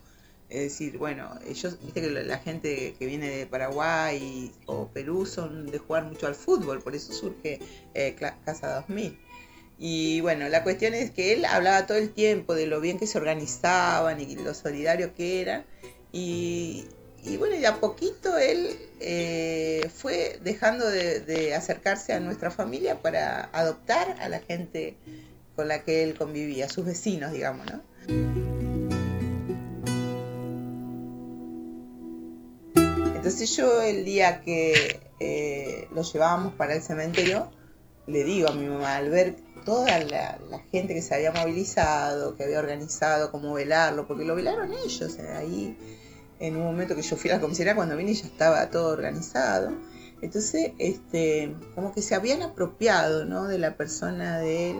Es 0.52 0.60
decir, 0.64 0.98
bueno, 0.98 1.30
ellos, 1.48 1.78
viste 1.82 2.02
que 2.02 2.10
la 2.10 2.38
gente 2.38 2.94
que 2.98 3.06
viene 3.06 3.30
de 3.30 3.46
Paraguay 3.46 4.52
o 4.66 4.86
Perú 4.88 5.24
son 5.24 5.70
de 5.70 5.78
jugar 5.78 6.04
mucho 6.04 6.26
al 6.26 6.34
fútbol, 6.34 6.82
por 6.82 6.94
eso 6.94 7.14
surge 7.14 7.58
eh, 7.94 8.14
Casa 8.44 8.74
2000. 8.74 9.18
Y 9.78 10.20
bueno, 10.20 10.50
la 10.50 10.62
cuestión 10.62 10.92
es 10.92 11.10
que 11.10 11.32
él 11.32 11.46
hablaba 11.46 11.86
todo 11.86 11.96
el 11.96 12.10
tiempo 12.10 12.54
de 12.54 12.66
lo 12.66 12.82
bien 12.82 12.98
que 12.98 13.06
se 13.06 13.16
organizaban 13.16 14.20
y 14.20 14.36
lo 14.36 14.52
solidario 14.52 15.14
que 15.14 15.40
eran. 15.40 15.64
Y, 16.12 16.84
bueno, 17.38 17.56
y 17.56 17.64
a 17.64 17.80
poquito 17.80 18.36
él 18.36 18.76
eh, 19.00 19.88
fue 19.94 20.38
dejando 20.44 20.86
de, 20.86 21.20
de, 21.20 21.54
acercarse 21.54 22.12
a 22.12 22.20
nuestra 22.20 22.50
familia 22.50 23.00
para 23.00 23.48
adoptar 23.54 24.16
a 24.20 24.28
la 24.28 24.40
gente 24.40 24.96
con 25.56 25.66
la 25.66 25.82
que 25.82 26.02
él 26.02 26.12
convivía, 26.12 26.68
sus 26.68 26.84
vecinos, 26.84 27.32
digamos, 27.32 27.64
¿no? 27.72 28.91
Entonces 33.22 33.56
yo 33.56 33.80
el 33.80 34.04
día 34.04 34.40
que 34.40 34.98
eh, 35.20 35.86
lo 35.94 36.02
llevábamos 36.02 36.54
para 36.54 36.74
el 36.74 36.82
cementerio, 36.82 37.52
le 38.08 38.24
digo 38.24 38.48
a 38.48 38.52
mi 38.52 38.66
mamá, 38.66 38.96
al 38.96 39.10
ver 39.10 39.36
toda 39.64 40.00
la, 40.00 40.40
gente 40.72 40.92
que 40.92 41.02
se 41.02 41.14
había 41.14 41.30
movilizado, 41.30 42.34
que 42.34 42.42
había 42.42 42.58
organizado 42.58 43.30
cómo 43.30 43.54
velarlo, 43.54 44.08
porque 44.08 44.24
lo 44.24 44.34
velaron 44.34 44.72
ellos, 44.72 45.16
eh, 45.20 45.28
ahí 45.36 45.78
en 46.40 46.56
un 46.56 46.64
momento 46.64 46.96
que 46.96 47.02
yo 47.02 47.14
fui 47.14 47.30
a 47.30 47.34
la 47.34 47.40
comisaría 47.40 47.76
cuando 47.76 47.96
vine 47.96 48.12
ya 48.12 48.26
estaba 48.26 48.68
todo 48.70 48.88
organizado. 48.88 49.70
Entonces, 50.20 50.72
este, 50.78 51.54
como 51.76 51.94
que 51.94 52.02
se 52.02 52.16
habían 52.16 52.42
apropiado 52.42 53.24
¿no? 53.24 53.46
de 53.46 53.58
la 53.58 53.76
persona 53.76 54.40
de 54.40 54.72
él 54.72 54.78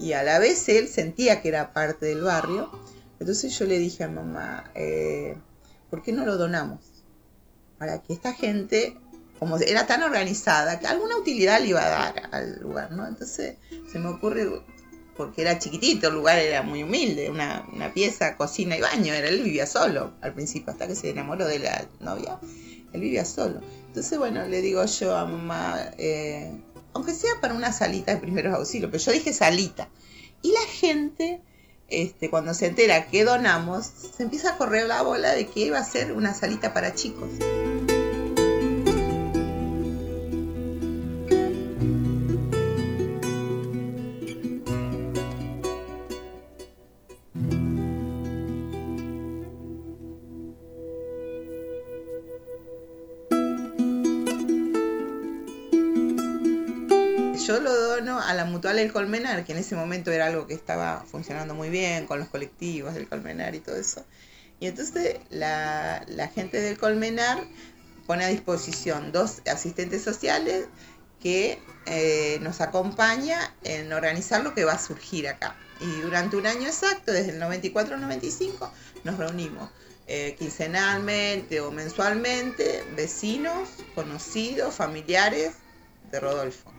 y 0.00 0.14
a 0.14 0.22
la 0.22 0.38
vez 0.38 0.66
él 0.70 0.88
sentía 0.88 1.42
que 1.42 1.48
era 1.48 1.74
parte 1.74 2.06
del 2.06 2.22
barrio. 2.22 2.70
Entonces 3.20 3.58
yo 3.58 3.66
le 3.66 3.78
dije 3.78 4.02
a 4.04 4.08
mamá, 4.08 4.64
eh, 4.74 5.36
¿por 5.90 6.02
qué 6.02 6.12
no 6.12 6.24
lo 6.24 6.38
donamos? 6.38 6.95
Para 7.78 8.02
que 8.02 8.12
esta 8.12 8.32
gente, 8.32 8.96
como 9.38 9.58
era 9.58 9.86
tan 9.86 10.02
organizada, 10.02 10.78
que 10.78 10.86
alguna 10.86 11.16
utilidad 11.16 11.60
le 11.60 11.68
iba 11.68 11.84
a 11.84 11.88
dar 11.88 12.28
al 12.32 12.60
lugar, 12.60 12.92
¿no? 12.92 13.06
Entonces 13.06 13.56
se 13.90 13.98
me 13.98 14.08
ocurre, 14.08 14.48
porque 15.16 15.42
era 15.42 15.58
chiquitito, 15.58 16.08
el 16.08 16.14
lugar 16.14 16.38
era 16.38 16.62
muy 16.62 16.82
humilde, 16.82 17.30
una, 17.30 17.66
una 17.72 17.92
pieza, 17.92 18.36
cocina 18.36 18.76
y 18.76 18.80
baño, 18.80 19.12
era, 19.12 19.28
él 19.28 19.42
vivía 19.42 19.66
solo 19.66 20.12
al 20.20 20.34
principio, 20.34 20.72
hasta 20.72 20.86
que 20.86 20.94
se 20.94 21.10
enamoró 21.10 21.46
de 21.46 21.58
la 21.58 21.86
novia, 22.00 22.38
él 22.92 23.00
vivía 23.00 23.24
solo. 23.24 23.60
Entonces, 23.88 24.18
bueno, 24.18 24.46
le 24.46 24.60
digo 24.60 24.84
yo 24.84 25.16
a 25.16 25.24
mamá, 25.24 25.90
eh, 25.96 26.52
aunque 26.92 27.12
sea 27.12 27.32
para 27.40 27.54
una 27.54 27.72
salita 27.72 28.14
de 28.14 28.20
primeros 28.20 28.54
auxilios, 28.54 28.90
pero 28.90 29.02
yo 29.02 29.12
dije 29.12 29.32
salita. 29.32 29.88
Y 30.42 30.52
la 30.52 30.60
gente, 30.60 31.40
este, 31.88 32.30
cuando 32.30 32.54
se 32.54 32.66
entera 32.66 33.08
que 33.08 33.24
donamos, 33.24 33.86
se 34.16 34.22
empieza 34.22 34.52
a 34.52 34.56
correr 34.58 34.86
la 34.86 35.02
bola 35.02 35.32
de 35.32 35.46
que 35.46 35.60
iba 35.60 35.78
a 35.78 35.84
ser 35.84 36.12
una 36.12 36.34
salita 36.34 36.72
para 36.72 36.94
chicos. 36.94 37.30
La 58.36 58.44
Mutual 58.44 58.76
del 58.76 58.92
Colmenar, 58.92 59.44
que 59.44 59.52
en 59.52 59.58
ese 59.58 59.74
momento 59.74 60.10
era 60.10 60.26
algo 60.26 60.46
que 60.46 60.54
estaba 60.54 61.04
funcionando 61.10 61.54
muy 61.54 61.70
bien 61.70 62.06
con 62.06 62.18
los 62.18 62.28
colectivos 62.28 62.94
del 62.94 63.08
Colmenar 63.08 63.54
y 63.54 63.60
todo 63.60 63.76
eso. 63.76 64.04
Y 64.60 64.66
entonces 64.66 65.18
la, 65.30 66.04
gente 66.34 66.60
del 66.60 66.78
Colmenar 66.78 67.44
pone 68.06 68.24
a 68.24 68.28
disposición 68.28 69.12
dos 69.12 69.42
asistentes 69.50 70.02
sociales 70.02 70.66
que 71.20 71.58
eh, 71.86 72.38
nos 72.40 72.60
acompaña 72.60 73.38
en 73.64 73.92
organizar 73.92 74.42
lo 74.42 74.54
que 74.54 74.64
va 74.64 74.74
a 74.74 74.78
surgir 74.78 75.28
acá. 75.28 75.56
Y 75.80 76.00
durante 76.00 76.36
un 76.36 76.46
año 76.46 76.66
exacto, 76.66 77.12
desde 77.12 77.32
el 77.32 77.38
94 77.38 77.96
al 77.96 78.00
95, 78.00 78.72
nos 79.04 79.18
reunimos 79.18 79.68
eh, 80.06 80.36
quincenalmente 80.38 81.60
o 81.60 81.70
mensualmente, 81.70 82.84
vecinos, 82.94 83.68
conocidos, 83.94 84.74
familiares 84.74 85.54
de 86.10 86.20
Rodolfo 86.20 86.75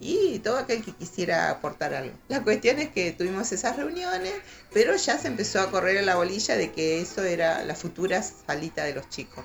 y 0.00 0.38
todo 0.40 0.58
aquel 0.58 0.84
que 0.84 0.92
quisiera 0.92 1.50
aportar 1.50 1.94
algo. 1.94 2.14
La 2.28 2.42
cuestión 2.42 2.78
es 2.78 2.90
que 2.90 3.12
tuvimos 3.12 3.50
esas 3.52 3.76
reuniones, 3.76 4.34
pero 4.72 4.94
ya 4.96 5.18
se 5.18 5.28
empezó 5.28 5.60
a 5.60 5.70
correr 5.70 6.02
la 6.04 6.16
bolilla 6.16 6.56
de 6.56 6.72
que 6.72 7.00
eso 7.00 7.24
era 7.24 7.64
la 7.64 7.74
futura 7.74 8.22
salita 8.22 8.84
de 8.84 8.94
los 8.94 9.08
chicos. 9.08 9.44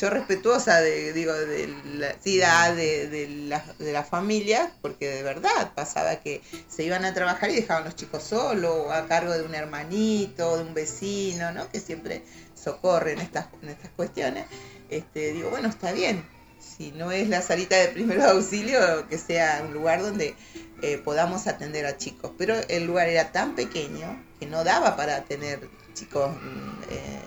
Yo 0.00 0.10
respetuosa 0.10 0.80
de, 0.80 1.12
digo, 1.12 1.32
de 1.32 1.68
la 1.94 2.14
edad 2.24 2.74
de, 2.74 3.08
de, 3.08 3.28
la, 3.28 3.64
de 3.78 3.92
las 3.92 4.08
familias, 4.08 4.70
porque 4.82 5.08
de 5.08 5.22
verdad 5.22 5.72
pasaba 5.74 6.16
que 6.16 6.42
se 6.68 6.84
iban 6.84 7.04
a 7.04 7.14
trabajar 7.14 7.50
y 7.50 7.56
dejaban 7.56 7.84
los 7.84 7.96
chicos 7.96 8.22
solos, 8.22 8.86
o 8.86 8.92
a 8.92 9.06
cargo 9.06 9.32
de 9.32 9.42
un 9.42 9.54
hermanito, 9.54 10.56
de 10.56 10.64
un 10.64 10.74
vecino, 10.74 11.52
¿no? 11.52 11.68
Que 11.70 11.80
siempre 11.80 12.22
socorren 12.54 13.20
estas, 13.20 13.46
en 13.62 13.70
estas 13.70 13.90
cuestiones 13.90 14.46
este, 14.90 15.32
digo, 15.32 15.50
bueno, 15.50 15.68
está 15.68 15.92
bien, 15.92 16.24
si 16.60 16.92
no 16.92 17.10
es 17.10 17.28
la 17.28 17.42
salita 17.42 17.76
de 17.76 17.88
primer 17.88 18.20
auxilio, 18.22 19.08
que 19.08 19.18
sea 19.18 19.62
un 19.66 19.72
lugar 19.74 20.02
donde 20.02 20.34
eh, 20.82 20.98
podamos 20.98 21.46
atender 21.46 21.86
a 21.86 21.96
chicos. 21.96 22.32
Pero 22.38 22.54
el 22.68 22.84
lugar 22.84 23.08
era 23.08 23.32
tan 23.32 23.54
pequeño 23.54 24.22
que 24.38 24.46
no 24.46 24.64
daba 24.64 24.96
para 24.96 25.24
tener 25.24 25.68
chicos 25.94 26.30
mm, 26.30 26.82
eh, 26.90 27.20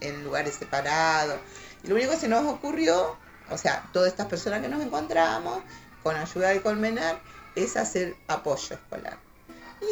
en 0.00 0.24
lugares 0.24 0.54
separados. 0.54 1.38
Y 1.84 1.88
lo 1.88 1.94
único 1.94 2.12
que 2.12 2.18
se 2.18 2.28
nos 2.28 2.46
ocurrió, 2.46 3.16
o 3.50 3.58
sea, 3.58 3.88
todas 3.92 4.08
estas 4.08 4.26
personas 4.26 4.60
que 4.60 4.68
nos 4.68 4.82
encontramos, 4.82 5.62
con 6.02 6.16
ayuda 6.16 6.50
de 6.50 6.62
Colmenar, 6.62 7.20
es 7.54 7.76
hacer 7.76 8.16
apoyo 8.28 8.74
escolar. 8.74 9.18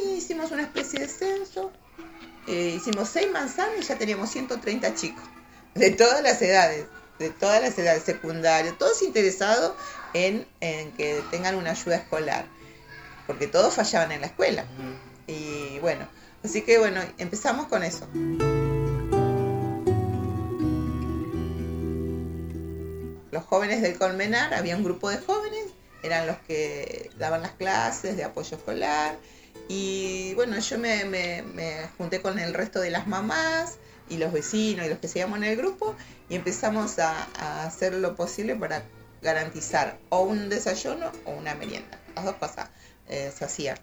Y 0.04 0.16
hicimos 0.16 0.50
una 0.50 0.62
especie 0.62 1.00
de 1.00 1.08
censo, 1.08 1.72
eh, 2.46 2.74
hicimos 2.76 3.08
seis 3.08 3.30
manzanas 3.30 3.78
y 3.78 3.82
ya 3.82 3.96
teníamos 3.96 4.30
130 4.30 4.94
chicos, 4.94 5.24
de 5.74 5.90
todas 5.90 6.22
las 6.22 6.40
edades 6.42 6.86
de 7.18 7.30
todas 7.30 7.60
las 7.60 7.76
edades 7.78 8.04
secundarias, 8.04 8.78
todos 8.78 9.02
interesados 9.02 9.72
en, 10.14 10.46
en, 10.60 10.92
que 10.92 11.22
tengan 11.30 11.56
una 11.56 11.72
ayuda 11.72 11.96
escolar, 11.96 12.46
porque 13.26 13.46
todos 13.46 13.74
fallaban 13.74 14.12
en 14.12 14.20
la 14.20 14.28
escuela. 14.28 14.64
Y 15.26 15.78
bueno, 15.80 16.08
así 16.44 16.62
que 16.62 16.78
bueno, 16.78 17.00
empezamos 17.18 17.66
con 17.66 17.82
eso. 17.82 18.06
Los 23.30 23.44
jóvenes 23.44 23.82
del 23.82 23.98
Colmenar, 23.98 24.54
había 24.54 24.76
un 24.76 24.84
grupo 24.84 25.10
de 25.10 25.18
jóvenes, 25.18 25.66
eran 26.02 26.26
los 26.26 26.38
que 26.38 27.10
daban 27.18 27.42
las 27.42 27.52
clases 27.52 28.16
de 28.16 28.24
apoyo 28.24 28.56
escolar. 28.56 29.16
Y 29.68 30.34
bueno, 30.34 30.58
yo 30.58 30.78
me, 30.78 31.04
me, 31.04 31.88
junté 31.98 32.22
con 32.22 32.38
el 32.38 32.54
resto 32.54 32.80
de 32.80 32.90
las 32.90 33.06
mamás, 33.06 33.78
y 34.10 34.16
los 34.16 34.32
vecinos 34.32 34.86
y 34.86 34.88
los 34.88 34.98
que 34.98 35.08
seguíamos 35.08 35.36
en 35.38 35.44
el 35.44 35.56
grupo 35.56 35.94
y 36.30 36.36
empezamos 36.36 36.98
a, 36.98 37.28
a, 37.38 37.66
hacer 37.66 37.92
lo 37.92 38.16
posible 38.16 38.56
para 38.56 38.82
garantizar 39.22 39.98
o 40.08 40.22
un 40.22 40.48
desayuno 40.48 41.12
o 41.24 41.32
una 41.32 41.54
merienda. 41.54 41.98
Las 42.14 42.24
dos 42.24 42.36
cosas 42.36 42.70
eh, 43.08 43.32
se 43.36 43.44
hacían. 43.44 43.78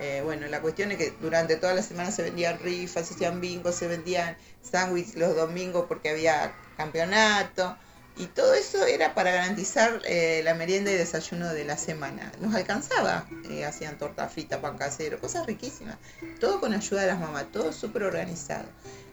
Eh, 0.00 0.22
bueno, 0.24 0.46
la 0.48 0.60
cuestión 0.60 0.90
es 0.92 0.98
que 0.98 1.12
durante 1.20 1.56
toda 1.56 1.74
la 1.74 1.82
semana 1.82 2.10
se 2.10 2.22
vendían 2.22 2.58
rifas, 2.58 3.06
se 3.06 3.14
hacían 3.14 3.40
bingos, 3.40 3.76
se 3.76 3.86
vendían 3.86 4.36
sándwiches 4.62 5.14
los 5.16 5.36
domingos 5.36 5.86
porque 5.88 6.10
había 6.10 6.52
campeonato. 6.76 7.76
Y 8.16 8.26
todo 8.26 8.54
eso 8.54 8.84
era 8.84 9.14
para 9.14 9.32
garantizar 9.32 10.00
eh, 10.04 10.40
la 10.44 10.54
merienda 10.54 10.92
y 10.92 10.94
desayuno 10.94 11.52
de 11.52 11.64
la 11.64 11.76
semana. 11.76 12.30
Nos 12.40 12.54
alcanzaba. 12.54 13.26
Eh, 13.50 13.64
hacían 13.64 13.98
torta 13.98 14.28
frita, 14.28 14.60
pan 14.60 14.78
casero, 14.78 15.18
cosas 15.20 15.46
riquísimas. 15.46 15.96
Todo 16.38 16.60
con 16.60 16.72
ayuda 16.72 17.00
de 17.00 17.06
las 17.08 17.18
mamás, 17.18 17.50
todo 17.50 17.72
súper 17.72 18.04
organizado. 18.04 18.66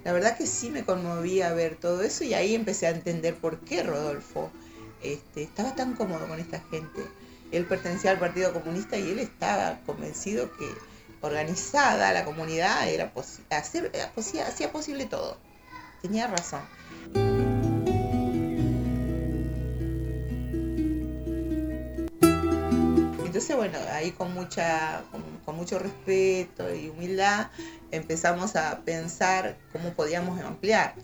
La 0.04 0.14
verdad 0.14 0.38
que 0.38 0.46
sí 0.46 0.70
me 0.70 0.84
conmovía 0.84 1.52
ver 1.54 1.78
todo 1.78 2.04
eso 2.04 2.24
y 2.24 2.36
ahí 2.36 2.54
empecé 2.54 2.88
a 2.88 2.92
entender 2.92 3.36
por 3.36 3.60
qué 3.62 3.82
Rodolfo 3.82 4.52
este, 5.02 5.44
estaba 5.44 5.76
tan 5.76 5.96
cómodo 5.96 6.28
con 6.28 6.40
esta 6.40 6.60
gente. 6.70 7.02
Él 7.52 7.66
pertenecía 7.66 8.12
al 8.12 8.20
Partido 8.20 8.54
Comunista 8.54 8.98
y 8.98 9.12
él 9.12 9.20
estaba 9.20 9.80
convencido 9.86 10.52
que 10.58 10.68
organizada 11.22 12.14
la 12.14 12.26
comunidad 12.26 12.90
era 12.90 13.12
hacer, 13.50 13.92
hacía 14.16 14.72
posible 14.72 15.06
todo. 15.06 15.38
Tenía 16.02 16.28
razón. 16.28 16.62
Bueno, 23.62 23.78
ahí 23.92 24.10
con, 24.10 24.34
mucha, 24.34 25.04
con, 25.46 25.56
mucho 25.56 25.78
respeto 25.78 26.74
y 26.74 26.90
humildad 26.90 27.52
empezamos 27.92 28.56
a 28.56 28.80
pensar 28.80 29.56
cómo 29.72 29.94
podíamos 29.94 30.42
ampliar. 30.42 30.96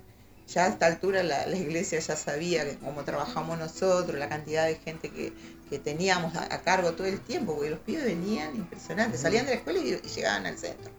Ya 0.47 0.65
a 0.65 0.67
esta 0.69 0.87
altura 0.87 1.21
la, 1.21 1.45
la 1.45 1.55
iglesia 1.55 1.99
ya 1.99 2.15
sabía 2.15 2.65
cómo 2.79 3.03
trabajamos 3.03 3.59
nosotros, 3.59 4.17
la 4.17 4.27
cantidad 4.27 4.65
de 4.65 4.73
gente 4.77 5.11
que, 5.11 5.33
que 5.69 5.77
teníamos 5.77 6.35
a, 6.35 6.49
cargo 6.63 6.93
todo 6.93 7.05
el 7.05 7.19
tiempo, 7.21 7.53
porque 7.53 7.69
los 7.69 7.79
pibes 7.79 8.05
venían 8.05 8.55
impresionantes, 8.55 9.21
salían 9.21 9.45
de 9.45 9.51
la 9.51 9.57
escuela 9.57 9.77
y, 9.77 10.01
llegaban 10.15 10.47
al 10.47 10.57
centro. 10.57 10.91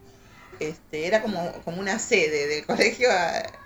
Este, 0.60 1.08
era 1.08 1.22
como, 1.22 1.50
como 1.64 1.80
una 1.80 1.98
sede 1.98 2.46
del 2.46 2.66
colegio, 2.66 3.08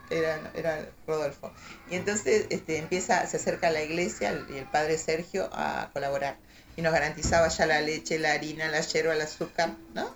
era, 0.08 0.50
era 0.54 0.88
Rodolfo. 1.06 1.52
Y 1.90 1.96
entonces 1.96 2.46
este, 2.48 2.78
empieza, 2.78 3.26
se 3.26 3.36
acerca 3.36 3.68
a 3.68 3.70
la 3.70 3.82
iglesia 3.82 4.32
y 4.48 4.56
el 4.56 4.64
padre 4.64 4.96
Sergio 4.96 5.50
a 5.52 5.90
colaborar 5.92 6.38
y 6.76 6.82
nos 6.82 6.92
garantizaba 6.92 7.48
ya 7.48 7.66
la 7.66 7.80
leche, 7.80 8.18
la 8.18 8.32
harina, 8.32 8.68
la 8.68 8.80
yerba, 8.80 9.14
el 9.14 9.20
azúcar, 9.20 9.74
¿no? 9.94 10.14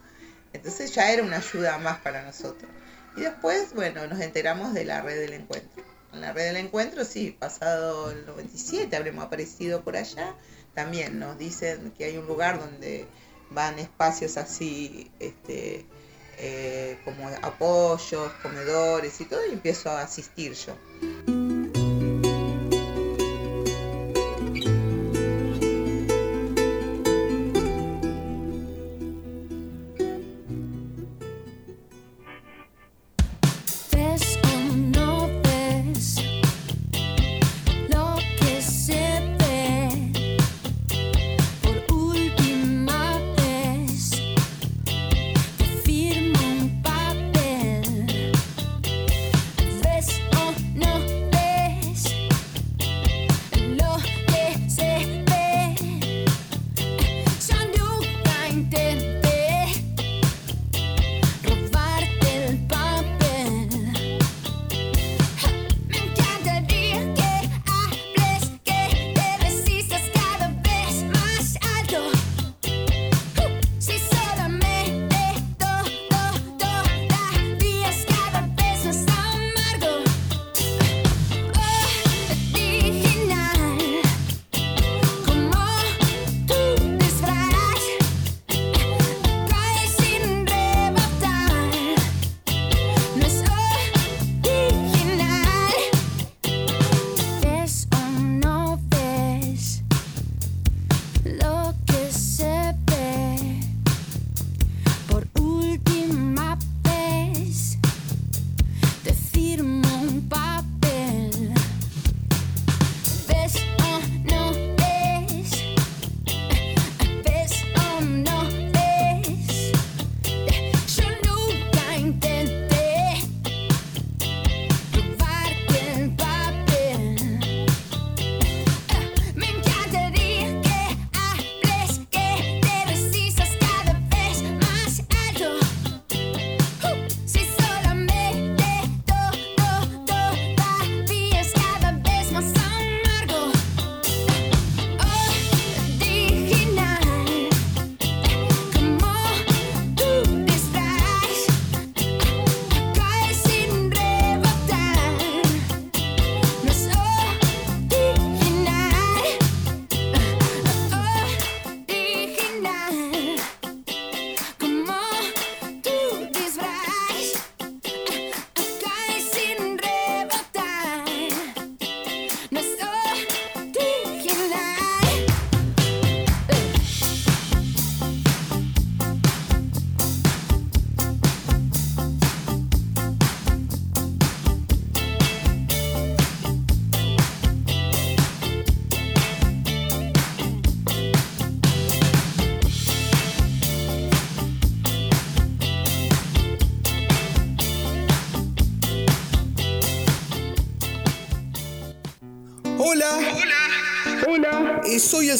Entonces 0.52 0.94
ya 0.94 1.12
era 1.12 1.22
una 1.22 1.38
ayuda 1.38 1.78
más 1.78 1.98
para 1.98 2.22
nosotros. 2.22 2.70
Y 3.16 3.22
después, 3.22 3.74
bueno, 3.74 4.06
nos 4.06 4.20
enteramos 4.20 4.74
de 4.74 4.84
la 4.84 5.02
red 5.02 5.20
del 5.20 5.34
encuentro. 5.34 5.82
En 6.12 6.20
la 6.20 6.32
red 6.32 6.46
del 6.46 6.56
encuentro, 6.56 7.04
sí, 7.04 7.36
pasado 7.38 8.10
el 8.10 8.26
97 8.26 8.94
habremos 8.96 9.24
aparecido 9.24 9.82
por 9.82 9.96
allá. 9.96 10.34
También 10.74 11.18
nos 11.18 11.38
dicen 11.38 11.92
que 11.96 12.04
hay 12.04 12.16
un 12.16 12.26
lugar 12.26 12.58
donde 12.58 13.06
van 13.50 13.78
espacios 13.78 14.36
así, 14.36 15.10
este, 15.20 15.86
eh, 16.38 16.98
como 17.04 17.28
apoyos, 17.42 18.32
comedores 18.42 19.20
y 19.20 19.24
todo, 19.24 19.46
y 19.46 19.52
empiezo 19.52 19.90
a 19.90 20.02
asistir 20.02 20.52
yo. 20.54 21.45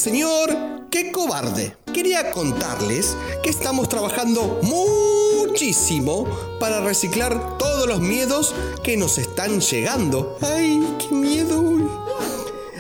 Señor 0.07 0.86
Qué 0.88 1.11
Cobarde. 1.11 1.76
Quería 1.92 2.30
contarles 2.30 3.16
que 3.42 3.50
estamos 3.50 3.88
trabajando 3.88 4.61
muchísimo 4.62 6.28
para 6.61 6.80
reciclar 6.80 7.59
todos 7.59 7.88
los 7.88 7.98
miedos 7.98 8.54
que 8.84 8.96
nos 8.96 9.18
están 9.18 9.61
llegando. 9.61 10.38
¡Ay, 10.42 10.80
qué 11.00 11.12
miedo! 11.12 11.90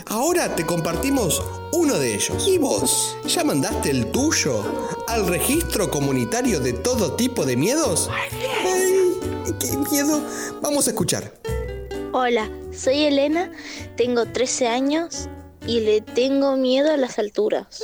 Ahora 0.06 0.54
te 0.54 0.64
compartimos 0.64 1.42
uno 1.72 1.98
de 1.98 2.14
ellos. 2.14 2.46
¿Y 2.46 2.58
vos? 2.58 3.16
¿Ya 3.26 3.42
mandaste 3.42 3.90
el 3.90 4.12
tuyo 4.12 4.62
al 5.08 5.26
registro 5.26 5.90
comunitario 5.90 6.60
de 6.60 6.74
todo 6.74 7.16
tipo 7.16 7.44
de 7.44 7.56
miedos? 7.56 8.08
¡Ay, 8.12 9.18
qué 9.58 9.76
miedo! 9.90 10.22
Vamos 10.62 10.86
a 10.86 10.90
escuchar. 10.90 11.34
Hola, 12.12 12.48
soy 12.72 13.02
Elena, 13.02 13.50
tengo 13.96 14.26
13 14.26 14.68
años 14.68 15.28
y 15.66 15.80
le 15.80 16.00
tengo 16.00 16.56
miedo 16.56 16.92
a 16.92 16.96
las 16.96 17.18
alturas. 17.18 17.82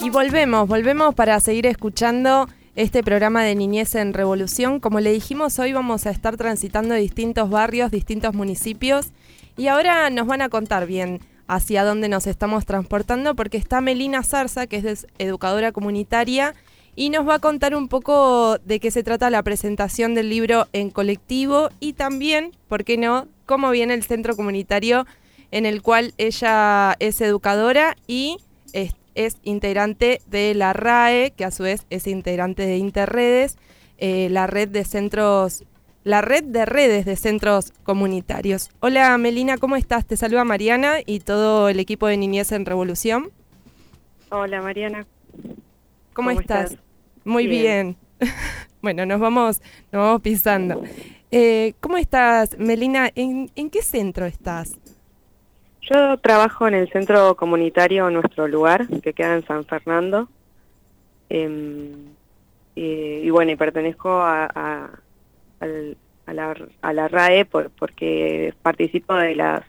Y 0.00 0.10
volvemos, 0.10 0.68
volvemos 0.68 1.14
para 1.14 1.38
seguir 1.40 1.66
escuchando 1.66 2.48
este 2.74 3.02
programa 3.02 3.42
de 3.42 3.54
Niñez 3.54 3.94
en 3.94 4.14
Revolución. 4.14 4.80
Como 4.80 5.00
le 5.00 5.12
dijimos, 5.12 5.58
hoy 5.58 5.72
vamos 5.72 6.06
a 6.06 6.10
estar 6.10 6.36
transitando 6.36 6.94
distintos 6.94 7.50
barrios, 7.50 7.90
distintos 7.90 8.34
municipios. 8.34 9.08
Y 9.56 9.68
ahora 9.68 10.10
nos 10.10 10.26
van 10.26 10.42
a 10.42 10.48
contar 10.48 10.86
bien 10.86 11.20
hacia 11.48 11.84
dónde 11.84 12.08
nos 12.08 12.26
estamos 12.26 12.66
transportando, 12.66 13.34
porque 13.34 13.56
está 13.56 13.80
Melina 13.80 14.22
Zarza, 14.22 14.66
que 14.66 14.76
es 14.76 15.06
educadora 15.18 15.72
comunitaria, 15.72 16.54
y 16.96 17.10
nos 17.10 17.28
va 17.28 17.34
a 17.34 17.38
contar 17.38 17.76
un 17.76 17.88
poco 17.88 18.56
de 18.64 18.80
qué 18.80 18.90
se 18.90 19.02
trata 19.02 19.28
la 19.28 19.42
presentación 19.42 20.14
del 20.14 20.30
libro 20.30 20.66
en 20.72 20.90
colectivo 20.90 21.68
y 21.78 21.92
también, 21.92 22.52
¿por 22.68 22.84
qué 22.84 22.96
no?, 22.96 23.28
cómo 23.44 23.70
viene 23.70 23.94
el 23.94 24.02
centro 24.02 24.34
comunitario 24.34 25.06
en 25.50 25.66
el 25.66 25.82
cual 25.82 26.14
ella 26.18 26.96
es 26.98 27.20
educadora 27.20 27.96
y 28.06 28.38
es, 28.72 28.94
es 29.14 29.36
integrante 29.42 30.20
de 30.26 30.54
la 30.54 30.72
RAE, 30.72 31.32
que 31.36 31.44
a 31.44 31.50
su 31.50 31.62
vez 31.62 31.86
es 31.90 32.06
integrante 32.06 32.66
de 32.66 32.78
Interredes, 32.78 33.58
eh, 33.98 34.28
la 34.30 34.46
red 34.46 34.68
de 34.68 34.84
centros, 34.84 35.64
la 36.02 36.22
red 36.22 36.44
de 36.44 36.64
redes 36.64 37.04
de 37.04 37.16
centros 37.16 37.72
comunitarios. 37.84 38.70
Hola 38.80 39.16
Melina, 39.18 39.58
¿cómo 39.58 39.76
estás? 39.76 40.06
Te 40.06 40.16
saluda 40.16 40.44
Mariana 40.44 40.96
y 41.04 41.20
todo 41.20 41.68
el 41.68 41.78
equipo 41.78 42.06
de 42.06 42.16
Niñez 42.16 42.52
en 42.52 42.64
Revolución. 42.64 43.30
Hola 44.30 44.62
Mariana. 44.62 45.06
¿Cómo, 46.14 46.30
¿Cómo 46.30 46.40
estás? 46.40 46.72
estás? 46.72 46.85
Muy 47.26 47.46
bien. 47.46 47.96
Bien. 48.20 48.32
bueno, 48.82 49.04
nos 49.04 49.20
vamos, 49.20 49.60
nos 49.90 50.02
vamos 50.02 50.22
pisando. 50.22 50.82
Eh, 51.30 51.74
¿Cómo 51.80 51.96
estás, 51.96 52.56
Melina? 52.58 53.10
¿En, 53.14 53.50
en 53.56 53.68
qué 53.68 53.82
centro 53.82 54.26
estás? 54.26 54.78
Yo 55.82 56.16
trabajo 56.18 56.66
en 56.68 56.74
el 56.74 56.88
centro 56.90 57.36
comunitario 57.36 58.08
Nuestro 58.10 58.46
Lugar, 58.48 58.86
que 59.02 59.12
queda 59.12 59.34
en 59.34 59.46
San 59.46 59.64
Fernando. 59.64 60.28
Em, 61.28 62.14
y, 62.76 63.28
bueno, 63.30 63.50
y 63.50 63.56
pertenezco 63.56 64.10
a, 64.10 64.46
a, 65.60 66.32
la, 66.32 66.54
a 66.80 66.92
la 66.92 67.08
RAE 67.08 67.44
por, 67.44 67.70
porque 67.70 68.54
participo 68.62 69.14
de 69.14 69.34
las 69.34 69.64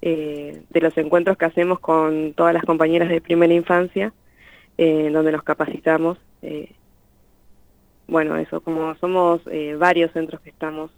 eh, 0.00 0.62
de 0.70 0.80
los 0.80 0.96
encuentros 0.96 1.36
que 1.36 1.46
hacemos 1.46 1.80
con 1.80 2.32
todas 2.34 2.54
las 2.54 2.62
compañeras 2.62 3.08
de 3.08 3.20
primera 3.20 3.52
infancia, 3.52 4.12
eh, 4.76 5.10
donde 5.12 5.32
nos 5.32 5.42
capacitamos. 5.42 6.18
Eh, 6.42 6.72
bueno, 8.06 8.36
eso, 8.36 8.60
como 8.60 8.94
somos 8.96 9.42
varios 9.78 10.12
centros 10.12 10.40
que 10.40 10.50
estamos 10.50 10.90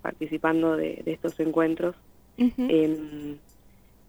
participando 0.00 0.76
de, 0.76 1.02
estos 1.04 1.38
encuentros, 1.40 1.94
em, 2.38 3.36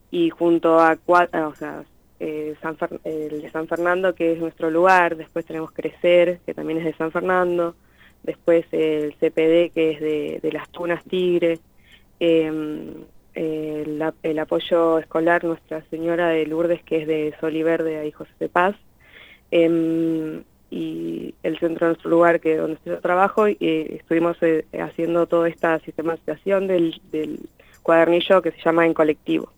y 0.09 0.29
junto 0.29 0.79
a 0.79 0.95
cuatro, 0.95 1.49
o 1.49 1.55
sea, 1.55 1.83
San 2.61 2.77
el 3.03 3.41
de 3.41 3.51
San 3.51 3.67
Fernando, 3.67 4.15
que 4.15 4.31
es 4.31 4.39
nuestro 4.39 4.71
lugar, 4.71 5.17
después 5.17 5.45
tenemos 5.45 5.71
Crecer, 5.71 6.39
que 6.45 6.53
también 6.53 6.79
es 6.79 6.85
de 6.85 6.93
San 6.93 7.11
Fernando, 7.11 7.75
después 8.25 8.65
el 8.71 9.13
CPD, 9.15 9.71
que 9.73 9.91
es 9.91 10.01
de, 10.01 10.39
de 10.41 10.51
las 10.51 10.69
Tunas 10.69 11.03
Tigre, 11.05 11.59
em, 12.19 13.03
el, 13.35 14.39
apoyo 14.39 14.99
escolar 14.99 15.43
Nuestra 15.43 15.83
Señora 15.89 16.29
de 16.29 16.45
Lourdes, 16.45 16.83
que 16.83 17.01
es 17.01 17.07
de 17.07 17.33
Sol 17.39 17.55
y 17.55 17.63
Verde, 17.63 17.99
ahí 17.99 18.11
José 18.11 18.31
de 18.39 18.49
Paz, 18.49 18.75
em, 19.51 20.43
y 20.69 21.33
el 21.43 21.59
centro 21.59 21.87
de 21.87 21.93
nuestro 21.93 22.09
lugar, 22.09 22.39
que 22.39 22.57
donde 22.57 22.77
yo 22.85 22.99
trabajo, 22.99 23.47
y 23.47 23.57
estuvimos 23.59 24.37
eh, 24.41 24.65
haciendo 24.79 25.27
toda 25.27 25.47
esta 25.47 25.79
sistematización 25.79 26.67
del, 26.67 26.99
cuadernillo 27.83 28.41
que 28.41 28.51
se 28.51 28.61
llama 28.63 28.85
En 28.85 28.93
Colectivo. 28.93 29.51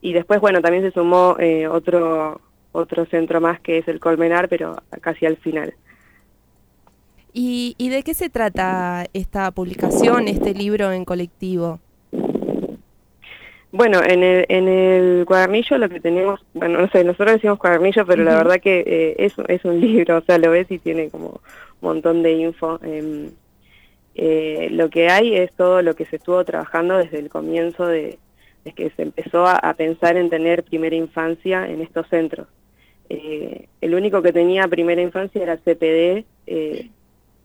Y 0.00 0.12
después, 0.12 0.40
bueno, 0.40 0.62
también 0.62 0.84
se 0.84 0.92
sumó 0.92 1.34
eh, 1.40 1.66
otro, 1.66 2.40
otro 2.70 3.06
centro 3.06 3.40
más 3.40 3.58
que 3.58 3.78
es 3.78 3.88
el 3.88 3.98
Colmenar, 3.98 4.48
pero 4.48 4.76
casi 5.00 5.26
al 5.26 5.36
final. 5.36 5.74
¿Y, 7.32 7.74
¿Y 7.76 7.88
de 7.88 8.04
qué 8.04 8.14
se 8.14 8.30
trata 8.30 9.06
esta 9.12 9.50
publicación, 9.50 10.28
este 10.28 10.54
libro 10.54 10.92
en 10.92 11.04
colectivo? 11.04 11.80
Bueno, 13.70 14.02
en 14.02 14.22
el, 14.22 14.46
en 14.48 14.66
el 14.66 15.26
cuadernillo 15.26 15.76
lo 15.76 15.90
que 15.90 16.00
tenemos, 16.00 16.40
bueno, 16.54 16.80
no 16.80 16.88
sé, 16.88 17.04
nosotros 17.04 17.34
decimos 17.34 17.58
cuadernillo, 17.58 18.06
pero 18.06 18.24
la 18.24 18.36
verdad 18.36 18.60
que 18.60 18.80
eh, 18.86 19.16
es, 19.18 19.34
es 19.46 19.64
un 19.64 19.80
libro, 19.82 20.18
o 20.18 20.20
sea, 20.22 20.38
lo 20.38 20.50
ves 20.50 20.70
y 20.70 20.78
tiene 20.78 21.10
como 21.10 21.28
un 21.28 21.40
montón 21.82 22.22
de 22.22 22.32
info. 22.32 22.80
Em, 22.82 23.30
eh, 24.14 24.68
lo 24.70 24.88
que 24.88 25.10
hay 25.10 25.36
es 25.36 25.52
todo 25.52 25.82
lo 25.82 25.94
que 25.94 26.06
se 26.06 26.16
estuvo 26.16 26.42
trabajando 26.44 26.96
desde 26.96 27.18
el 27.18 27.28
comienzo 27.28 27.86
de, 27.86 28.18
es 28.64 28.74
que 28.74 28.90
se 28.90 29.02
empezó 29.02 29.46
a, 29.46 29.74
pensar 29.74 30.16
en 30.16 30.30
tener 30.30 30.64
primera 30.64 30.96
infancia 30.96 31.68
en 31.68 31.82
estos 31.82 32.08
centros. 32.08 32.48
Eh, 33.10 33.68
el 33.82 33.94
único 33.94 34.22
que 34.22 34.32
tenía 34.32 34.66
primera 34.66 35.02
infancia 35.02 35.42
era 35.42 35.58
CPD 35.58 36.24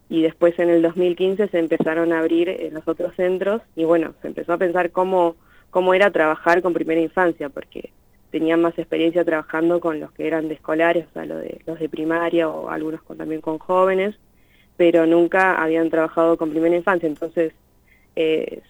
y 0.08 0.22
después 0.22 0.58
en 0.58 0.70
el 0.70 0.82
2015 0.82 1.48
se 1.48 1.58
empezaron 1.58 2.12
a 2.12 2.20
abrir 2.20 2.48
en 2.48 2.74
los 2.74 2.86
otros 2.88 3.14
centros 3.14 3.62
y 3.76 3.84
bueno, 3.84 4.14
se 4.22 4.28
empezó 4.28 4.54
a 4.54 4.58
pensar 4.58 4.90
cómo 4.90 5.36
cómo 5.74 5.92
era 5.92 6.12
trabajar 6.12 6.62
con 6.62 6.72
primera 6.72 7.00
infancia, 7.00 7.48
porque 7.48 7.90
tenían 8.30 8.62
más 8.62 8.78
experiencia 8.78 9.24
trabajando 9.24 9.80
con 9.80 9.98
los 9.98 10.12
que 10.12 10.28
eran 10.28 10.46
de 10.46 10.54
escolares, 10.54 11.04
o 11.10 11.12
sea, 11.12 11.24
los 11.24 11.42
de, 11.42 11.62
los 11.66 11.80
de 11.80 11.88
primaria 11.88 12.48
o 12.48 12.70
algunos 12.70 13.00
también 13.18 13.40
con 13.40 13.58
jóvenes, 13.58 14.14
pero 14.76 15.04
nunca 15.04 15.60
habían 15.60 15.90
trabajado 15.90 16.36
con 16.36 16.50
primera 16.50 16.76
infancia. 16.76 17.08
Entonces 17.08 17.54
eh, 18.14 18.62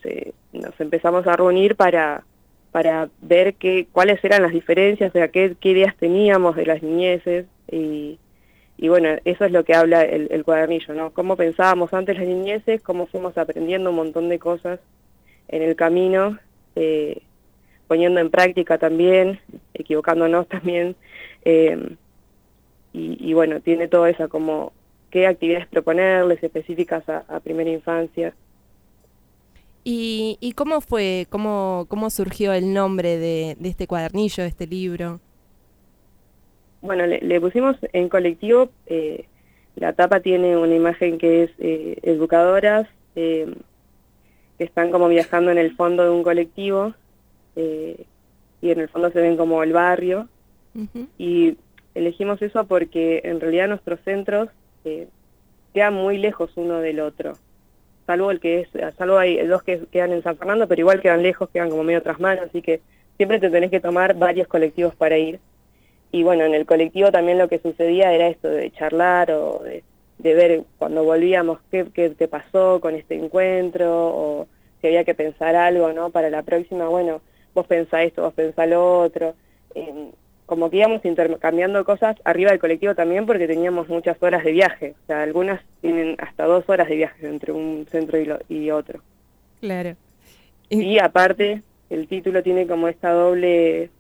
nos 0.54 0.80
empezamos 0.80 1.26
a 1.26 1.36
reunir 1.36 1.76
para, 1.76 2.24
para 2.72 3.10
ver 3.20 3.52
qué, 3.56 3.86
cuáles 3.92 4.24
eran 4.24 4.40
las 4.40 4.52
diferencias, 4.52 5.10
o 5.10 5.12
sea, 5.12 5.28
qué, 5.28 5.54
ideas 5.60 5.94
teníamos 5.98 6.56
de 6.56 6.64
las 6.64 6.82
niñeces 6.82 7.44
y, 7.70 8.18
bueno, 8.80 9.10
eso 9.26 9.44
es 9.44 9.52
lo 9.52 9.62
que 9.64 9.74
habla 9.74 10.04
el, 10.04 10.28
el, 10.30 10.42
cuadernillo, 10.42 10.94
¿no? 10.94 11.10
Cómo 11.10 11.36
pensábamos 11.36 11.92
antes 11.92 12.16
las 12.16 12.26
niñeces, 12.26 12.80
cómo 12.80 13.04
fuimos 13.04 13.36
aprendiendo 13.36 13.90
un 13.90 13.96
montón 13.96 14.30
de 14.30 14.38
cosas 14.38 14.80
en 15.48 15.60
el 15.60 15.76
camino 15.76 16.38
eh, 16.76 17.22
poniendo 17.86 18.20
en 18.20 18.30
práctica 18.30 18.78
también, 18.78 19.40
equivocándonos 19.74 20.48
también, 20.48 20.96
eh, 21.44 21.96
y, 22.96 23.34
bueno, 23.34 23.58
tiene 23.60 23.88
todo 23.88 24.06
eso 24.06 24.28
como 24.28 24.72
qué 25.10 25.26
actividades 25.26 25.66
proponerles 25.66 26.40
específicas 26.44 27.02
a, 27.08 27.40
primera 27.40 27.68
infancia. 27.68 28.32
¿Y, 29.82 30.38
¿Y, 30.40 30.52
cómo 30.52 30.80
fue, 30.80 31.26
cómo, 31.28 31.86
cómo 31.88 32.08
surgió 32.08 32.52
el 32.52 32.72
nombre 32.72 33.18
de, 33.18 33.56
este 33.64 33.88
cuadernillo, 33.88 34.44
de 34.44 34.48
este 34.48 34.68
libro? 34.68 35.18
Bueno, 36.82 37.04
le, 37.04 37.40
pusimos 37.40 37.76
en 37.92 38.08
colectivo, 38.08 38.70
eh, 38.86 39.24
la 39.74 39.92
tapa 39.94 40.20
tiene 40.20 40.56
una 40.56 40.76
imagen 40.76 41.18
que 41.18 41.42
es 41.42 41.50
educadoras, 41.58 42.86
que 44.58 44.64
están 44.64 44.90
como 44.90 45.08
viajando 45.08 45.50
en 45.50 45.58
el 45.58 45.74
fondo 45.76 46.04
de 46.04 46.10
un 46.10 46.22
colectivo 46.22 46.94
eh, 47.56 48.04
y 48.60 48.70
en 48.70 48.80
el 48.80 48.88
fondo 48.88 49.10
se 49.10 49.20
ven 49.20 49.36
como 49.36 49.62
el 49.62 49.72
barrio. 49.72 50.28
Y 51.18 51.56
elegimos 51.94 52.42
eso 52.42 52.64
porque 52.66 53.20
en 53.24 53.40
realidad 53.40 53.68
nuestros 53.68 54.00
centros 54.00 54.48
eh, 54.84 55.06
quedan 55.72 55.94
muy 55.94 56.18
lejos 56.18 56.50
uno 56.56 56.80
del 56.80 57.00
otro. 57.00 57.34
Salvo 58.06 58.30
el 58.30 58.40
que 58.40 58.60
es, 58.60 58.68
salvo 58.98 59.18
hay 59.18 59.46
dos 59.46 59.62
que 59.62 59.80
quedan 59.90 60.12
en 60.12 60.22
San 60.22 60.36
Fernando, 60.36 60.66
pero 60.66 60.80
igual 60.80 61.00
quedan 61.00 61.22
lejos, 61.22 61.48
quedan 61.50 61.70
como 61.70 61.84
medio 61.84 62.02
tras 62.02 62.20
manos, 62.20 62.46
así 62.46 62.60
que 62.60 62.80
siempre 63.16 63.38
te 63.38 63.50
tenés 63.50 63.70
que 63.70 63.80
tomar 63.80 64.14
varios 64.14 64.48
colectivos 64.48 64.94
para 64.94 65.16
ir. 65.16 65.38
Y 66.10 66.22
bueno, 66.22 66.44
en 66.44 66.54
el 66.54 66.66
colectivo 66.66 67.10
también 67.10 67.38
lo 67.38 67.48
que 67.48 67.58
sucedía 67.58 68.12
era 68.12 68.28
esto 68.28 68.48
de 68.48 68.70
charlar 68.72 69.30
o 69.30 69.60
de 69.64 69.82
de 70.24 70.34
ver 70.34 70.64
cuando 70.78 71.04
volvíamos 71.04 71.58
qué, 71.70 71.86
qué, 71.92 72.28
pasó 72.28 72.80
con 72.80 72.94
este 72.94 73.14
encuentro 73.14 74.08
o 74.08 74.48
si 74.80 74.86
había 74.86 75.04
que 75.04 75.14
pensar 75.14 75.54
algo, 75.54 75.92
¿no? 75.92 76.08
Para 76.08 76.30
la 76.30 76.42
próxima, 76.42 76.88
bueno, 76.88 77.20
vos 77.52 77.66
pensás 77.66 78.06
esto, 78.06 78.22
vos 78.22 78.32
pensás 78.32 78.66
lo 78.66 79.00
otro. 79.00 79.34
Em, 79.74 80.10
como 80.46 80.70
que 80.70 80.78
íbamos 80.78 81.04
intercambiando 81.04 81.84
cosas 81.84 82.16
arriba 82.24 82.50
del 82.50 82.58
colectivo 82.58 82.94
también 82.94 83.26
porque 83.26 83.46
teníamos 83.46 83.88
muchas 83.90 84.16
horas 84.22 84.42
de 84.44 84.52
viaje. 84.52 84.94
O 85.04 85.06
sea, 85.06 85.22
algunas 85.22 85.60
tienen 85.82 86.16
hasta 86.18 86.46
dos 86.46 86.64
horas 86.68 86.88
de 86.88 86.96
viaje 86.96 87.26
entre 87.26 87.52
un 87.52 87.86
centro 87.90 88.18
y, 88.18 88.54
y 88.54 88.70
otro. 88.70 89.02
Claro. 89.60 89.94
Y 90.70 90.98
aparte, 91.00 91.62
el 91.90 92.08
título 92.08 92.42
tiene 92.42 92.66
como 92.66 92.88
esta 92.88 93.12
doble, 93.12 93.90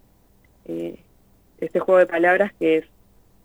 eh, 0.68 0.96
este 1.60 1.80
juego 1.80 1.98
de 1.98 2.06
palabras 2.06 2.52
que 2.58 2.78
es 2.78 2.84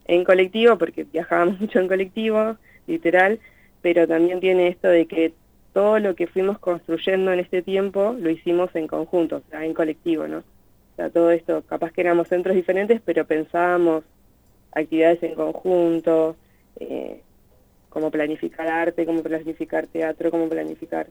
en 0.05 0.23
colectivo, 0.23 0.77
porque 0.77 1.03
viajábamos 1.03 1.59
mucho 1.61 1.79
en 1.79 1.87
colectivo, 1.89 2.57
literal, 2.89 3.39
pero 3.81 4.07
también 4.07 4.39
tiene 4.39 4.67
esto 4.67 4.87
de 4.89 5.05
que 5.05 5.33
todo 5.73 5.99
lo 5.99 6.15
que 6.15 6.27
fuimos 6.27 6.59
construyendo 6.59 7.31
en 7.31 7.39
este 7.39 7.61
tiempo 7.61 8.15
lo 8.19 8.29
hicimos 8.29 8.75
en 8.75 8.87
conjunto, 8.87 9.37
o 9.37 9.49
sea, 9.49 9.65
en 9.65 9.73
colectivo, 9.73 10.27
¿no? 10.27 10.39
O 10.39 10.95
sea, 10.95 11.09
todo 11.09 11.31
esto, 11.31 11.61
capaz 11.61 11.91
que 11.91 12.01
éramos 12.01 12.27
centros 12.27 12.55
diferentes, 12.55 12.99
pero 13.05 13.25
pensábamos 13.25 14.03
actividades 14.71 15.23
en 15.23 15.35
conjunto, 15.35 16.35
eh, 16.79 17.21
cómo 17.89 18.11
planificar 18.11 18.67
arte, 18.67 19.05
cómo 19.05 19.23
planificar 19.23 19.87
teatro, 19.87 20.31
cómo 20.31 20.49
planificar 20.49 21.07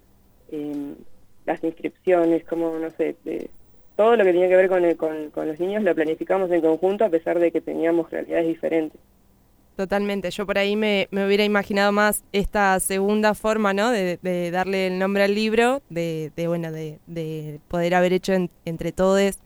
em, 0.51 0.95
las 1.47 1.63
inscripciones, 1.65 2.45
cómo, 2.45 2.79
no 2.79 2.91
sé, 2.91 3.17
todo 3.97 4.17
lo 4.17 4.25
que 4.25 4.33
tenía 4.33 4.49
que 4.49 4.57
ver 4.57 4.69
con, 4.97 5.31
con, 5.31 5.49
los 5.49 5.59
niños 5.59 5.83
lo 5.83 5.95
planificamos 5.95 6.51
en 6.51 6.61
conjunto 6.61 7.05
a 7.05 7.09
pesar 7.09 7.39
de 7.39 7.51
que 7.51 7.61
teníamos 7.61 8.11
realidades 8.11 8.47
diferentes. 8.47 9.01
Totalmente, 9.79 10.33
yo 10.33 10.45
por 10.45 10.59
ahí 10.59 10.75
me, 10.75 11.07
hubiera 11.13 11.45
imaginado 11.45 11.93
más 11.93 12.25
esta 12.33 12.81
segunda 12.81 13.33
forma, 13.35 13.73
¿no? 13.73 13.93
De, 13.93 14.51
darle 14.51 14.89
el 14.89 14.99
nombre 14.99 15.23
al 15.23 15.37
libro, 15.37 15.83
de, 15.89 16.33
bueno, 16.49 16.73
de, 16.73 17.61
poder 17.69 17.95
haber 17.95 18.13
hecho 18.13 18.33
entre 18.65 18.91
todos 18.91 19.39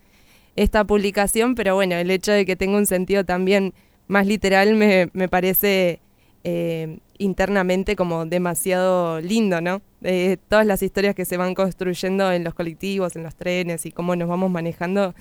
esta 0.56 0.84
publicación, 0.84 1.54
pero 1.54 1.74
bueno, 1.74 1.96
el 1.96 2.10
hecho 2.10 2.32
de 2.32 2.46
que 2.46 2.56
tenga 2.56 2.78
un 2.78 2.86
sentido 2.86 3.26
también 3.26 3.74
más 4.08 4.26
literal 4.26 4.74
me, 4.74 5.10
me 5.12 5.28
parece 5.28 6.00
eh, 6.44 6.98
internamente 7.18 7.94
como 7.94 8.24
demasiado 8.24 9.20
lindo, 9.20 9.60
¿no? 9.60 9.82
De 10.00 10.38
todas 10.48 10.64
las 10.64 10.82
historias 10.82 11.14
que 11.14 11.26
se 11.26 11.36
van 11.36 11.52
construyendo 11.54 12.32
en 12.32 12.42
los 12.42 12.54
colectivos, 12.54 13.16
en 13.16 13.22
los 13.22 13.36
trenes 13.36 13.84
y 13.84 13.92
cómo 13.92 14.16
nos 14.16 14.30
vamos 14.30 14.50
manejando 14.50 15.14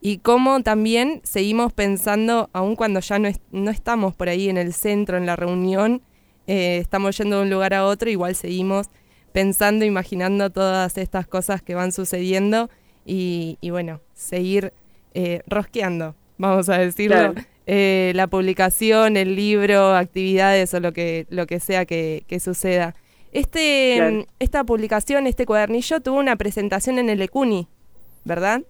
y 0.00 0.18
cómo 0.18 0.62
también 0.62 1.20
seguimos 1.24 1.72
pensando, 1.72 2.50
aun 2.52 2.76
cuando 2.76 3.00
ya 3.00 3.18
no, 3.18 3.28
no 3.50 3.70
estamos 3.70 4.14
por 4.14 4.28
ahí 4.28 4.48
en 4.48 4.58
el 4.58 4.72
centro, 4.72 5.16
en 5.16 5.26
la 5.26 5.36
reunión, 5.36 6.02
eh, 6.46 6.78
estamos 6.78 7.16
yendo 7.18 7.36
de 7.36 7.42
un 7.42 7.50
lugar 7.50 7.74
a 7.74 7.84
otro, 7.84 8.08
igual 8.08 8.34
seguimos 8.36 8.88
pensando, 9.32 9.84
imaginando 9.84 10.50
todas 10.50 10.96
estas 10.96 11.26
cosas 11.26 11.60
que 11.60 11.74
van 11.74 11.92
sucediendo 11.92 12.70
y, 13.04 13.58
bueno, 13.70 14.00
seguir 14.14 14.72
eh, 15.14 15.42
rosqueando, 15.46 16.14
vamos 16.38 16.68
a 16.68 16.78
decirlo. 16.78 17.34
Eh, 17.68 18.12
la 18.14 18.28
publicación, 18.28 19.16
el 19.16 19.34
libro, 19.34 19.96
actividades 19.96 20.72
o 20.72 20.80
lo 20.80 20.92
que, 20.92 21.26
lo 21.30 21.46
que 21.46 21.58
sea 21.58 21.84
que, 21.84 22.24
suceda. 22.40 22.94
Este, 23.32 24.26
Esta 24.38 24.64
publicación, 24.64 25.26
este 25.26 25.46
cuadernillo, 25.46 26.00
tuvo 26.00 26.18
una 26.18 26.36
presentación 26.36 26.98
en 26.98 27.10
el 27.10 27.20
ECUNI, 27.22 27.66
¿verdad? 28.24 28.62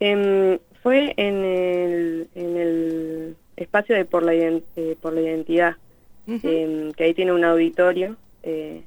Em, 0.00 0.58
fue 0.82 1.12
en 1.16 1.44
el, 1.44 2.28
en 2.34 2.56
el 2.56 3.36
espacio 3.56 3.96
de 3.96 4.04
Por 4.04 4.22
la, 4.22 4.34
eh, 4.34 4.96
por 5.00 5.12
la 5.12 5.20
Identidad, 5.20 5.76
em, 6.26 6.92
que 6.92 7.04
ahí 7.04 7.14
tiene 7.14 7.32
un 7.32 7.44
auditorio, 7.44 8.16
eh, 8.42 8.82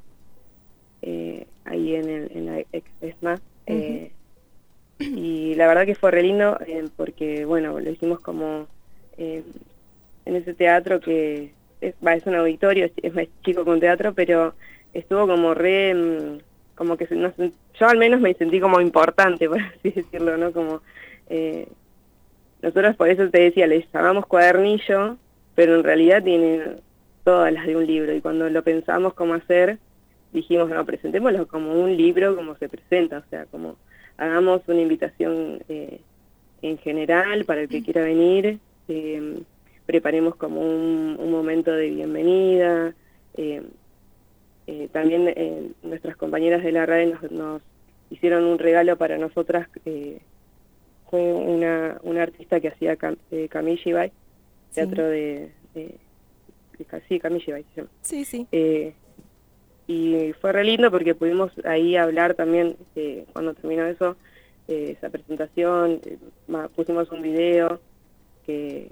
eh, 1.01 1.45
ahí 1.65 1.95
en, 1.95 2.09
el, 2.09 2.31
en 2.35 2.45
la 2.45 2.59
ex 2.59 2.85
ESMA. 3.01 3.39
eh, 3.67 4.11
y 4.99 5.55
la 5.55 5.67
verdad 5.67 5.85
que 5.85 5.95
fue 5.95 6.11
re 6.11 6.21
lindo 6.21 6.59
eh, 6.67 6.87
porque, 6.95 7.43
bueno, 7.45 7.79
lo 7.79 7.89
hicimos 7.89 8.19
como 8.19 8.67
eh, 9.17 9.43
en 10.25 10.35
ese 10.35 10.53
teatro 10.53 10.99
que 10.99 11.51
es, 11.81 11.95
va, 12.05 12.13
es 12.13 12.25
un 12.27 12.35
auditorio, 12.35 12.85
es, 12.85 12.91
es 13.01 13.13
más 13.13 13.25
chico 13.43 13.65
que 13.65 13.71
un 13.71 13.79
teatro, 13.79 14.13
pero 14.13 14.53
estuvo 14.93 15.25
como 15.27 15.53
re, 15.55 16.39
como 16.75 16.97
que 16.97 17.07
no 17.15 17.31
yo 17.37 17.87
al 17.87 17.97
menos 17.97 18.21
me 18.21 18.33
sentí 18.33 18.59
como 18.59 18.81
importante, 18.81 19.47
por 19.49 19.59
así 19.59 19.91
decirlo, 19.91 20.37
¿no? 20.37 20.51
Como, 20.51 20.81
eh, 21.29 21.67
nosotros 22.61 22.95
por 22.95 23.09
eso 23.09 23.29
te 23.29 23.39
decía, 23.39 23.67
les 23.67 23.91
llamamos 23.91 24.25
cuadernillo, 24.25 25.17
pero 25.55 25.75
en 25.75 25.83
realidad 25.83 26.23
tienen 26.23 26.81
todas 27.23 27.51
las 27.53 27.65
de 27.65 27.75
un 27.75 27.85
libro, 27.85 28.13
y 28.13 28.21
cuando 28.21 28.49
lo 28.49 28.63
pensamos 28.63 29.13
cómo 29.13 29.33
hacer, 29.33 29.77
dijimos, 30.33 30.69
no, 30.69 30.85
presentémoslo 30.85 31.47
como 31.47 31.73
un 31.73 31.95
libro 31.95 32.35
como 32.35 32.55
se 32.55 32.69
presenta, 32.69 33.19
o 33.19 33.29
sea, 33.29 33.45
como 33.45 33.75
hagamos 34.17 34.61
una 34.67 34.81
invitación 34.81 35.61
eh, 35.69 35.99
en 36.61 36.77
general 36.77 37.45
para 37.45 37.61
el 37.61 37.69
que 37.69 37.83
quiera 37.83 38.03
venir, 38.03 38.59
eh, 38.87 39.39
preparemos 39.85 40.35
como 40.35 40.61
un, 40.61 41.17
un 41.19 41.31
momento 41.31 41.71
de 41.71 41.89
bienvenida, 41.89 42.93
eh, 44.67 44.89
también 44.91 45.27
eh, 45.27 45.71
nuestras 45.83 46.15
compañeras 46.15 46.63
de 46.63 46.71
la 46.71 46.85
RAE 46.85 47.07
nos, 47.07 47.31
nos 47.31 47.61
hicieron 48.09 48.43
un 48.43 48.59
regalo 48.59 48.97
para 48.97 49.17
nosotras, 49.17 49.67
eh, 49.85 50.19
fue 51.09 51.33
una, 51.33 51.99
una 52.03 52.23
artista 52.23 52.59
que 52.59 52.69
hacía 52.69 52.95
cam, 52.95 53.17
eh, 53.31 53.47
Kamishibai, 53.49 54.11
teatro 54.73 55.07
de, 55.07 55.51
de, 55.73 55.95
sí, 57.07 57.19
Kamishibai 57.19 57.63
se 57.63 57.81
llama. 57.81 57.89
Sí, 58.01 58.25
sí. 58.25 58.47
Eh, 58.51 58.93
y 59.87 60.33
fue 60.39 60.53
re 60.53 60.63
lindo 60.63 60.89
porque 60.89 61.15
pudimos 61.15 61.51
ahí 61.65 61.97
hablar 61.97 62.33
también, 62.33 62.77
eh, 62.95 63.25
cuando 63.33 63.53
terminó 63.53 63.85
eso, 63.85 64.15
esa 64.67 65.09
presentación, 65.09 65.99
pusimos 66.77 67.11
un 67.11 67.21
video 67.21 67.81
que, 68.45 68.89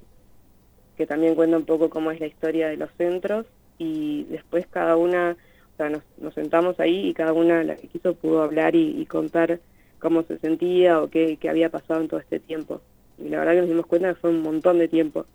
que 0.97 1.07
también 1.07 1.35
cuenta 1.35 1.55
un 1.55 1.63
poco 1.63 1.89
cómo 1.89 2.11
es 2.11 2.19
la 2.19 2.27
historia 2.27 2.67
de 2.67 2.75
los 2.75 2.89
centros 2.97 3.45
y 3.77 4.25
después 4.25 4.67
cada 4.67 4.97
una, 4.97 5.37
sea, 5.79 5.89
nos, 5.89 6.03
nos 6.17 6.33
sentamos 6.33 6.79
ahí 6.79 7.09
y 7.09 7.13
cada 7.13 7.33
una, 7.33 7.63
la 7.63 7.75
que 7.75 7.87
quiso, 7.87 8.13
pudo 8.15 8.43
hablar 8.43 8.75
y, 8.75 9.01
y 9.01 9.05
contar 9.05 9.59
cómo 9.99 10.23
se 10.23 10.37
sentía 10.39 11.01
o 11.01 11.09
qué, 11.09 11.37
qué 11.39 11.49
había 11.49 11.69
pasado 11.69 12.01
en 12.01 12.07
todo 12.07 12.19
este 12.19 12.39
tiempo. 12.39 12.81
Y 13.17 13.29
la 13.29 13.39
verdad 13.39 13.53
que 13.53 13.59
nos 13.61 13.69
dimos 13.69 13.85
cuenta 13.85 14.09
que 14.09 14.19
fue 14.19 14.29
un 14.29 14.41
montón 14.41 14.79
de 14.79 14.87
tiempo. 14.87 15.25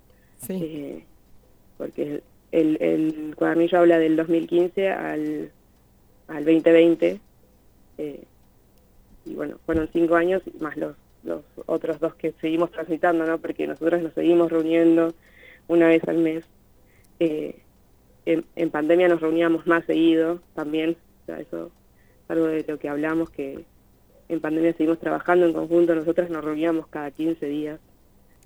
Eh, 0.49 1.05
porque 1.77 2.23
el, 2.53 2.77
el 2.81 3.35
cuadernillo 3.37 3.79
habla 3.79 3.99
del 3.99 4.17
2015 4.17 4.91
al, 4.91 5.51
al 6.29 6.45
2020. 6.45 7.21
eh, 7.99 8.25
y 9.27 9.35
bueno, 9.35 9.59
fueron 9.65 9.89
cinco 9.93 10.17
años 10.17 10.43
más 10.61 10.77
los, 10.77 10.97
los 11.25 11.43
otros 11.67 11.99
dos 11.99 12.15
que 12.15 12.33
seguimos 12.41 12.71
transitando, 12.71 13.25
¿no? 13.25 13.39
Porque 13.39 13.67
nosotros 13.67 14.03
nos 14.03 14.13
seguimos 14.13 14.53
reuniendo 14.53 15.15
una 15.69 15.89
vez 15.89 16.07
al 16.07 16.19
mes. 16.19 16.45
Eh, 17.21 17.57
en, 18.27 18.45
en 18.57 18.71
pandemia 18.71 19.09
nos 19.09 19.21
reuníamos 19.21 19.67
más 19.67 19.85
seguido 19.85 20.41
también. 20.55 20.97
O 21.23 21.27
sea, 21.27 21.41
eso 21.41 21.67
es 21.67 22.31
algo 22.31 22.47
de 22.47 22.65
lo 22.67 22.79
que 22.79 22.89
hablamos, 22.89 23.31
que 23.31 23.65
en 24.29 24.41
pandemia 24.41 24.73
seguimos 24.75 24.99
trabajando 25.01 25.47
en 25.47 25.53
conjunto. 25.53 25.95
Nosotros 25.95 26.31
nos 26.31 26.45
reuníamos 26.45 26.87
cada 26.89 27.11
15 27.11 27.47
días. 27.47 27.81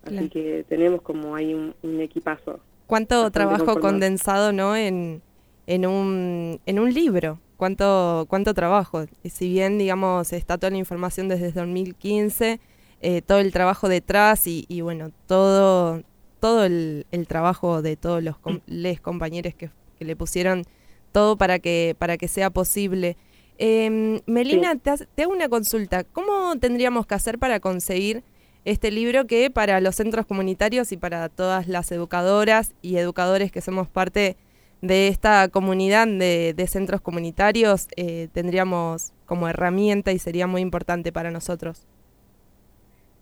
Así 0.05 0.15
Claro. 0.15 0.31
que 0.31 0.65
tenemos 0.69 1.03
como 1.03 1.35
ahí 1.35 1.55
un, 1.55 1.75
un 1.83 2.01
equipazo. 2.01 2.61
Cuánto 2.87 3.31
trabajo 3.31 3.65
conformado. 3.65 3.81
condensado, 3.93 4.53
¿no? 4.53 4.75
En, 4.77 5.23
en, 5.67 5.87
un, 5.87 6.61
en 6.67 6.79
un 6.79 6.93
libro. 6.95 7.41
Cuánto, 7.57 8.27
cuánto 8.29 8.55
trabajo. 8.55 9.05
Y 9.25 9.31
si 9.31 9.49
bien, 9.51 9.79
digamos, 9.79 10.33
está 10.33 10.57
toda 10.59 10.71
la 10.71 10.77
información 10.79 11.29
desde 11.29 11.51
2015, 11.51 12.61
eh, 13.01 13.23
todo 13.23 13.39
el 13.41 13.53
trabajo 13.53 13.89
detrás 13.89 14.47
y, 14.47 14.65
y 14.69 14.81
bueno, 14.81 15.11
todo, 15.27 16.03
todo 16.41 16.65
el, 16.65 17.07
el 17.11 17.27
trabajo 17.27 17.83
de 17.83 17.97
todos 17.97 18.23
los 18.23 18.39
com- 18.39 18.61
les 18.67 19.01
compañeros 19.01 19.55
que, 19.55 19.71
que 19.99 20.05
le 20.05 20.17
pusieron 20.17 20.65
todo 21.13 21.37
para 21.37 21.59
que, 21.59 21.97
para 21.99 22.17
que 22.17 22.29
sea 22.29 22.51
posible. 22.51 23.17
Em, 23.59 24.21
Melina, 24.27 24.77
te, 24.77 24.93
te 25.15 25.23
hago 25.23 25.33
una 25.33 25.49
consulta. 25.49 26.05
¿Cómo 26.05 26.57
tendríamos 26.61 27.07
que 27.07 27.15
hacer 27.15 27.39
para 27.39 27.61
conseguir 27.61 28.23
este 28.65 28.91
libro 28.91 29.27
que 29.27 29.51
para 29.51 29.81
los 29.81 29.97
centros 29.97 30.27
comunitarios 30.27 30.93
y 30.93 30.97
para 30.97 31.29
todas 31.29 31.67
las 31.69 31.91
educadoras 31.91 32.75
y 32.83 32.97
educadores 32.97 33.51
que 33.51 33.61
somos 33.61 33.89
parte 33.89 34.37
de 34.81 35.09
esta 35.09 35.49
comunidad 35.49 36.07
de, 36.07 36.55
de 36.57 36.67
centros 36.69 37.01
comunitarios 37.01 37.89
eh, 37.97 38.29
tendríamos 38.33 39.13
como 39.27 39.49
herramienta 39.49 40.13
y 40.13 40.19
sería 40.21 40.47
muy 40.47 40.61
importante 40.61 41.11
para 41.13 41.31
nosotros? 41.33 41.87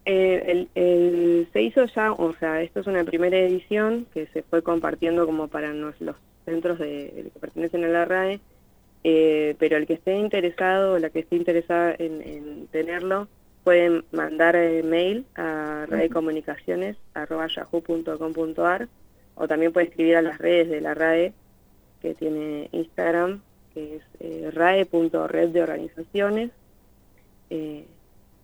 Eh, 0.06 0.42
el, 0.46 0.68
el- 0.76 1.48
se 1.52 1.62
hizo 1.62 1.84
ya, 1.86 2.12
o 2.12 2.32
sea, 2.34 2.62
esto 2.62 2.78
es 2.80 2.86
una 2.86 3.02
primera 3.04 3.36
edición 3.38 4.06
que 4.14 4.26
se 4.28 4.42
fue 4.44 4.62
compartiendo 4.62 5.26
como 5.26 5.48
para 5.48 5.72
los 5.74 5.94
centros 6.44 6.78
de, 6.78 7.28
que 7.34 7.40
pertenecen 7.40 7.84
a 7.84 7.88
la 7.88 8.04
RAE, 8.04 8.38
eh, 9.04 9.56
pero 9.58 9.76
el 9.76 9.86
que 9.86 9.94
esté 9.94 10.14
interesado 10.16 10.94
o 10.94 10.98
la 11.00 11.10
que 11.10 11.18
esté 11.20 11.34
interesada 11.36 11.94
en, 11.98 12.22
en 12.22 12.66
tenerlo 12.68 13.26
pueden 13.64 14.04
mandar 14.12 14.54
eh, 14.56 14.82
mail 14.84 15.26
a 15.34 15.86
raecomunicaciones.yahoo.com.ar 15.90 18.88
o 19.34 19.48
también 19.48 19.72
puede 19.72 19.86
escribir 19.88 20.16
a 20.16 20.22
las 20.22 20.38
redes 20.38 20.68
de 20.70 20.80
la 20.80 20.94
RAE 20.94 21.32
que 22.00 22.14
tiene 22.14 22.68
Instagram, 22.72 23.42
que 23.74 23.96
es 23.96 24.02
eh, 24.20 24.50
rae.red 24.52 25.48
de 25.48 25.62
organizaciones. 25.62 26.50
Eh, 27.50 27.84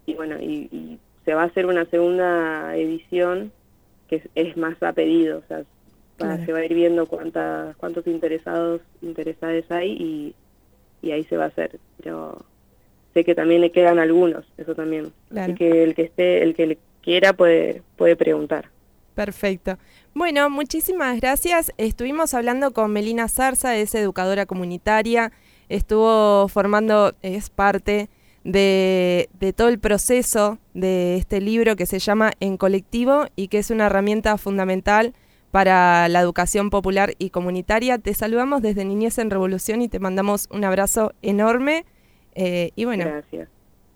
y 0.06 0.14
bueno, 0.14 0.36
y, 0.40 0.68
y 0.72 0.98
se 1.24 1.34
va 1.34 1.42
a 1.42 1.46
hacer 1.46 1.66
una 1.66 1.84
segunda 1.86 2.76
edición 2.76 3.52
que 4.08 4.16
es, 4.16 4.28
es 4.34 4.56
más 4.56 4.82
a 4.82 4.92
pedido, 4.92 5.38
o 5.38 5.42
sea, 5.48 5.58
va- 5.58 5.64
Claro. 6.16 6.44
se 6.44 6.52
va 6.52 6.58
a 6.58 6.64
ir 6.64 6.74
viendo 6.74 7.06
cuántas, 7.06 7.74
cuántos 7.76 8.06
interesados, 8.06 8.80
interesadas 9.00 9.64
hay 9.70 9.92
y, 9.92 10.34
y 11.06 11.10
ahí 11.12 11.24
se 11.24 11.36
va 11.36 11.44
a 11.44 11.48
hacer. 11.48 11.78
Pero 12.02 12.44
sé 13.14 13.24
que 13.24 13.34
también 13.34 13.60
le 13.60 13.72
quedan 13.72 13.98
algunos, 13.98 14.44
eso 14.58 14.74
también. 14.74 15.12
Claro. 15.30 15.52
Así 15.52 15.58
que 15.58 15.82
el 15.82 15.94
que 15.94 16.02
esté, 16.02 16.42
el 16.42 16.54
que 16.54 16.66
le 16.66 16.78
quiera 17.02 17.32
puede, 17.32 17.82
puede 17.96 18.14
preguntar. 18.16 18.68
Perfecto. 19.14 19.78
Bueno, 20.14 20.48
muchísimas 20.50 21.20
gracias. 21.20 21.72
Estuvimos 21.76 22.34
hablando 22.34 22.70
con 22.72 22.92
Melina 22.92 23.28
Zarza, 23.28 23.76
es 23.76 23.94
educadora 23.94 24.46
comunitaria, 24.46 25.32
estuvo 25.68 26.46
formando, 26.48 27.14
es 27.22 27.50
parte 27.50 28.08
de, 28.44 29.28
de 29.38 29.52
todo 29.52 29.68
el 29.68 29.78
proceso 29.78 30.58
de 30.74 31.16
este 31.16 31.40
libro 31.40 31.76
que 31.76 31.86
se 31.86 31.98
llama 31.98 32.32
En 32.40 32.56
Colectivo 32.56 33.26
y 33.36 33.48
que 33.48 33.58
es 33.58 33.70
una 33.70 33.86
herramienta 33.86 34.36
fundamental 34.38 35.14
para 35.50 36.08
la 36.08 36.20
educación 36.20 36.70
popular 36.70 37.14
y 37.18 37.30
comunitaria. 37.30 37.98
Te 37.98 38.14
saludamos 38.14 38.62
desde 38.62 38.84
Niñez 38.84 39.18
en 39.18 39.30
Revolución 39.30 39.82
y 39.82 39.88
te 39.88 39.98
mandamos 40.00 40.48
un 40.50 40.64
abrazo 40.64 41.12
enorme. 41.22 41.84
eh, 42.34 42.70
y 42.74 42.86
bueno, 42.86 43.04
Gracias. 43.04 43.48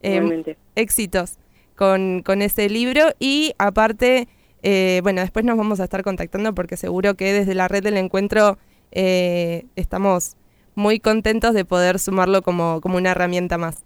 eh, 0.02 0.56
éxitos 0.74 1.38
con, 1.74 2.22
con 2.22 2.42
ese 2.42 2.68
libro 2.68 3.06
y 3.18 3.54
aparte, 3.58 4.28
eh, 4.62 5.00
bueno, 5.02 5.22
después 5.22 5.44
nos 5.46 5.56
vamos 5.56 5.80
a 5.80 5.84
estar 5.84 6.02
contactando 6.02 6.54
porque 6.54 6.76
seguro 6.76 7.14
que 7.14 7.32
desde 7.32 7.54
la 7.54 7.68
red 7.68 7.82
del 7.82 7.96
encuentro 7.96 8.58
eh, 8.92 9.64
estamos 9.76 10.36
muy 10.74 11.00
contentos 11.00 11.54
de 11.54 11.64
poder 11.64 11.98
sumarlo 11.98 12.42
como, 12.42 12.82
como 12.82 12.98
una 12.98 13.12
herramienta 13.12 13.56
más. 13.56 13.85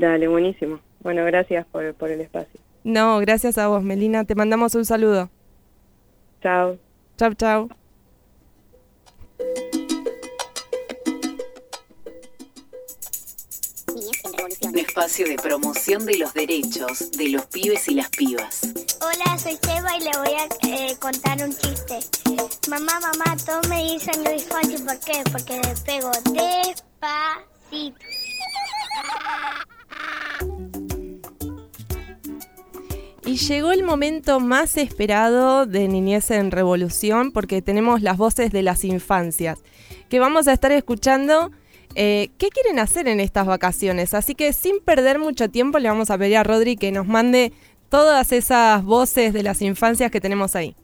Dale, 0.00 0.28
buenísimo. 0.28 0.80
Bueno, 1.00 1.26
gracias 1.26 1.66
por, 1.66 1.92
por 1.92 2.10
el 2.10 2.22
espacio. 2.22 2.58
No, 2.84 3.18
gracias 3.18 3.58
a 3.58 3.68
vos, 3.68 3.82
Melina. 3.82 4.24
Te 4.24 4.34
mandamos 4.34 4.74
un 4.74 4.86
saludo. 4.86 5.28
Chao. 6.42 6.78
Chau, 7.18 7.34
chau. 7.34 7.68
Un 14.62 14.78
espacio 14.78 15.26
de 15.28 15.36
promoción 15.36 16.06
de 16.06 16.16
los 16.16 16.32
derechos 16.32 17.10
de 17.10 17.28
los 17.28 17.44
pibes 17.46 17.86
y 17.88 17.94
las 17.94 18.08
pibas. 18.08 18.72
Hola, 19.02 19.36
soy 19.36 19.58
Seba 19.62 19.96
y 19.98 20.00
le 20.00 20.10
voy 20.16 20.34
a 20.34 20.46
eh, 20.66 20.96
contar 20.98 21.42
un 21.44 21.54
chiste. 21.54 21.98
Mamá, 22.70 23.00
mamá, 23.00 23.36
todos 23.44 23.68
me 23.68 23.82
dicen 23.82 24.24
Luis 24.24 24.44
Fonsi, 24.44 24.82
¿por 24.82 24.98
qué? 25.00 25.22
Porque 25.30 25.56
le 25.56 25.74
pego 25.84 26.10
despacito. 26.32 28.06
Y 33.24 33.36
llegó 33.36 33.70
el 33.70 33.84
momento 33.84 34.40
más 34.40 34.76
esperado 34.76 35.64
de 35.64 35.86
Niñez 35.86 36.30
en 36.32 36.50
Revolución 36.50 37.30
porque 37.30 37.62
tenemos 37.62 38.02
las 38.02 38.16
voces 38.16 38.50
de 38.50 38.62
las 38.62 38.84
infancias 38.84 39.60
que 40.08 40.18
vamos 40.18 40.48
a 40.48 40.52
estar 40.52 40.72
escuchando 40.72 41.52
eh, 41.94 42.30
qué 42.38 42.48
quieren 42.48 42.78
hacer 42.78 43.08
en 43.08 43.20
estas 43.20 43.46
vacaciones. 43.46 44.14
Así 44.14 44.34
que 44.34 44.52
sin 44.52 44.80
perder 44.80 45.18
mucho 45.18 45.48
tiempo 45.48 45.78
le 45.78 45.88
vamos 45.88 46.10
a 46.10 46.18
pedir 46.18 46.36
a 46.36 46.42
Rodri 46.42 46.76
que 46.76 46.92
nos 46.92 47.06
mande 47.06 47.52
todas 47.88 48.32
esas 48.32 48.84
voces 48.84 49.32
de 49.32 49.42
las 49.42 49.62
infancias 49.62 50.10
que 50.10 50.20
tenemos 50.20 50.56
ahí. 50.56 50.74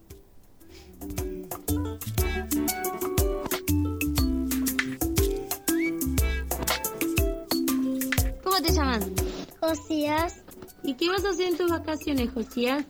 ¿Cómo 8.43 8.63
te 8.63 8.73
llamas? 8.73 9.26
Josías, 9.67 10.45
¿Y 10.85 10.95
qué 10.95 11.09
vas 11.09 11.25
a 11.25 11.31
hacer 11.31 11.49
en 11.49 11.57
tus 11.57 11.69
vacaciones, 11.69 12.31
Josías? 12.33 12.85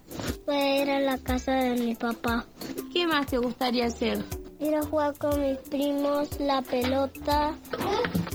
voy 0.45 0.57
a 0.57 0.83
ir 0.83 0.91
a 0.91 1.01
la 1.01 1.17
casa 1.17 1.53
de 1.53 1.71
mi 1.81 1.95
papá. 1.95 2.45
¿Qué 2.93 3.07
más 3.07 3.27
te 3.27 3.39
gustaría 3.39 3.87
hacer? 3.87 4.23
Ir 4.61 4.75
a 4.75 4.83
jugar 4.83 5.17
con 5.17 5.41
mis 5.41 5.57
primos, 5.71 6.29
la 6.39 6.61
pelota 6.61 7.55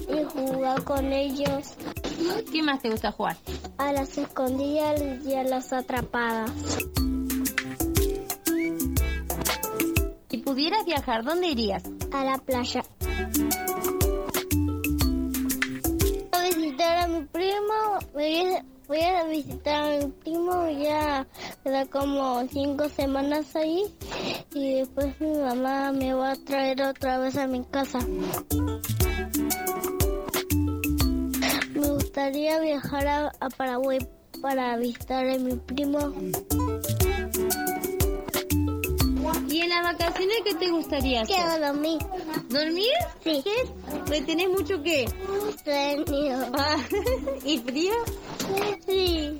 y 0.09 0.23
jugar 0.23 0.83
con 0.83 1.13
ellos 1.13 1.75
¿Qué 2.51 2.63
más 2.63 2.81
te 2.81 2.89
gusta 2.89 3.11
jugar? 3.11 3.37
a 3.77 3.93
las 3.93 4.17
escondidas 4.17 4.99
y 5.23 5.33
a 5.35 5.43
las 5.43 5.71
atrapadas. 5.71 6.49
Si 10.31 10.37
pudieras 10.39 10.83
viajar, 10.85 11.23
¿dónde 11.23 11.47
irías? 11.47 11.83
A 12.11 12.23
la 12.25 12.37
playa. 12.39 12.83
Voy 18.13 18.39
a, 18.39 18.65
voy 18.87 19.01
a 19.01 19.23
visitar 19.25 19.83
a 19.83 19.97
mi 19.97 20.11
primo, 20.11 20.69
ya 20.69 21.27
queda 21.63 21.85
como 21.85 22.47
cinco 22.47 22.89
semanas 22.89 23.55
ahí 23.55 23.85
y 24.53 24.79
después 24.79 25.19
mi 25.19 25.37
mamá 25.37 25.91
me 25.91 26.13
va 26.13 26.31
a 26.31 26.35
traer 26.35 26.81
otra 26.81 27.19
vez 27.19 27.37
a 27.37 27.47
mi 27.47 27.63
casa. 27.65 27.99
Me 31.73 31.87
gustaría 31.87 32.59
viajar 32.59 33.07
a, 33.07 33.31
a 33.39 33.49
Paraguay 33.49 33.99
para 34.41 34.77
visitar 34.77 35.27
a 35.27 35.37
mi 35.37 35.55
primo. 35.55 36.13
¿Y 39.51 39.59
en 39.59 39.69
las 39.69 39.83
vacaciones 39.83 40.37
qué 40.45 40.55
te 40.55 40.69
gustaría 40.69 41.21
hacer? 41.21 41.35
Quiero 41.35 41.67
dormir. 41.67 41.99
¿Dormir? 42.47 42.93
Sí. 43.21 43.43
¿Me 44.09 44.21
tenés 44.21 44.49
mucho 44.49 44.81
qué? 44.81 45.05
Sueño. 45.63 46.51
Ah, 46.57 46.77
¿Y 47.45 47.57
frío? 47.57 47.93
Sí. 48.87 49.37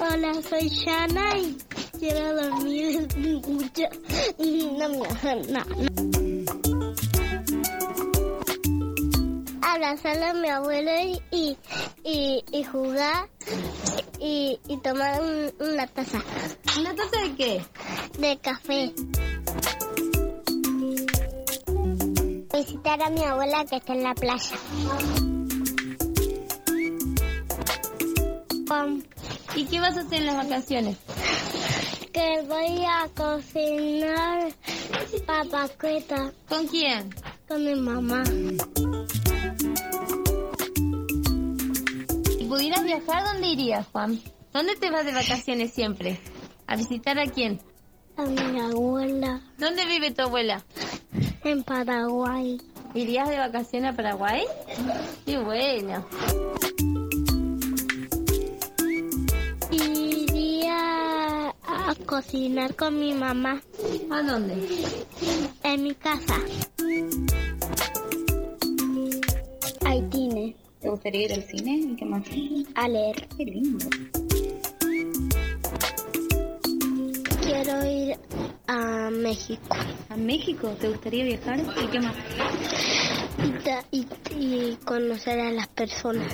Hola, 0.00 0.42
soy 0.48 0.68
Shana 0.68 1.38
y 1.38 1.56
quiero 2.00 2.34
dormir 2.34 3.08
mucho. 3.16 3.82
No 4.78 4.88
me 4.88 5.08
dejan 5.08 6.23
Abrazar 9.74 10.22
a 10.22 10.32
mi 10.34 10.48
abuelo 10.48 10.90
y, 11.32 11.56
y, 12.04 12.44
y 12.52 12.64
jugar 12.64 13.28
y, 14.20 14.60
y 14.68 14.76
tomar 14.78 15.20
un- 15.20 15.52
una 15.68 15.86
taza 15.88 16.22
¿Una 16.78 16.94
taza 16.94 17.20
de 17.22 17.34
qué? 17.34 17.64
de 18.18 18.38
café. 18.38 18.92
Visitar 22.56 23.02
a 23.02 23.10
mi 23.10 23.24
abuela 23.24 23.64
que 23.64 23.76
está 23.76 23.94
en 23.94 24.02
la 24.04 24.14
playa. 24.14 24.56
¿Y 29.56 29.64
qué 29.66 29.80
vas 29.80 29.96
a 29.96 30.00
hacer 30.02 30.20
en 30.20 30.26
las 30.26 30.36
vacaciones? 30.36 30.96
que 32.12 32.42
voy 32.46 32.84
a 32.84 33.08
cocinar 33.16 34.52
papacueta 35.26 36.32
¿Con 36.48 36.66
quién? 36.68 37.12
con 37.48 37.64
mi 37.64 37.74
mamá. 37.74 38.22
Pudieras 42.54 42.84
viajar, 42.84 43.24
¿dónde 43.24 43.48
irías, 43.48 43.84
Juan? 43.88 44.20
¿Dónde 44.52 44.76
te 44.76 44.88
vas 44.88 45.04
de 45.04 45.12
vacaciones 45.12 45.72
siempre? 45.72 46.20
¿A 46.68 46.76
visitar 46.76 47.18
a 47.18 47.26
quién? 47.26 47.60
A 48.16 48.22
mi 48.26 48.60
abuela 48.60 49.40
¿Dónde 49.58 49.84
vive 49.86 50.12
tu 50.12 50.22
abuela? 50.22 50.62
en 51.42 51.64
Paraguay. 51.64 52.60
¿Irías 52.94 53.28
de 53.28 53.38
vacaciones 53.38 53.92
a 53.92 53.96
Paraguay? 53.96 54.44
Qué 55.26 55.36
bueno. 55.38 56.06
Iría 59.72 61.48
a 61.48 61.94
cocinar 62.06 62.76
con 62.76 63.00
mi 63.00 63.12
mamá 63.14 63.60
¿A 64.10 64.22
dónde? 64.22 64.54
en 65.64 65.82
mi 65.82 65.94
casa. 65.96 66.36
Gustaría 70.94 71.24
ir 71.26 71.32
al 71.32 71.42
cine? 71.42 71.72
¿Y 71.92 71.96
qué 71.96 72.04
más? 72.04 72.22
a 72.74 72.88
leer. 72.88 73.28
Qué 73.36 73.44
lindo. 73.44 73.86
Quiero 77.42 77.84
ir 77.86 78.16
a 78.66 79.10
México 79.10 79.76
¿A 80.08 80.16
México? 80.16 80.68
¿Te 80.80 80.88
gustaría 80.88 81.24
viajar? 81.24 81.60
¿Y 81.82 81.86
qué 81.88 82.00
más? 82.00 82.14
y, 83.44 83.50
ta- 83.64 83.84
y- 83.90 84.06
y 84.38 84.76
conocer 84.84 85.38
a 85.40 85.50
las 85.50 85.68
personas. 85.68 86.32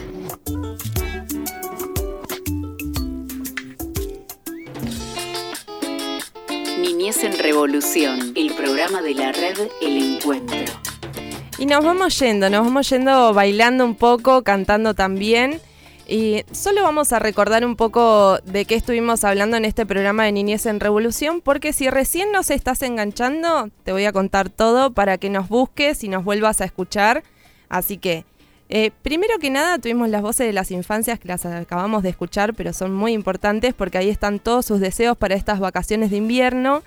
Niñez 6.80 7.22
en 7.24 7.38
Revolución, 7.38 8.32
el 8.36 8.52
programa 8.54 9.02
de 9.02 9.14
la 9.14 9.32
red 9.32 9.58
El 9.80 9.96
Encuentro. 10.16 10.58
Y 11.61 11.66
nos 11.66 11.84
vamos 11.84 12.18
yendo, 12.18 12.48
nos 12.48 12.64
vamos 12.64 12.88
yendo 12.88 13.34
bailando 13.34 13.84
un 13.84 13.94
poco, 13.94 14.42
cantando 14.42 14.94
también. 14.94 15.61
Y 16.08 16.42
solo 16.52 16.82
vamos 16.82 17.12
a 17.12 17.18
recordar 17.18 17.66
un 17.66 17.76
poco 17.76 18.38
de 18.46 18.64
qué 18.64 18.76
estuvimos 18.76 19.24
hablando 19.24 19.58
en 19.58 19.66
este 19.66 19.84
programa 19.84 20.24
de 20.24 20.32
Niñez 20.32 20.64
en 20.64 20.80
Revolución, 20.80 21.42
porque 21.42 21.74
si 21.74 21.90
recién 21.90 22.32
nos 22.32 22.50
estás 22.50 22.80
enganchando, 22.80 23.68
te 23.84 23.92
voy 23.92 24.06
a 24.06 24.12
contar 24.12 24.48
todo 24.48 24.92
para 24.94 25.18
que 25.18 25.28
nos 25.28 25.50
busques 25.50 26.02
y 26.02 26.08
nos 26.08 26.24
vuelvas 26.24 26.62
a 26.62 26.64
escuchar. 26.64 27.24
Así 27.68 27.98
que, 27.98 28.24
eh, 28.70 28.90
primero 29.02 29.38
que 29.38 29.50
nada, 29.50 29.78
tuvimos 29.78 30.08
las 30.08 30.22
voces 30.22 30.46
de 30.46 30.54
las 30.54 30.70
infancias 30.70 31.20
que 31.20 31.28
las 31.28 31.44
acabamos 31.44 32.02
de 32.02 32.08
escuchar, 32.08 32.54
pero 32.54 32.72
son 32.72 32.94
muy 32.94 33.12
importantes 33.12 33.74
porque 33.74 33.98
ahí 33.98 34.08
están 34.08 34.38
todos 34.38 34.64
sus 34.64 34.80
deseos 34.80 35.14
para 35.18 35.34
estas 35.34 35.61
vacaciones 35.61 36.11
de 36.11 36.16
invierno. 36.16 36.82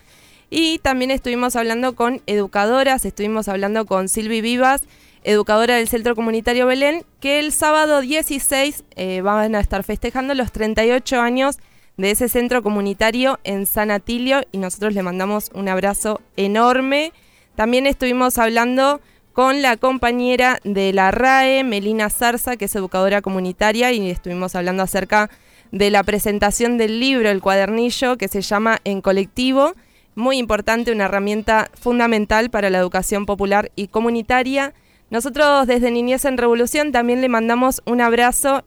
Y 0.50 0.80
también 0.80 1.12
estuvimos 1.12 1.56
hablando 1.56 1.96
con 1.96 2.22
educadoras, 2.28 3.06
estuvimos 3.06 3.48
hablando 3.48 3.86
con 3.86 4.10
Silvi 4.10 4.42
Vivas, 4.42 4.84
educadora 5.24 5.76
del 5.76 5.88
Centro 5.88 6.16
Comunitario 6.16 6.68
Belén, 6.68 7.06
que 7.20 7.40
el 7.40 7.52
sábado 7.52 8.02
16 8.02 8.84
eh, 8.96 9.22
van 9.22 9.56
a 9.56 9.60
estar 9.60 9.84
festejando 9.84 10.34
los 10.34 10.52
38 10.52 11.20
años 11.20 11.58
de 11.98 12.12
ese 12.12 12.28
centro 12.28 12.64
comunitario 12.64 13.40
en 13.44 13.66
San 13.66 13.92
Atilio 13.92 14.42
y 14.52 14.58
nosotros 14.58 14.94
le 14.94 15.04
mandamos 15.04 15.52
un 15.54 15.70
abrazo 15.70 16.22
enorme. 16.38 17.14
También 17.56 17.86
estuvimos 17.86 18.38
hablando 18.38 19.00
con 19.34 19.62
la 19.62 19.78
compañera 19.78 20.60
de 20.64 20.94
la 20.94 21.12
RAE, 21.12 21.64
Melina 21.64 22.10
Zarza, 22.10 22.56
que 22.56 22.66
es 22.66 22.76
educadora 22.76 23.22
comunitaria, 23.22 23.92
y 23.92 24.10
estuvimos 24.10 24.56
hablando 24.56 24.84
acerca 24.84 25.30
de 25.72 25.90
la 25.90 26.04
presentación 26.04 26.78
del 26.78 27.00
libro, 27.00 27.30
el 27.30 27.42
cuadernillo, 27.42 28.16
que 28.18 28.28
se 28.28 28.42
llama 28.42 28.80
En 28.84 29.02
Colectivo. 29.02 29.74
Muy 30.16 30.38
importante, 30.38 30.92
una 30.92 31.06
herramienta 31.06 31.72
fundamental 31.74 32.52
para 32.52 32.70
la 32.70 32.78
educación 32.78 33.26
popular 33.26 33.72
y 33.76 33.88
comunitaria. 33.88 34.74
Nosotros 35.10 35.66
desde 35.66 35.90
Niñez 35.90 36.26
en 36.26 36.38
Revolución 36.38 36.92
también 36.92 37.22
le 37.22 37.30
mandamos 37.30 37.82
un 37.86 38.02
abrazo 38.02 38.64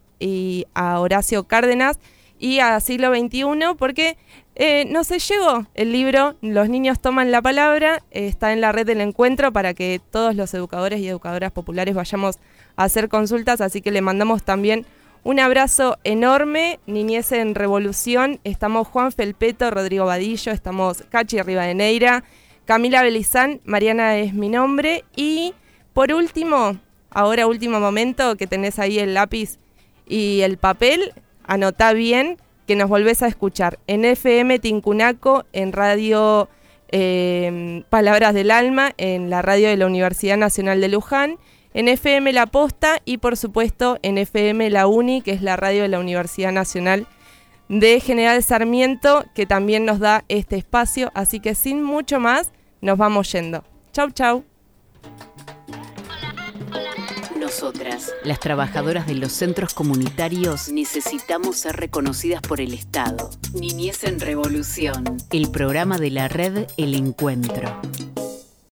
a 0.75 1.01
Horacio 1.01 1.45
Cárdenas 1.45 1.99
y 2.39 2.59
a 2.59 2.81
Siglo 2.81 3.15
XXI 3.15 3.75
porque 3.79 4.17
eh, 4.55 4.87
no 4.87 5.05
se 5.05 5.19
llegó 5.19 5.67
el 5.75 5.93
libro, 5.93 6.37
los 6.41 6.69
niños 6.69 7.01
toman 7.01 7.31
la 7.31 7.43
palabra, 7.43 8.03
eh, 8.11 8.27
está 8.27 8.53
en 8.53 8.61
la 8.61 8.73
red 8.73 8.87
del 8.87 9.01
encuentro 9.01 9.53
para 9.53 9.75
que 9.75 10.01
todos 10.11 10.35
los 10.35 10.53
educadores 10.55 11.01
y 11.01 11.09
educadoras 11.09 11.53
populares 11.53 11.95
vayamos 11.95 12.39
a 12.77 12.85
hacer 12.85 13.09
consultas, 13.09 13.61
así 13.61 13.83
que 13.83 13.91
le 13.91 14.01
mandamos 14.01 14.43
también 14.43 14.87
un 15.27 15.41
abrazo 15.41 15.99
enorme, 16.05 16.79
Niñez 16.87 17.33
en 17.33 17.57
Revolución, 17.57 18.39
estamos 18.45 18.87
Juan 18.87 19.11
Felpeto, 19.11 19.73
Rodrigo 19.73 20.05
Vadillo, 20.05 20.53
estamos 20.53 21.03
Cachi 21.11 21.43
Rivadeneira, 21.43 22.23
Camila 22.65 23.03
Belizán, 23.03 23.61
Mariana 23.65 24.19
es 24.19 24.35
mi 24.35 24.49
nombre. 24.49 25.03
Y 25.17 25.53
por 25.95 26.13
último, 26.13 26.79
ahora 27.11 27.49
último 27.49 27.81
momento 27.81 28.37
que 28.37 28.47
tenés 28.47 28.79
ahí 28.79 29.01
el 29.01 29.15
lápiz 29.15 29.59
y 30.07 30.43
el 30.43 30.59
papel, 30.59 31.13
anotá 31.43 31.93
bien 31.93 32.37
que 32.69 32.77
nos 32.77 32.89
volvés 32.89 33.25
a 33.25 33.27
escuchar 33.27 33.81
en 33.89 34.05
FM 34.05 34.61
Tincunaco, 34.61 35.45
en 35.53 35.73
Radio 35.73 36.49
eh, 36.93 37.83
Palabras 37.91 38.33
del 38.33 38.53
Alma, 38.53 38.93
en 38.97 39.29
la 39.29 39.43
radio 39.43 39.71
de 39.71 39.77
la 39.77 39.87
Universidad 39.87 40.37
Nacional 40.37 40.81
de 40.81 40.87
Luján, 40.87 41.37
en 41.77 41.89
FM 41.89 42.33
La 42.33 42.47
Posta 42.47 43.03
y 43.05 43.19
por 43.19 43.37
supuesto 43.37 43.99
en 44.01 44.17
FM 44.17 44.71
La 44.71 44.87
Uni, 44.87 45.21
que 45.21 45.33
es 45.33 45.43
la 45.43 45.57
radio 45.57 45.83
de 45.83 45.89
la 45.89 46.01
Universidad 46.01 46.51
Nacional 46.51 47.07
de 47.69 48.01
General 48.01 48.43
Sarmiento, 48.43 49.27
que 49.35 49.45
también 49.45 49.85
nos 49.85 49.99
da 49.99 50.25
este 50.29 50.57
espacio. 50.57 51.13
Así 51.15 51.39
que 51.39 51.55
sin 51.55 51.83
mucho 51.83 52.19
más, 52.19 52.51
nos 52.81 52.97
vamos 52.97 53.31
yendo. 53.31 53.63
Chau, 53.93 54.11
chau. 54.11 54.43
Nosotras, 57.39 58.15
las 58.25 58.41
trabajadoras 58.41 59.07
de 59.07 59.15
los 59.15 59.33
centros 59.33 59.75
comunitarios, 59.75 60.71
necesitamos 60.71 61.59
ser 61.59 61.77
reconocidas 61.77 62.41
por 62.41 62.63
el 62.63 62.73
Estado. 62.73 63.29
Niñez 63.53 64.03
en 64.05 64.19
Revolución. 64.19 65.19
El 65.31 65.51
programa 65.51 65.99
de 65.99 66.11
la 66.11 66.29
red 66.29 66.69
El 66.79 66.95
Encuentro. 66.95 67.79